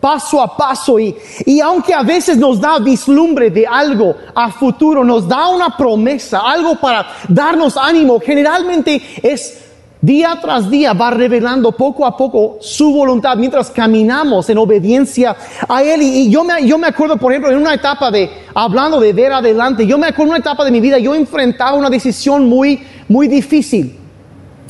paso 0.00 0.40
a 0.40 0.56
paso. 0.56 0.98
Y, 0.98 1.14
y 1.46 1.60
aunque 1.60 1.94
a 1.94 2.02
veces 2.02 2.36
nos 2.36 2.60
da 2.60 2.78
vislumbre 2.78 3.50
de 3.50 3.66
algo 3.66 4.14
a 4.34 4.50
futuro, 4.50 5.04
nos 5.04 5.28
da 5.28 5.48
una 5.48 5.76
promesa, 5.76 6.40
algo 6.40 6.76
para 6.76 7.06
darnos 7.28 7.76
ánimo, 7.76 8.18
generalmente 8.20 9.00
es 9.22 9.60
Día 10.02 10.38
tras 10.40 10.70
día 10.70 10.94
va 10.94 11.10
revelando 11.10 11.72
poco 11.72 12.06
a 12.06 12.16
poco 12.16 12.56
su 12.62 12.90
voluntad 12.90 13.36
mientras 13.36 13.70
caminamos 13.70 14.48
en 14.48 14.56
obediencia 14.56 15.36
a 15.68 15.82
Él. 15.82 16.00
Y, 16.00 16.30
yo, 16.30 16.42
me, 16.42 16.66
yo 16.66 16.78
me 16.78 16.86
acuerdo, 16.86 17.18
por 17.18 17.30
ejemplo, 17.30 17.50
en 17.50 17.58
una 17.58 17.74
etapa 17.74 18.10
de, 18.10 18.30
hablando 18.54 18.98
de 18.98 19.12
ver 19.12 19.30
adelante, 19.30 19.86
yo 19.86 19.98
me 19.98 20.06
acuerdo 20.06 20.24
en 20.24 20.28
una 20.30 20.38
etapa 20.38 20.64
de 20.64 20.70
mi 20.70 20.80
vida, 20.80 20.98
yo 20.98 21.14
enfrentaba 21.14 21.76
una 21.76 21.90
decisión 21.90 22.48
muy, 22.48 22.82
muy 23.08 23.28
difícil. 23.28 23.94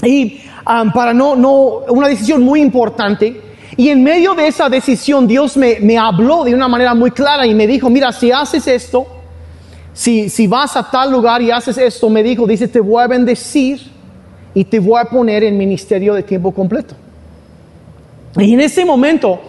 Y 0.02 0.40
um, 0.66 0.90
para 0.90 1.14
no, 1.14 1.36
no, 1.36 1.84
una 1.88 2.08
decisión 2.08 2.42
muy 2.42 2.60
importante. 2.60 3.49
Y 3.80 3.88
en 3.88 4.02
medio 4.02 4.34
de 4.34 4.46
esa 4.46 4.68
decisión, 4.68 5.26
Dios 5.26 5.56
me, 5.56 5.80
me 5.80 5.96
habló 5.96 6.44
de 6.44 6.54
una 6.54 6.68
manera 6.68 6.92
muy 6.92 7.12
clara 7.12 7.46
y 7.46 7.54
me 7.54 7.66
dijo, 7.66 7.88
mira, 7.88 8.12
si 8.12 8.30
haces 8.30 8.66
esto, 8.66 9.06
si, 9.94 10.28
si 10.28 10.46
vas 10.46 10.76
a 10.76 10.90
tal 10.90 11.10
lugar 11.10 11.40
y 11.40 11.50
haces 11.50 11.78
esto, 11.78 12.10
me 12.10 12.22
dijo, 12.22 12.46
dice, 12.46 12.68
te 12.68 12.78
voy 12.78 13.02
a 13.02 13.06
bendecir 13.06 13.80
y 14.52 14.64
te 14.64 14.78
voy 14.78 15.00
a 15.00 15.06
poner 15.06 15.44
en 15.44 15.56
ministerio 15.56 16.12
de 16.12 16.22
tiempo 16.22 16.52
completo. 16.52 16.94
Y 18.36 18.52
en 18.52 18.60
ese 18.60 18.84
momento, 18.84 19.40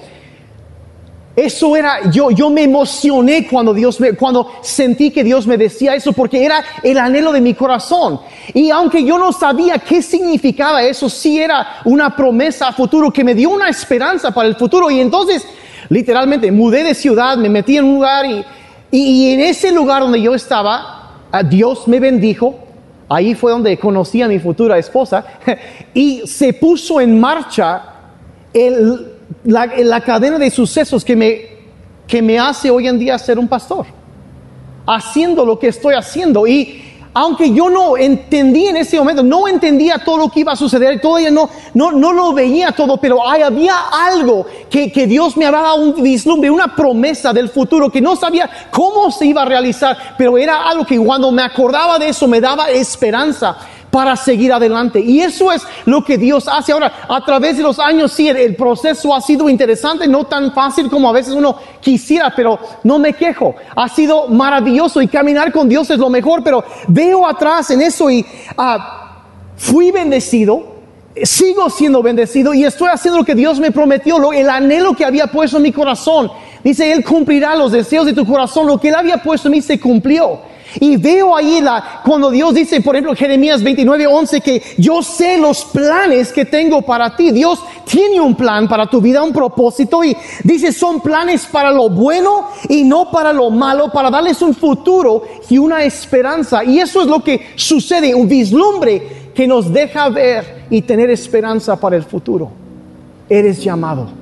eso 1.36 1.76
era, 1.76 2.10
yo, 2.12 2.30
yo 2.32 2.50
me 2.50 2.64
emocioné 2.64 3.48
cuando 3.48 3.74
Dios 3.74 4.00
me, 4.00 4.14
cuando 4.14 4.52
sentí 4.62 5.12
que 5.12 5.24
Dios 5.24 5.48
me 5.48 5.58
decía 5.58 5.96
eso, 5.96 6.12
porque 6.12 6.44
era 6.44 6.64
el 6.84 6.98
anhelo 6.98 7.32
de 7.32 7.40
mi 7.40 7.54
corazón. 7.54 8.20
Y 8.54 8.70
aunque 8.70 9.04
yo 9.04 9.18
no 9.18 9.32
sabía 9.32 9.80
qué 9.80 10.02
significaba 10.02 10.84
eso, 10.84 11.10
sí 11.10 11.40
era 11.40 11.80
una 11.86 12.16
promesa 12.16 12.68
a 12.68 12.74
futuro 12.74 13.12
que 13.12 13.24
me 13.24 13.34
dio 13.34 13.50
una 13.50 13.70
esperanza 13.70 14.34
para 14.34 14.50
el 14.50 14.56
futuro. 14.56 14.92
Y 14.92 15.00
entonces, 15.00 15.46
literalmente, 15.90 16.52
mudé 16.52 16.84
de 16.84 16.94
ciudad, 16.94 17.38
me 17.38 17.50
metí 17.50 17.78
en 17.78 17.86
un 17.86 17.96
lugar 17.96 18.26
y, 18.26 18.44
y, 18.92 19.34
en 19.34 19.40
ese 19.40 19.72
lugar 19.72 20.02
donde 20.02 20.22
yo 20.22 20.36
estaba, 20.36 21.22
Dios 21.50 21.88
me 21.88 22.00
bendijo 22.02 22.68
Ahí 23.14 23.36
fue 23.36 23.52
donde 23.52 23.78
conocí 23.78 24.22
a 24.22 24.28
mi 24.30 24.40
futura 24.40 24.78
esposa 24.78 25.26
y 25.94 26.22
se 26.26 26.54
puso 26.54 27.02
en 27.02 27.20
marcha 27.20 27.84
la, 29.44 30.02
cadena 30.02 30.38
de 30.38 30.50
sucesos 30.50 31.04
que 31.04 31.16
me, 31.16 31.42
que 32.08 32.22
me 32.22 32.40
hace 32.40 32.70
hoy 32.70 32.88
en 32.88 33.00
día 33.00 33.18
ser 33.18 33.40
un 33.40 33.48
pastor, 33.48 33.86
haciendo 34.86 35.46
lo 35.46 35.60
que 35.60 35.68
estoy 35.68 35.96
haciendo. 35.96 36.48
Y 36.48 36.84
aunque 37.14 37.54
yo 37.54 37.70
no 37.70 37.98
entendí 37.98 38.68
en 38.68 38.78
ese 38.78 38.98
momento, 38.98 39.22
no 39.22 39.48
entendía 39.48 40.00
todo 40.00 40.18
lo 40.18 40.30
que 40.30 40.42
iba 40.42 40.54
a 40.54 40.56
suceder, 40.56 41.02
todavía 41.02 41.30
no, 41.30 41.50
no, 41.74 41.92
no 41.92 42.14
lo 42.14 42.34
veía 42.34 42.72
todo, 42.72 42.98
pero 42.98 43.28
había 43.28 43.76
algo 43.92 44.46
que, 44.70 44.92
que 44.92 45.08
Dios 45.08 45.36
me 45.36 45.50
dado 45.52 45.76
un 45.76 46.02
vislumbre, 46.02 46.50
una 46.50 46.74
promesa 46.74 47.34
del 47.34 47.50
futuro 47.50 47.92
que 47.92 48.00
no 48.00 48.16
sabía 48.16 48.50
cómo 48.72 49.12
se 49.12 49.26
iba 49.26 49.42
a 49.42 49.46
realizar, 49.46 50.16
pero 50.18 50.38
era 50.38 50.70
algo 50.70 50.86
que 50.86 50.98
cuando 50.98 51.32
me 51.32 51.44
acordaba 51.44 52.00
de 52.00 52.10
eso 52.10 52.28
me 52.28 52.40
daba 52.40 52.70
esperanza 52.70 53.58
para 53.92 54.16
seguir 54.16 54.52
adelante. 54.54 55.00
Y 55.00 55.20
eso 55.20 55.52
es 55.52 55.62
lo 55.86 56.04
que 56.04 56.18
Dios 56.18 56.48
hace. 56.48 56.72
Ahora, 56.72 57.06
a 57.08 57.24
través 57.24 57.58
de 57.58 57.64
los 57.64 57.78
años, 57.78 58.14
sí, 58.14 58.30
el, 58.30 58.56
proceso 58.56 59.14
ha 59.14 59.22
sido 59.22 59.50
interesante, 59.50 60.08
no 60.08 60.24
tan 60.24 60.54
fácil 60.54 60.90
como 60.90 61.10
a 61.10 61.12
veces 61.12 61.34
uno 61.34 61.58
quisiera, 61.82 62.34
pero 62.36 62.58
no 62.84 62.98
me 62.98 63.14
quejo. 63.14 63.54
Ha 63.76 63.90
sido 63.90 64.30
maravilloso 64.30 65.02
y 65.02 65.08
caminar 65.08 65.52
con 65.52 65.68
Dios 65.68 65.90
es 65.90 66.00
lo 66.00 66.10
mejor, 66.10 66.42
pero 66.44 66.64
veo 66.88 67.28
atrás 67.28 67.70
en 67.72 67.82
eso 67.82 68.10
y 68.10 68.26
ah, 68.58 69.24
fui 69.58 69.92
bendecido. 69.92 70.72
Sigo 71.24 71.70
siendo 71.70 72.02
bendecido 72.02 72.54
y 72.54 72.64
estoy 72.64 72.88
haciendo 72.88 73.20
lo 73.20 73.26
que 73.26 73.36
Dios 73.36 73.60
me 73.60 73.72
prometió, 73.72 74.32
el 74.32 74.50
anhelo 74.50 74.94
que 74.94 75.04
había 75.04 75.28
puesto 75.28 75.58
en 75.58 75.64
mi 75.64 75.74
corazón. 75.74 76.32
Dice, 76.64 76.94
Él 76.94 77.04
cumplirá 77.04 77.54
los 77.56 77.74
deseos 77.74 78.06
de 78.06 78.14
tu 78.14 78.26
corazón. 78.26 78.66
Lo 78.66 78.80
que 78.80 78.88
Él 78.88 78.96
había 78.96 79.18
puesto 79.18 79.50
en 79.50 79.54
mí 79.54 79.62
se 79.62 79.78
cumplió. 79.78 80.40
Y 80.80 80.98
veo 80.98 81.36
ahí 81.36 81.60
la, 81.62 82.02
cuando 82.06 82.30
Dios 82.32 82.54
dice, 82.54 82.82
por 82.82 82.96
ejemplo, 82.96 83.16
Jeremías 83.16 83.62
29, 83.62 84.08
11, 84.08 84.42
que 84.42 84.64
yo 84.78 85.02
sé 85.02 85.38
los 85.38 85.66
planes 85.66 86.32
que 86.32 86.46
tengo 86.46 86.82
para 86.82 87.16
ti. 87.16 87.32
Dios 87.32 87.60
tiene 87.86 88.22
un 88.22 88.36
plan 88.36 88.68
para 88.68 88.88
tu 88.88 89.02
vida, 89.02 89.24
un 89.24 89.34
propósito. 89.34 90.04
Y 90.04 90.16
dice, 90.44 90.72
son 90.72 91.02
planes 91.02 91.46
para 91.46 91.72
lo 91.72 91.90
bueno 91.90 92.48
y 92.70 92.84
no 92.84 93.12
para 93.12 93.34
lo 93.34 93.50
malo, 93.50 93.92
para 93.92 94.10
darles 94.10 94.42
un 94.42 94.54
futuro 94.54 95.24
y 95.50 95.58
una 95.58 95.84
esperanza. 95.84 96.64
Y 96.64 96.80
eso 96.80 97.02
es 97.02 97.08
lo 97.08 97.24
que 97.24 97.48
sucede, 97.56 98.16
un 98.16 98.28
vislumbre 98.28 99.32
que 99.34 99.48
nos 99.48 99.72
deja 99.72 100.10
ver 100.10 100.66
y 100.70 100.82
tener 100.82 101.10
esperanza 101.10 101.80
para 101.80 101.96
el 101.96 102.04
futuro. 102.04 102.50
Eres 103.30 103.64
llamado 103.64 104.21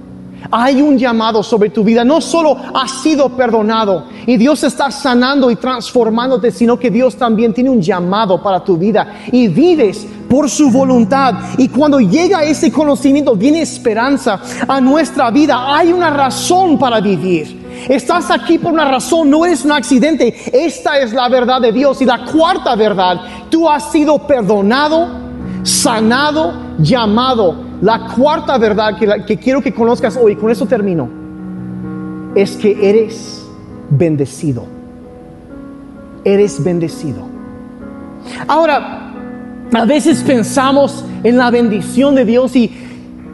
hay 0.52 0.82
un 0.82 0.98
llamado 0.98 1.44
sobre 1.44 1.70
tu 1.70 1.84
vida. 1.84 2.04
No 2.04 2.22
solo 2.22 2.58
has 2.74 3.02
sido 3.02 3.30
perdonado 3.30 4.06
y 4.26 4.38
Dios 4.38 4.64
está 4.64 4.92
sanando 4.92 5.52
y 5.52 5.56
transformándote, 5.56 6.52
sino 6.52 6.78
que 6.78 6.90
Dios 6.90 7.16
también 7.16 7.54
tiene 7.54 7.70
un 7.70 7.82
llamado 7.82 8.42
para 8.42 8.64
tu 8.64 8.78
vida 8.78 9.22
y 9.32 9.48
vives 9.48 10.08
por 10.30 10.50
su 10.50 10.70
voluntad. 10.70 11.36
Y 11.58 11.70
cuando 11.70 12.00
llega 12.00 12.44
ese 12.44 12.72
conocimiento, 12.72 13.36
viene 13.36 13.62
esperanza 13.62 14.40
a 14.68 14.80
nuestra 14.80 15.32
vida. 15.32 15.76
Hay 15.76 15.92
una 15.92 16.10
razón 16.10 16.78
para 16.78 17.00
vivir. 17.00 17.60
Estás 17.88 18.30
aquí 18.30 18.58
por 18.58 18.74
una 18.74 18.90
razón, 18.90 19.30
no 19.30 19.46
eres 19.46 19.64
un 19.64 19.72
accidente. 19.72 20.36
Esta 20.52 21.00
es 21.00 21.14
la 21.14 21.30
verdad 21.30 21.62
de 21.62 21.72
Dios. 21.72 22.02
Y 22.02 22.06
la 22.06 22.26
cuarta 22.26 22.76
verdad, 22.76 23.22
tú 23.50 23.70
has 23.70 23.92
sido 23.92 24.20
perdonado, 24.20 25.08
sanado, 25.64 26.54
llamado. 26.78 27.69
La 27.82 28.08
cuarta 28.16 28.58
verdad 28.58 28.98
que, 29.26 29.38
quiero 29.38 29.62
que 29.62 29.74
conozcas 29.74 30.18
hoy, 30.18 30.36
con 30.36 30.52
eso 30.52 30.66
termino, 30.66 31.08
es 32.36 32.58
que 32.58 32.90
eres 32.90 33.46
bendecido. 33.90 34.66
Eres 36.26 36.62
bendecido. 36.62 37.22
Ahora, 38.48 39.14
a 39.74 39.86
veces 39.86 40.22
pensamos 40.24 41.06
en 41.24 41.38
la 41.38 41.50
bendición 41.52 42.16
de 42.16 42.26
Dios 42.26 42.56
y, 42.56 42.72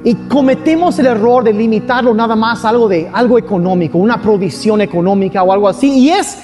y 0.04 0.14
cometemos 0.30 1.00
el 1.00 1.08
error 1.08 1.44
de 1.44 1.52
limitarlo 1.52 2.14
nada 2.14 2.36
más 2.36 2.64
a 2.64 2.70
algo 2.70 2.88
de 2.88 3.10
algo 3.12 3.40
económico, 3.40 3.98
una 3.98 4.22
provisión 4.22 4.80
económica 4.82 5.42
o 5.42 5.52
algo 5.52 5.68
así. 5.68 5.90
Y 5.90 6.10
es 6.12 6.38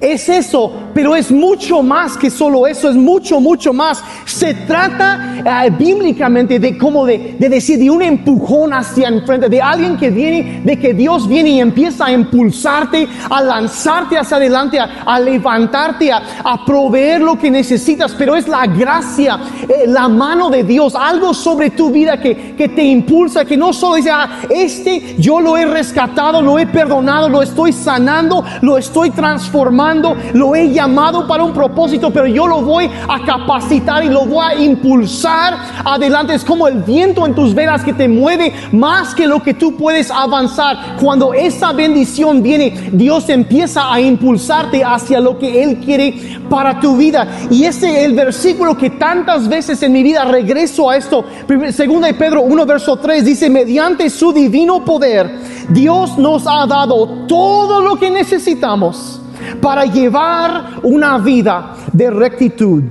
es 0.00 0.28
eso, 0.28 0.72
pero 0.92 1.14
es 1.14 1.30
mucho 1.30 1.82
más 1.82 2.16
que 2.16 2.28
solo 2.28 2.66
eso, 2.66 2.90
es 2.90 2.96
mucho, 2.96 3.40
mucho 3.40 3.72
más. 3.72 4.02
Se 4.24 4.52
trata 4.52 5.66
eh, 5.66 5.70
bíblicamente 5.70 6.58
de 6.58 6.76
como 6.76 7.06
de, 7.06 7.36
de, 7.38 7.48
decir, 7.48 7.78
de 7.78 7.88
un 7.88 8.02
empujón 8.02 8.72
hacia 8.72 9.08
enfrente, 9.08 9.48
de 9.48 9.62
alguien 9.62 9.96
que 9.96 10.10
viene, 10.10 10.62
de 10.64 10.78
que 10.78 10.94
Dios 10.94 11.28
viene 11.28 11.50
y 11.50 11.60
empieza 11.60 12.06
a 12.06 12.12
impulsarte, 12.12 13.08
a 13.30 13.40
lanzarte 13.40 14.18
hacia 14.18 14.36
adelante, 14.36 14.78
a, 14.78 15.20
levantarte, 15.20 16.12
a, 16.12 16.64
proveer 16.66 17.20
lo 17.20 17.38
que 17.38 17.50
necesitas, 17.50 18.14
pero 18.16 18.36
es 18.36 18.48
la 18.48 18.66
gracia, 18.66 19.38
eh, 19.68 19.84
la 19.86 20.08
mano 20.08 20.50
de 20.50 20.64
Dios, 20.64 20.94
algo 20.94 21.32
sobre 21.34 21.70
tu 21.70 21.90
vida 21.90 22.20
que, 22.20 22.54
que 22.56 22.68
te 22.68 22.82
impulsa, 22.82 23.44
que 23.44 23.56
no 23.56 23.72
solo 23.72 23.96
dice, 23.96 24.10
ah, 24.10 24.40
este 24.50 25.16
yo 25.18 25.40
lo 25.40 25.56
he 25.56 25.66
rescatado, 25.66 26.42
lo 26.42 26.58
he 26.58 26.66
perdonado, 26.66 27.28
lo 27.28 27.42
estoy 27.42 27.72
sanando, 27.72 28.44
lo 28.60 28.76
estoy 28.76 29.10
transformando 29.10 29.83
lo 30.32 30.54
he 30.54 30.72
llamado 30.72 31.26
para 31.26 31.44
un 31.44 31.52
propósito, 31.52 32.10
pero 32.10 32.26
yo 32.26 32.46
lo 32.46 32.62
voy 32.62 32.90
a 33.08 33.24
capacitar 33.24 34.04
y 34.04 34.08
lo 34.08 34.24
voy 34.26 34.44
a 34.44 34.54
impulsar 34.54 35.56
adelante. 35.84 36.34
Es 36.34 36.44
como 36.44 36.66
el 36.68 36.82
viento 36.82 37.26
en 37.26 37.34
tus 37.34 37.54
velas 37.54 37.84
que 37.84 37.92
te 37.92 38.08
mueve 38.08 38.52
más 38.72 39.14
que 39.14 39.26
lo 39.26 39.42
que 39.42 39.54
tú 39.54 39.76
puedes 39.76 40.10
avanzar. 40.10 40.96
Cuando 41.00 41.34
esa 41.34 41.72
bendición 41.72 42.42
viene, 42.42 42.90
Dios 42.92 43.28
empieza 43.28 43.92
a 43.92 44.00
impulsarte 44.00 44.82
hacia 44.82 45.20
lo 45.20 45.38
que 45.38 45.62
Él 45.62 45.78
quiere 45.78 46.38
para 46.48 46.80
tu 46.80 46.96
vida. 46.96 47.26
Y 47.50 47.64
ese 47.64 47.98
es 47.98 48.06
el 48.06 48.14
versículo 48.14 48.76
que 48.76 48.90
tantas 48.90 49.48
veces 49.48 49.82
en 49.82 49.92
mi 49.92 50.02
vida 50.02 50.24
regreso 50.24 50.90
a 50.90 50.96
esto. 50.96 51.24
Segunda 51.70 52.08
de 52.08 52.14
Pedro 52.14 52.42
1, 52.42 52.66
verso 52.66 52.96
3 52.96 53.24
dice, 53.24 53.50
mediante 53.50 54.08
su 54.10 54.32
divino 54.32 54.84
poder, 54.84 55.30
Dios 55.68 56.18
nos 56.18 56.46
ha 56.46 56.66
dado 56.66 57.26
todo 57.26 57.80
lo 57.80 57.96
que 57.96 58.10
necesitamos 58.10 59.20
para 59.60 59.84
llevar 59.84 60.80
una 60.82 61.18
vida 61.18 61.74
de 61.92 62.10
rectitud. 62.10 62.82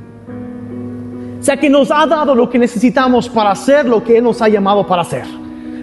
O 1.40 1.44
sea 1.44 1.58
que 1.58 1.70
nos 1.70 1.92
ha 1.92 2.06
dado 2.06 2.34
lo 2.34 2.50
que 2.50 2.58
necesitamos 2.58 3.28
para 3.28 3.52
hacer 3.52 3.86
lo 3.86 4.04
que 4.04 4.18
Él 4.18 4.24
nos 4.24 4.42
ha 4.42 4.48
llamado 4.48 4.88
para 4.88 5.02
hacer. 5.02 5.26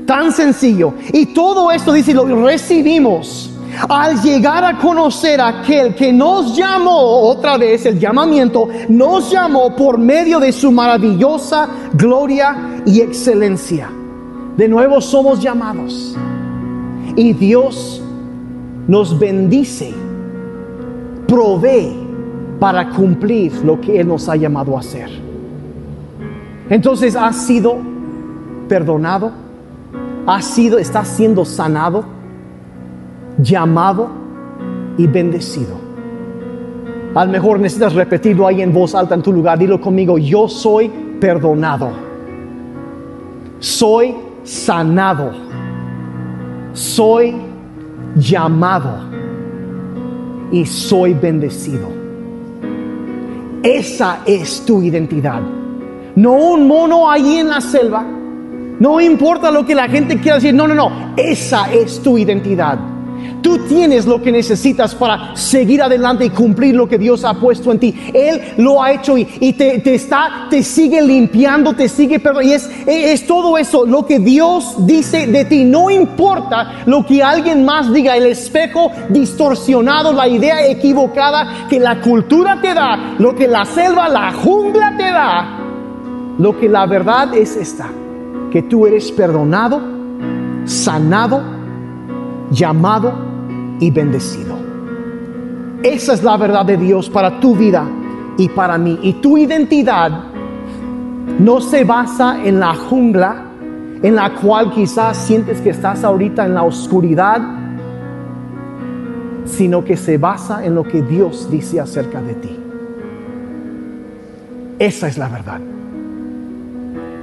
Tan 0.06 0.32
sencillo. 0.32 0.94
Y 1.12 1.26
todo 1.26 1.70
esto 1.70 1.92
dice, 1.92 2.14
lo 2.14 2.24
recibimos 2.46 3.50
al 3.88 4.20
llegar 4.22 4.64
a 4.64 4.78
conocer 4.78 5.40
a 5.40 5.48
aquel 5.48 5.94
que 5.94 6.12
nos 6.12 6.56
llamó, 6.56 7.20
otra 7.28 7.56
vez 7.56 7.86
el 7.86 7.98
llamamiento, 7.98 8.68
nos 8.88 9.30
llamó 9.30 9.74
por 9.76 9.98
medio 9.98 10.40
de 10.40 10.52
su 10.52 10.72
maravillosa 10.72 11.68
gloria 11.92 12.82
y 12.86 13.00
excelencia. 13.00 13.90
De 14.56 14.68
nuevo 14.68 15.00
somos 15.00 15.40
llamados. 15.40 16.16
Y 17.16 17.32
Dios 17.32 18.02
nos 18.86 19.18
bendice 19.18 19.94
provee 21.30 21.96
para 22.58 22.90
cumplir 22.90 23.52
lo 23.64 23.80
que 23.80 24.00
Él 24.00 24.08
nos 24.08 24.28
ha 24.28 24.34
llamado 24.34 24.76
a 24.76 24.80
hacer. 24.80 25.08
Entonces 26.68 27.14
has 27.14 27.36
sido 27.46 27.78
perdonado, 28.68 29.30
has 30.26 30.44
sido, 30.44 30.78
estás 30.78 31.06
siendo 31.08 31.44
sanado, 31.44 32.04
llamado 33.38 34.08
y 34.98 35.06
bendecido. 35.06 35.76
A 37.14 37.24
lo 37.24 37.32
mejor 37.32 37.60
necesitas 37.60 37.94
repetirlo 37.94 38.46
ahí 38.46 38.60
en 38.60 38.72
voz 38.72 38.94
alta 38.94 39.14
en 39.14 39.22
tu 39.22 39.32
lugar. 39.32 39.58
Dilo 39.58 39.80
conmigo, 39.80 40.18
yo 40.18 40.48
soy 40.48 40.88
perdonado. 41.20 41.90
Soy 43.58 44.14
sanado. 44.44 45.32
Soy 46.72 47.34
llamado 48.14 49.09
y 50.52 50.66
soy 50.66 51.14
bendecido. 51.14 51.88
Esa 53.62 54.20
es 54.26 54.64
tu 54.64 54.82
identidad. 54.82 55.42
No 56.16 56.32
un 56.32 56.66
mono 56.66 57.10
ahí 57.10 57.38
en 57.38 57.48
la 57.48 57.60
selva. 57.60 58.04
No 58.80 59.00
importa 59.00 59.50
lo 59.50 59.66
que 59.66 59.74
la 59.74 59.88
gente 59.88 60.18
quiera 60.18 60.36
decir. 60.36 60.54
No, 60.54 60.66
no, 60.66 60.74
no. 60.74 61.14
Esa 61.16 61.70
es 61.72 62.02
tu 62.02 62.16
identidad. 62.16 62.78
Tú 63.42 63.58
tienes 63.66 64.06
lo 64.06 64.20
que 64.20 64.30
necesitas 64.30 64.94
para 64.94 65.34
seguir 65.34 65.82
adelante 65.82 66.24
y 66.24 66.30
cumplir 66.30 66.74
lo 66.74 66.88
que 66.88 66.98
Dios 66.98 67.24
ha 67.24 67.34
puesto 67.34 67.72
en 67.72 67.78
ti. 67.78 67.94
Él 68.12 68.40
lo 68.58 68.82
ha 68.82 68.92
hecho 68.92 69.16
y, 69.16 69.52
te, 69.52 69.94
está, 69.94 70.46
te 70.50 70.62
sigue 70.62 71.00
limpiando, 71.02 71.72
te 71.72 71.88
sigue 71.88 72.18
perdonando. 72.18 72.50
Y 72.50 72.54
es, 72.54 72.70
es 72.86 73.26
todo 73.26 73.56
eso 73.56 73.86
lo 73.86 74.04
que 74.04 74.18
Dios 74.18 74.74
dice 74.86 75.26
de 75.26 75.44
ti. 75.44 75.64
No 75.64 75.90
importa 75.90 76.82
lo 76.86 77.04
que 77.04 77.22
alguien 77.22 77.64
más 77.64 77.92
diga, 77.92 78.16
el 78.16 78.26
espejo 78.26 78.90
distorsionado, 79.08 80.12
la 80.12 80.28
idea 80.28 80.66
equivocada 80.66 81.66
que 81.68 81.80
la 81.80 82.00
cultura 82.00 82.60
te 82.60 82.74
da, 82.74 83.14
lo 83.18 83.34
que 83.34 83.48
la 83.48 83.64
selva, 83.64 84.08
la 84.08 84.32
jungla 84.32 84.94
te 84.96 85.10
da. 85.10 85.56
Lo 86.38 86.58
que 86.58 86.68
la 86.68 86.86
verdad 86.86 87.34
es 87.34 87.56
esta, 87.56 87.90
que 88.50 88.62
tú 88.62 88.86
eres 88.86 89.12
perdonado, 89.12 89.80
sanado, 90.64 91.59
llamado 92.50 93.12
y 93.80 93.90
bendecido. 93.90 94.56
Esa 95.82 96.14
es 96.14 96.22
la 96.22 96.36
verdad 96.36 96.66
de 96.66 96.76
Dios 96.76 97.08
para 97.08 97.40
tu 97.40 97.56
vida 97.56 97.84
y 98.36 98.48
para 98.48 98.76
mí. 98.76 98.98
Y 99.02 99.14
tu 99.14 99.38
identidad 99.38 100.24
no 101.38 101.60
se 101.60 101.84
basa 101.84 102.44
en 102.44 102.60
la 102.60 102.74
jungla 102.74 103.46
en 104.02 104.14
la 104.14 104.34
cual 104.34 104.70
quizás 104.70 105.16
sientes 105.16 105.60
que 105.60 105.70
estás 105.70 106.04
ahorita 106.04 106.46
en 106.46 106.54
la 106.54 106.62
oscuridad, 106.62 107.40
sino 109.44 109.84
que 109.84 109.96
se 109.96 110.16
basa 110.16 110.64
en 110.64 110.74
lo 110.74 110.84
que 110.84 111.02
Dios 111.02 111.50
dice 111.50 111.80
acerca 111.80 112.22
de 112.22 112.34
ti. 112.34 112.58
Esa 114.78 115.08
es 115.08 115.18
la 115.18 115.28
verdad. 115.28 115.60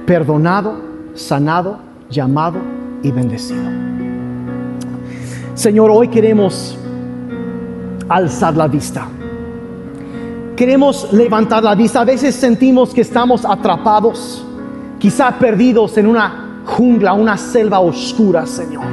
Perdonado, 0.06 0.80
sanado, 1.14 1.80
llamado 2.08 2.58
y 3.02 3.10
bendecido. 3.10 3.97
Señor, 5.58 5.90
hoy 5.90 6.06
queremos 6.06 6.78
alzar 8.08 8.56
la 8.56 8.68
vista. 8.68 9.08
Queremos 10.54 11.12
levantar 11.12 11.64
la 11.64 11.74
vista. 11.74 12.02
A 12.02 12.04
veces 12.04 12.36
sentimos 12.36 12.94
que 12.94 13.00
estamos 13.00 13.44
atrapados, 13.44 14.46
quizá 15.00 15.36
perdidos 15.36 15.98
en 15.98 16.06
una 16.06 16.62
jungla, 16.64 17.12
una 17.12 17.36
selva 17.36 17.80
oscura, 17.80 18.46
Señor. 18.46 18.84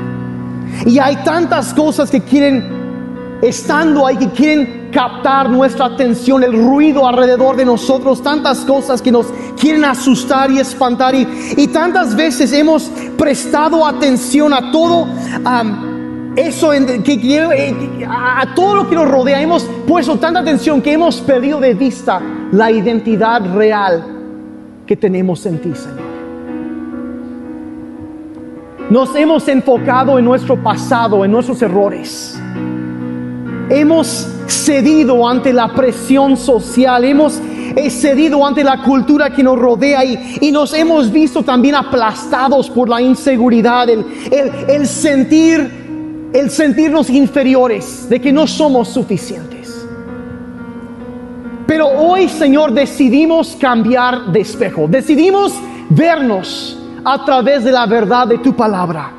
Y 0.88 0.98
hay 0.98 1.18
tantas 1.18 1.72
cosas 1.72 2.10
que 2.10 2.22
quieren, 2.22 3.38
estando 3.44 4.08
ahí, 4.08 4.18
que 4.18 4.30
quieren 4.30 4.90
captar 4.92 5.48
nuestra 5.48 5.86
atención, 5.86 6.44
el 6.44 6.54
ruido 6.54 7.08
alrededor 7.08 7.58
de 7.58 7.66
nosotros, 7.66 8.24
tantas 8.24 8.62
cosas 8.62 9.04
que 9.04 9.12
nos 9.12 9.28
quieren 9.60 9.86
asustar 9.86 10.50
y 10.50 10.58
espantar. 10.58 11.14
Y, 11.14 11.68
tantas 11.68 12.16
veces 12.16 12.52
hemos 12.54 12.90
prestado 13.16 13.86
atención 13.86 14.52
a 14.52 14.72
todo 14.72 15.08
eso 16.36 16.72
que, 16.72 17.14
eh, 17.14 18.08
a 18.10 18.54
todo 18.54 18.76
lo 18.76 18.90
que 18.90 18.96
nos 18.96 19.10
rodea 19.10 19.42
hemos 19.42 19.64
puesto 19.88 20.18
tanta 20.18 20.42
atención 20.42 20.82
que 20.82 20.94
hemos 20.94 21.22
perdido 21.22 21.60
de 21.60 21.74
vista 21.74 22.22
la 22.52 22.72
identidad 22.72 23.42
real 23.54 24.04
que 24.86 24.96
tenemos 24.96 25.46
en 25.46 25.60
ti, 25.60 25.74
Señor. 25.74 26.06
Nos 28.90 29.16
hemos 29.16 29.48
enfocado 29.48 30.20
en 30.20 30.26
nuestro 30.26 30.62
pasado, 30.62 31.26
en 31.26 31.32
nuestros 31.32 31.62
errores. 31.62 32.40
Hemos 33.70 34.28
cedido 34.48 35.28
ante 35.28 35.52
la 35.52 35.74
presión 35.74 36.38
social, 36.38 37.04
hemos 37.04 37.42
cedido 37.90 38.46
ante 38.46 38.64
la 38.64 38.84
cultura 38.84 39.32
que 39.32 39.42
nos 39.42 39.58
rodea 39.58 40.06
y, 40.06 40.52
nos 40.52 40.74
hemos 40.74 41.12
visto 41.12 41.44
también 41.44 41.76
aplastados 41.76 42.70
por 42.70 42.88
la 42.88 43.02
inseguridad, 43.02 43.90
el, 43.90 44.06
el 44.68 44.88
sentir 44.88 45.85
el 46.36 46.52
sentirnos 46.52 47.10
inferiores, 47.10 48.10
de 48.10 48.20
que 48.20 48.34
no 48.34 48.46
somos 48.46 48.90
suficientes. 48.90 49.88
Pero 51.66 51.88
hoy, 51.88 52.28
Señor, 52.28 52.74
decidimos 52.74 53.56
cambiar 53.56 54.34
de 54.34 54.42
espejo, 54.42 54.86
decidimos 54.86 55.54
vernos 55.90 56.78
a 57.06 57.24
través 57.24 57.64
de 57.64 57.72
la 57.72 57.86
verdad 57.86 58.28
de 58.28 58.38
tu 58.40 58.54
palabra. 58.54 59.14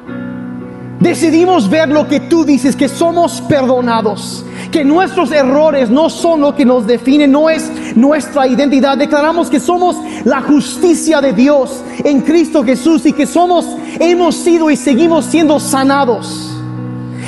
Decidimos 1.01 1.71
ver 1.71 1.89
lo 1.89 2.07
que 2.07 2.21
tú 2.21 2.45
dices, 2.45 2.77
que 2.77 2.89
somos 2.89 3.41
perdonados, 3.43 4.45
que 4.71 4.85
nuestros 4.85 5.33
errores 5.33 5.89
no 5.89 6.11
son 6.11 6.43
lo 6.43 6.55
que 6.55 6.67
nos 6.67 6.87
define, 6.87 7.27
no 7.27 7.49
es 7.49 7.97
nuestra 7.97 8.47
identidad. 8.47 8.99
Declaramos 8.99 9.49
que 9.49 9.61
somos 9.61 9.97
la 10.25 10.43
justicia 10.43 11.23
de 11.23 11.33
Dios 11.33 11.83
en 12.05 12.21
Cristo 12.21 12.63
Jesús 12.63 13.07
y 13.07 13.15
que 13.15 13.27
somos, 13.27 13.67
hemos 13.99 14.35
sido 14.35 14.71
y 14.71 14.77
seguimos 14.77 15.25
siendo 15.25 15.59
sanados. 15.59 16.56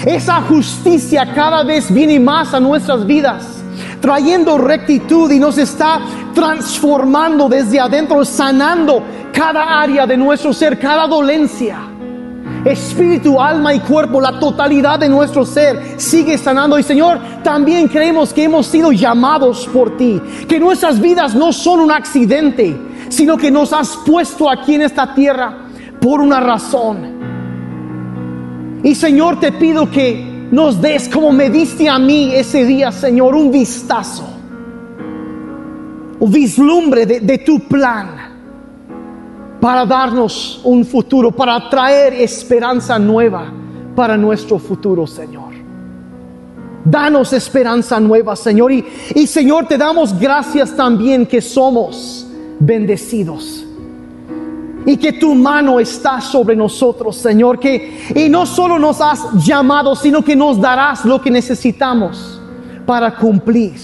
Esa 0.07 0.41
justicia 0.43 1.33
cada 1.35 1.63
vez 1.65 1.93
viene 1.93 2.21
más 2.21 2.55
a 2.55 2.61
nuestras 2.61 3.07
vidas, 3.07 3.63
trayendo 4.01 4.59
rectitud 4.59 5.31
y 5.31 5.39
nos 5.39 5.59
está 5.59 6.01
transformando 6.35 7.49
desde 7.49 7.81
adentro, 7.81 8.25
sanando 8.25 9.03
cada 9.33 9.81
área 9.81 10.07
de 10.07 10.17
nuestro 10.17 10.53
ser, 10.53 10.79
cada 10.79 11.07
dolencia 11.07 11.79
espíritu, 12.65 13.41
alma 13.41 13.75
y 13.75 13.81
cuerpo, 13.81 14.21
la 14.21 14.39
totalidad 14.39 14.99
de 14.99 15.09
nuestro 15.09 15.45
ser 15.45 15.95
sigue 15.97 16.37
sanando. 16.39 16.79
Y 16.79 16.83
Señor, 16.83 17.19
también 17.43 17.89
creemos 17.89 18.33
que 18.33 18.45
hemos 18.45 18.67
sido 18.67 18.93
llamados 18.93 19.69
por 19.73 19.97
ti, 19.97 20.21
que 20.49 20.59
nuestras 20.59 21.01
vidas 21.01 21.35
no 21.35 21.53
son 21.53 21.81
un 21.81 21.93
accidente, 21.93 22.77
sino 23.09 23.37
que 23.37 23.51
nos 23.51 23.73
has 23.73 23.97
puesto 23.99 24.51
aquí 24.51 24.75
en 24.75 24.83
esta 24.83 25.15
tierra 25.15 25.57
por 26.01 26.21
una 26.21 26.41
razón. 26.41 27.18
Y 28.83 28.95
Señor, 28.95 29.41
te 29.41 29.53
pido 29.53 29.91
que 29.91 30.49
nos 30.51 30.81
des 30.81 31.09
como 31.09 31.33
me 31.33 31.51
diste 31.51 31.89
a 31.89 31.99
mí 31.99 32.35
ese 32.35 32.65
día, 32.65 32.91
Señor, 32.93 33.35
un 33.35 33.51
vistazo, 33.51 34.25
un 36.21 36.31
vislumbre 36.31 37.05
de, 37.05 37.39
tu 37.39 37.61
plan 37.61 38.09
para 39.61 39.85
darnos 39.85 40.61
un 40.65 40.85
futuro, 40.85 41.31
para 41.31 41.69
traer 41.69 42.15
esperanza 42.15 42.99
nueva 42.99 43.53
para 43.95 44.17
nuestro 44.17 44.59
futuro, 44.59 45.07
Señor. 45.07 45.49
Danos 46.85 47.33
esperanza 47.33 47.99
nueva, 47.99 48.37
Señor. 48.37 48.73
Y, 48.73 49.27
Señor, 49.27 49.67
te 49.67 49.77
damos 49.77 50.19
gracias 50.19 50.75
también 50.75 51.27
que 51.27 51.43
somos 51.43 52.27
bendecidos. 52.61 53.68
Y 54.89 54.97
que 54.97 55.13
tu 55.13 55.35
mano 55.35 55.79
está 55.79 56.21
sobre 56.21 56.57
nosotros, 56.57 57.17
Señor. 57.17 57.61
Que, 57.61 58.13
y 58.15 58.29
no 58.29 58.45
solo 58.47 58.79
nos 58.79 59.01
has 59.01 59.33
llamado, 59.45 59.95
sino 59.95 60.25
que 60.25 60.35
nos 60.35 60.61
darás 60.61 61.05
lo 61.05 61.21
que 61.21 61.31
necesitamos 61.31 62.41
para 62.87 63.15
cumplir 63.15 63.75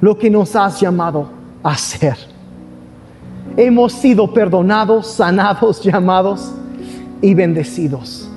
lo 0.00 0.16
que 0.16 0.30
nos 0.30 0.56
has 0.56 0.80
llamado 0.80 1.28
a 1.62 1.70
hacer 1.70 2.16
hemos 3.56 3.92
sido 3.92 4.32
perdonados, 4.32 5.06
sanados, 5.06 5.82
llamados 5.82 6.52
y 7.22 7.34
bendecidos. 7.34 8.28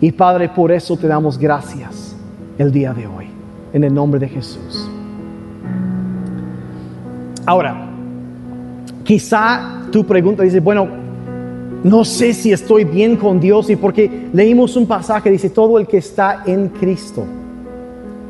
Y 0.00 0.12
Padre, 0.12 0.48
por 0.48 0.70
eso 0.70 0.96
te 0.96 1.06
damos 1.06 1.38
gracias 1.38 2.14
el 2.58 2.70
día 2.70 2.92
de 2.92 3.06
hoy, 3.06 3.28
en 3.72 3.84
el 3.84 3.94
nombre 3.94 4.20
de 4.20 4.28
Jesús. 4.28 4.88
Ahora, 7.46 7.90
quizá 9.04 9.82
tu 9.92 10.04
pregunta 10.04 10.42
dice, 10.42 10.60
bueno, 10.60 10.88
no 11.84 12.04
sé 12.04 12.32
si 12.32 12.50
estoy 12.50 12.84
bien 12.84 13.16
con 13.16 13.38
Dios 13.38 13.68
y 13.68 13.76
porque 13.76 14.28
leímos 14.32 14.74
un 14.76 14.86
pasaje, 14.86 15.30
dice, 15.30 15.50
todo 15.50 15.78
el 15.78 15.86
que 15.86 15.98
está 15.98 16.42
en 16.46 16.70
Cristo 16.70 17.24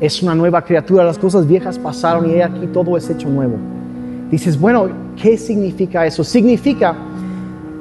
es 0.01 0.21
una 0.21 0.35
nueva 0.35 0.61
criatura, 0.61 1.05
las 1.05 1.17
cosas 1.17 1.47
viejas 1.47 1.79
pasaron 1.79 2.29
y 2.29 2.41
aquí 2.41 2.67
todo 2.67 2.97
es 2.97 3.09
hecho 3.09 3.29
nuevo. 3.29 3.55
Dices, 4.29 4.59
bueno, 4.59 4.89
¿qué 5.15 5.37
significa 5.37 6.05
eso? 6.05 6.21
Significa, 6.23 6.95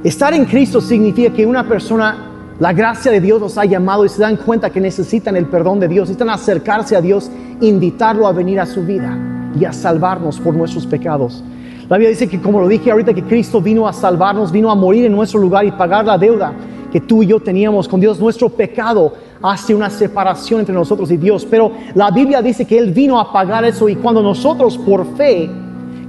estar 0.05 0.32
en 0.32 0.45
Cristo 0.45 0.80
significa 0.80 1.32
que 1.32 1.45
una 1.45 1.66
persona, 1.68 2.30
la 2.61 2.72
gracia 2.72 3.11
de 3.11 3.20
Dios 3.20 3.40
los 3.40 3.59
ha 3.59 3.64
llamado 3.64 4.05
y 4.05 4.09
se 4.09 4.22
dan 4.22 4.36
cuenta 4.36 4.70
que 4.70 4.80
necesitan 4.80 5.34
el 5.34 5.47
perdón 5.47 5.80
de 5.80 5.88
Dios, 5.88 6.09
necesitan 6.09 6.30
acercarse 6.30 6.95
a 6.95 7.01
Dios, 7.01 7.28
invitarlo 7.61 8.28
a 8.28 8.32
venir 8.32 8.61
a 8.61 8.66
su 8.66 8.84
vida 8.84 9.18
y 9.59 9.64
a 9.64 9.72
salvarnos 9.72 10.38
por 10.38 10.55
nuestros 10.55 10.86
pecados. 10.86 11.42
La 11.89 11.99
Biblia 11.99 12.11
dice 12.11 12.28
que, 12.28 12.41
como 12.41 12.61
lo 12.61 12.68
dije 12.68 12.91
ahorita, 12.91 13.12
que 13.12 13.22
Cristo 13.22 13.61
vino 13.61 13.87
a 13.87 13.93
salvarnos, 13.93 14.51
vino 14.51 14.70
a 14.70 14.74
morir 14.74 15.05
en 15.05 15.12
nuestro 15.12 15.39
lugar 15.39 15.66
y 15.66 15.70
pagar 15.70 16.05
la 16.05 16.16
deuda 16.16 16.53
que 16.91 17.01
tú 17.01 17.22
y 17.22 17.26
yo 17.26 17.41
teníamos 17.41 17.89
con 17.89 18.01
Dios. 18.01 18.18
Nuestro 18.20 18.49
pecado 18.49 19.12
hace 19.43 19.74
una 19.74 19.91
separación 19.91 20.61
entre 20.61 20.74
nosotros 20.74 21.11
y 21.11 21.16
Dios, 21.16 21.45
pero 21.45 21.72
la 21.95 22.11
Biblia 22.11 22.41
dice 22.41 22.64
que 22.64 22.78
Él 22.78 22.93
vino 22.93 23.18
a 23.20 23.32
pagar 23.32 23.64
eso 23.64 23.89
y 23.89 23.97
cuando 23.97 24.22
nosotros 24.22 24.78
por 24.78 25.05
fe 25.16 25.51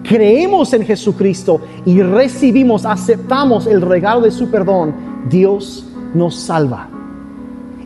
creemos 0.04 0.72
en 0.74 0.86
Jesucristo 0.86 1.60
y 1.86 2.02
recibimos, 2.02 2.86
aceptamos 2.86 3.68
el 3.68 3.82
regalo 3.82 4.22
de 4.22 4.32
su 4.32 4.50
perdón, 4.50 4.94
Dios 5.28 5.86
nos 6.14 6.36
salva. 6.36 6.88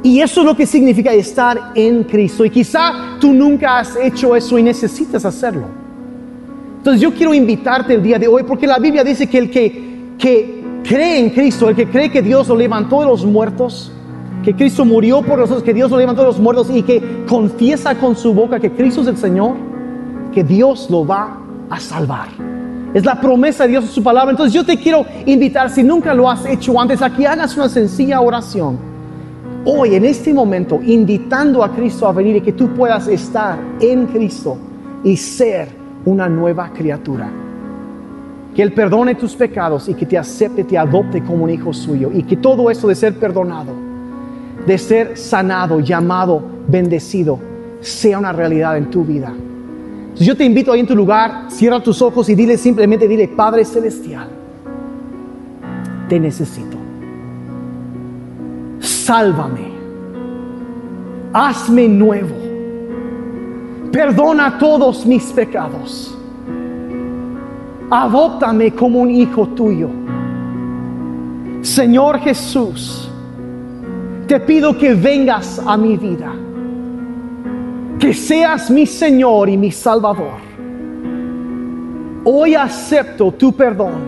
Y 0.04 0.20
eso 0.20 0.42
es 0.42 0.46
lo 0.46 0.56
que 0.56 0.66
significa 0.66 1.12
estar 1.14 1.72
en 1.76 2.04
Cristo. 2.04 2.46
Y 2.46 2.50
quizá 2.50 3.18
tú 3.20 3.34
nunca 3.34 3.80
has 3.80 3.96
hecho 3.96 4.36
eso 4.36 4.58
y 4.58 4.64
necesitas 4.64 5.26
hacerlo. 5.26 5.79
Entonces 6.80 7.02
yo 7.02 7.14
quiero 7.14 7.34
invitarte 7.34 7.94
el 7.94 8.02
día 8.02 8.18
de 8.18 8.28
hoy 8.30 8.44
porque 8.44 8.66
la 8.66 8.80
Biblia 8.80 9.04
dice 9.04 9.28
que 9.28 9.38
el 9.38 9.52
que, 9.52 10.14
que 10.18 10.64
cree 10.82 11.20
en 11.20 11.30
Cristo, 11.32 11.68
el 11.68 11.76
que 11.76 11.90
cree 11.90 12.10
que 12.10 12.22
Dios 12.22 12.48
lo 12.48 12.56
levantó 12.56 13.02
de 13.02 13.08
los 13.08 13.26
muertos, 13.26 13.92
que 14.46 14.56
Cristo 14.56 14.86
murió 14.86 15.22
por 15.22 15.40
nosotros, 15.40 15.62
que 15.62 15.74
Dios 15.74 15.92
lo 15.92 15.98
levantó 15.98 16.22
de 16.22 16.28
los 16.28 16.40
muertos 16.40 16.70
y 16.74 16.82
que 16.82 17.26
confiesa 17.28 17.96
con 17.96 18.16
su 18.16 18.34
boca 18.34 18.62
que 18.62 18.72
Cristo 18.72 19.02
es 19.02 19.08
el 19.08 19.18
Señor, 19.18 19.58
que 20.34 20.42
Dios 20.42 20.90
lo 20.90 21.06
va 21.06 21.38
a 21.70 21.82
salvar. 21.82 22.30
Es 22.94 23.04
la 23.04 23.20
promesa 23.20 23.66
de 23.66 23.72
Dios 23.72 23.84
en 23.84 23.92
su 23.92 24.02
palabra. 24.02 24.32
Entonces 24.32 24.54
yo 24.54 24.66
te 24.66 24.78
quiero 24.78 25.06
invitar, 25.26 25.70
si 25.70 25.84
nunca 25.84 26.14
lo 26.14 26.30
has 26.30 26.46
hecho 26.46 26.80
antes, 26.80 27.02
a 27.02 27.14
que 27.14 27.28
hagas 27.28 27.58
una 27.58 27.68
sencilla 27.68 28.22
oración. 28.22 28.78
Hoy, 29.66 29.96
en 29.96 30.06
este 30.06 30.34
momento, 30.34 30.80
invitando 30.82 31.62
a 31.62 31.76
Cristo 31.76 32.08
a 32.08 32.14
venir 32.14 32.38
y 32.38 32.42
que 32.42 32.54
tú 32.54 32.70
puedas 32.70 33.06
estar 33.10 33.60
en 33.82 34.08
Cristo 34.08 34.58
y 35.04 35.18
ser 35.18 35.79
una 36.06 36.28
nueva 36.30 36.72
criatura. 36.74 37.30
Que 38.56 38.62
Él 38.62 38.74
perdone 38.74 39.16
tus 39.16 39.36
pecados 39.36 39.88
y 39.89 39.93
que 39.93 40.06
te 40.06 40.18
acepte, 40.18 40.64
te 40.64 40.78
adopte 40.78 41.24
como 41.24 41.43
un 41.43 41.50
hijo 41.50 41.74
suyo. 41.74 42.10
Y 42.14 42.24
que 42.24 42.38
todo 42.38 42.70
eso 42.70 42.88
de 42.88 42.95
ser 42.95 43.14
perdonado, 43.16 43.74
de 44.66 44.78
ser 44.78 45.18
sanado, 45.18 45.80
llamado, 45.80 46.41
bendecido, 46.68 47.39
sea 47.82 48.20
una 48.20 48.34
realidad 48.34 48.78
en 48.78 48.89
tu 48.89 49.04
vida 49.04 49.34
yo 50.26 50.36
te 50.36 50.43
invito 50.43 50.72
ahí 50.72 50.82
en 50.82 50.88
tu 50.88 50.95
lugar, 50.95 51.45
cierra 51.50 51.82
tus 51.82 52.02
ojos 52.02 52.28
y 52.30 52.36
dile 52.36 52.58
simplemente, 52.58 53.08
dile, 53.08 53.28
Padre 53.28 53.64
Celestial, 53.64 54.28
te 56.10 56.20
necesito. 56.20 56.78
Sálvame. 58.80 59.70
Hazme 61.32 61.88
nuevo. 61.88 62.49
Perdona 63.92 64.58
todos 64.58 65.06
mis 65.06 65.26
pecados. 65.32 66.16
Adóptame 67.90 68.72
como 68.72 69.00
un 69.00 69.10
hijo 69.10 69.48
tuyo. 69.48 69.90
Señor 71.62 72.20
Jesús, 72.20 73.10
te 74.28 74.40
pido 74.40 74.78
que 74.78 74.94
vengas 74.94 75.60
a 75.66 75.76
mi 75.76 75.98
vida 75.98 76.32
que 78.00 78.14
seas 78.14 78.72
mi 78.72 78.86
Señor 78.86 79.50
y 79.50 79.58
mi 79.58 79.72
Salvador. 79.72 80.40
Hoy 82.24 82.56
acepto 82.56 83.32
tu 83.34 83.52
perdón, 83.52 84.02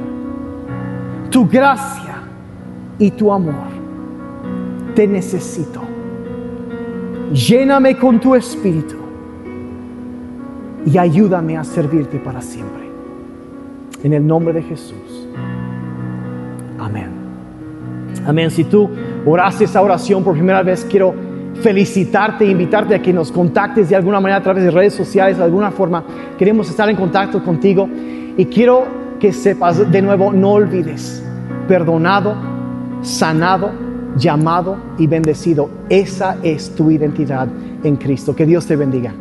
tu 1.29 1.45
gracia 1.45 2.23
y 2.97 3.11
tu 3.11 3.31
amor. 3.31 3.69
Te 4.95 5.05
necesito. 5.05 5.81
Lléname 7.33 7.97
con 7.97 8.19
tu 8.19 8.33
espíritu 8.33 9.00
y 10.85 10.97
ayúdame 10.97 11.57
a 11.57 11.63
servirte 11.63 12.19
para 12.19 12.41
siempre. 12.41 12.89
En 14.03 14.13
el 14.13 14.25
nombre 14.25 14.53
de 14.53 14.63
Jesús. 14.63 15.27
Amén. 16.79 17.09
Amén. 18.25 18.49
Si 18.51 18.63
tú 18.63 18.89
oraste 19.25 19.65
esa 19.65 19.81
oración 19.81 20.23
por 20.23 20.33
primera 20.33 20.63
vez, 20.63 20.85
quiero 20.89 21.13
felicitarte, 21.61 22.45
invitarte 22.45 22.95
a 22.95 23.01
que 23.01 23.13
nos 23.13 23.31
contactes 23.31 23.89
de 23.89 23.95
alguna 23.95 24.19
manera 24.19 24.39
a 24.39 24.43
través 24.43 24.63
de 24.63 24.71
redes 24.71 24.93
sociales, 24.93 25.37
de 25.37 25.43
alguna 25.43 25.71
forma. 25.71 26.03
Queremos 26.37 26.69
estar 26.69 26.89
en 26.89 26.95
contacto 26.95 27.43
contigo 27.43 27.87
y 28.37 28.45
quiero 28.45 28.85
que 29.19 29.31
sepas 29.31 29.91
de 29.91 30.01
nuevo, 30.01 30.33
no 30.33 30.53
olvides, 30.53 31.23
perdonado, 31.67 32.35
sanado, 33.01 33.71
llamado 34.17 34.77
y 34.97 35.05
bendecido. 35.05 35.69
Esa 35.89 36.37
es 36.41 36.75
tu 36.75 36.89
identidad 36.89 37.47
en 37.83 37.97
Cristo. 37.97 38.35
Que 38.35 38.45
Dios 38.45 38.65
te 38.65 38.75
bendiga. 38.75 39.13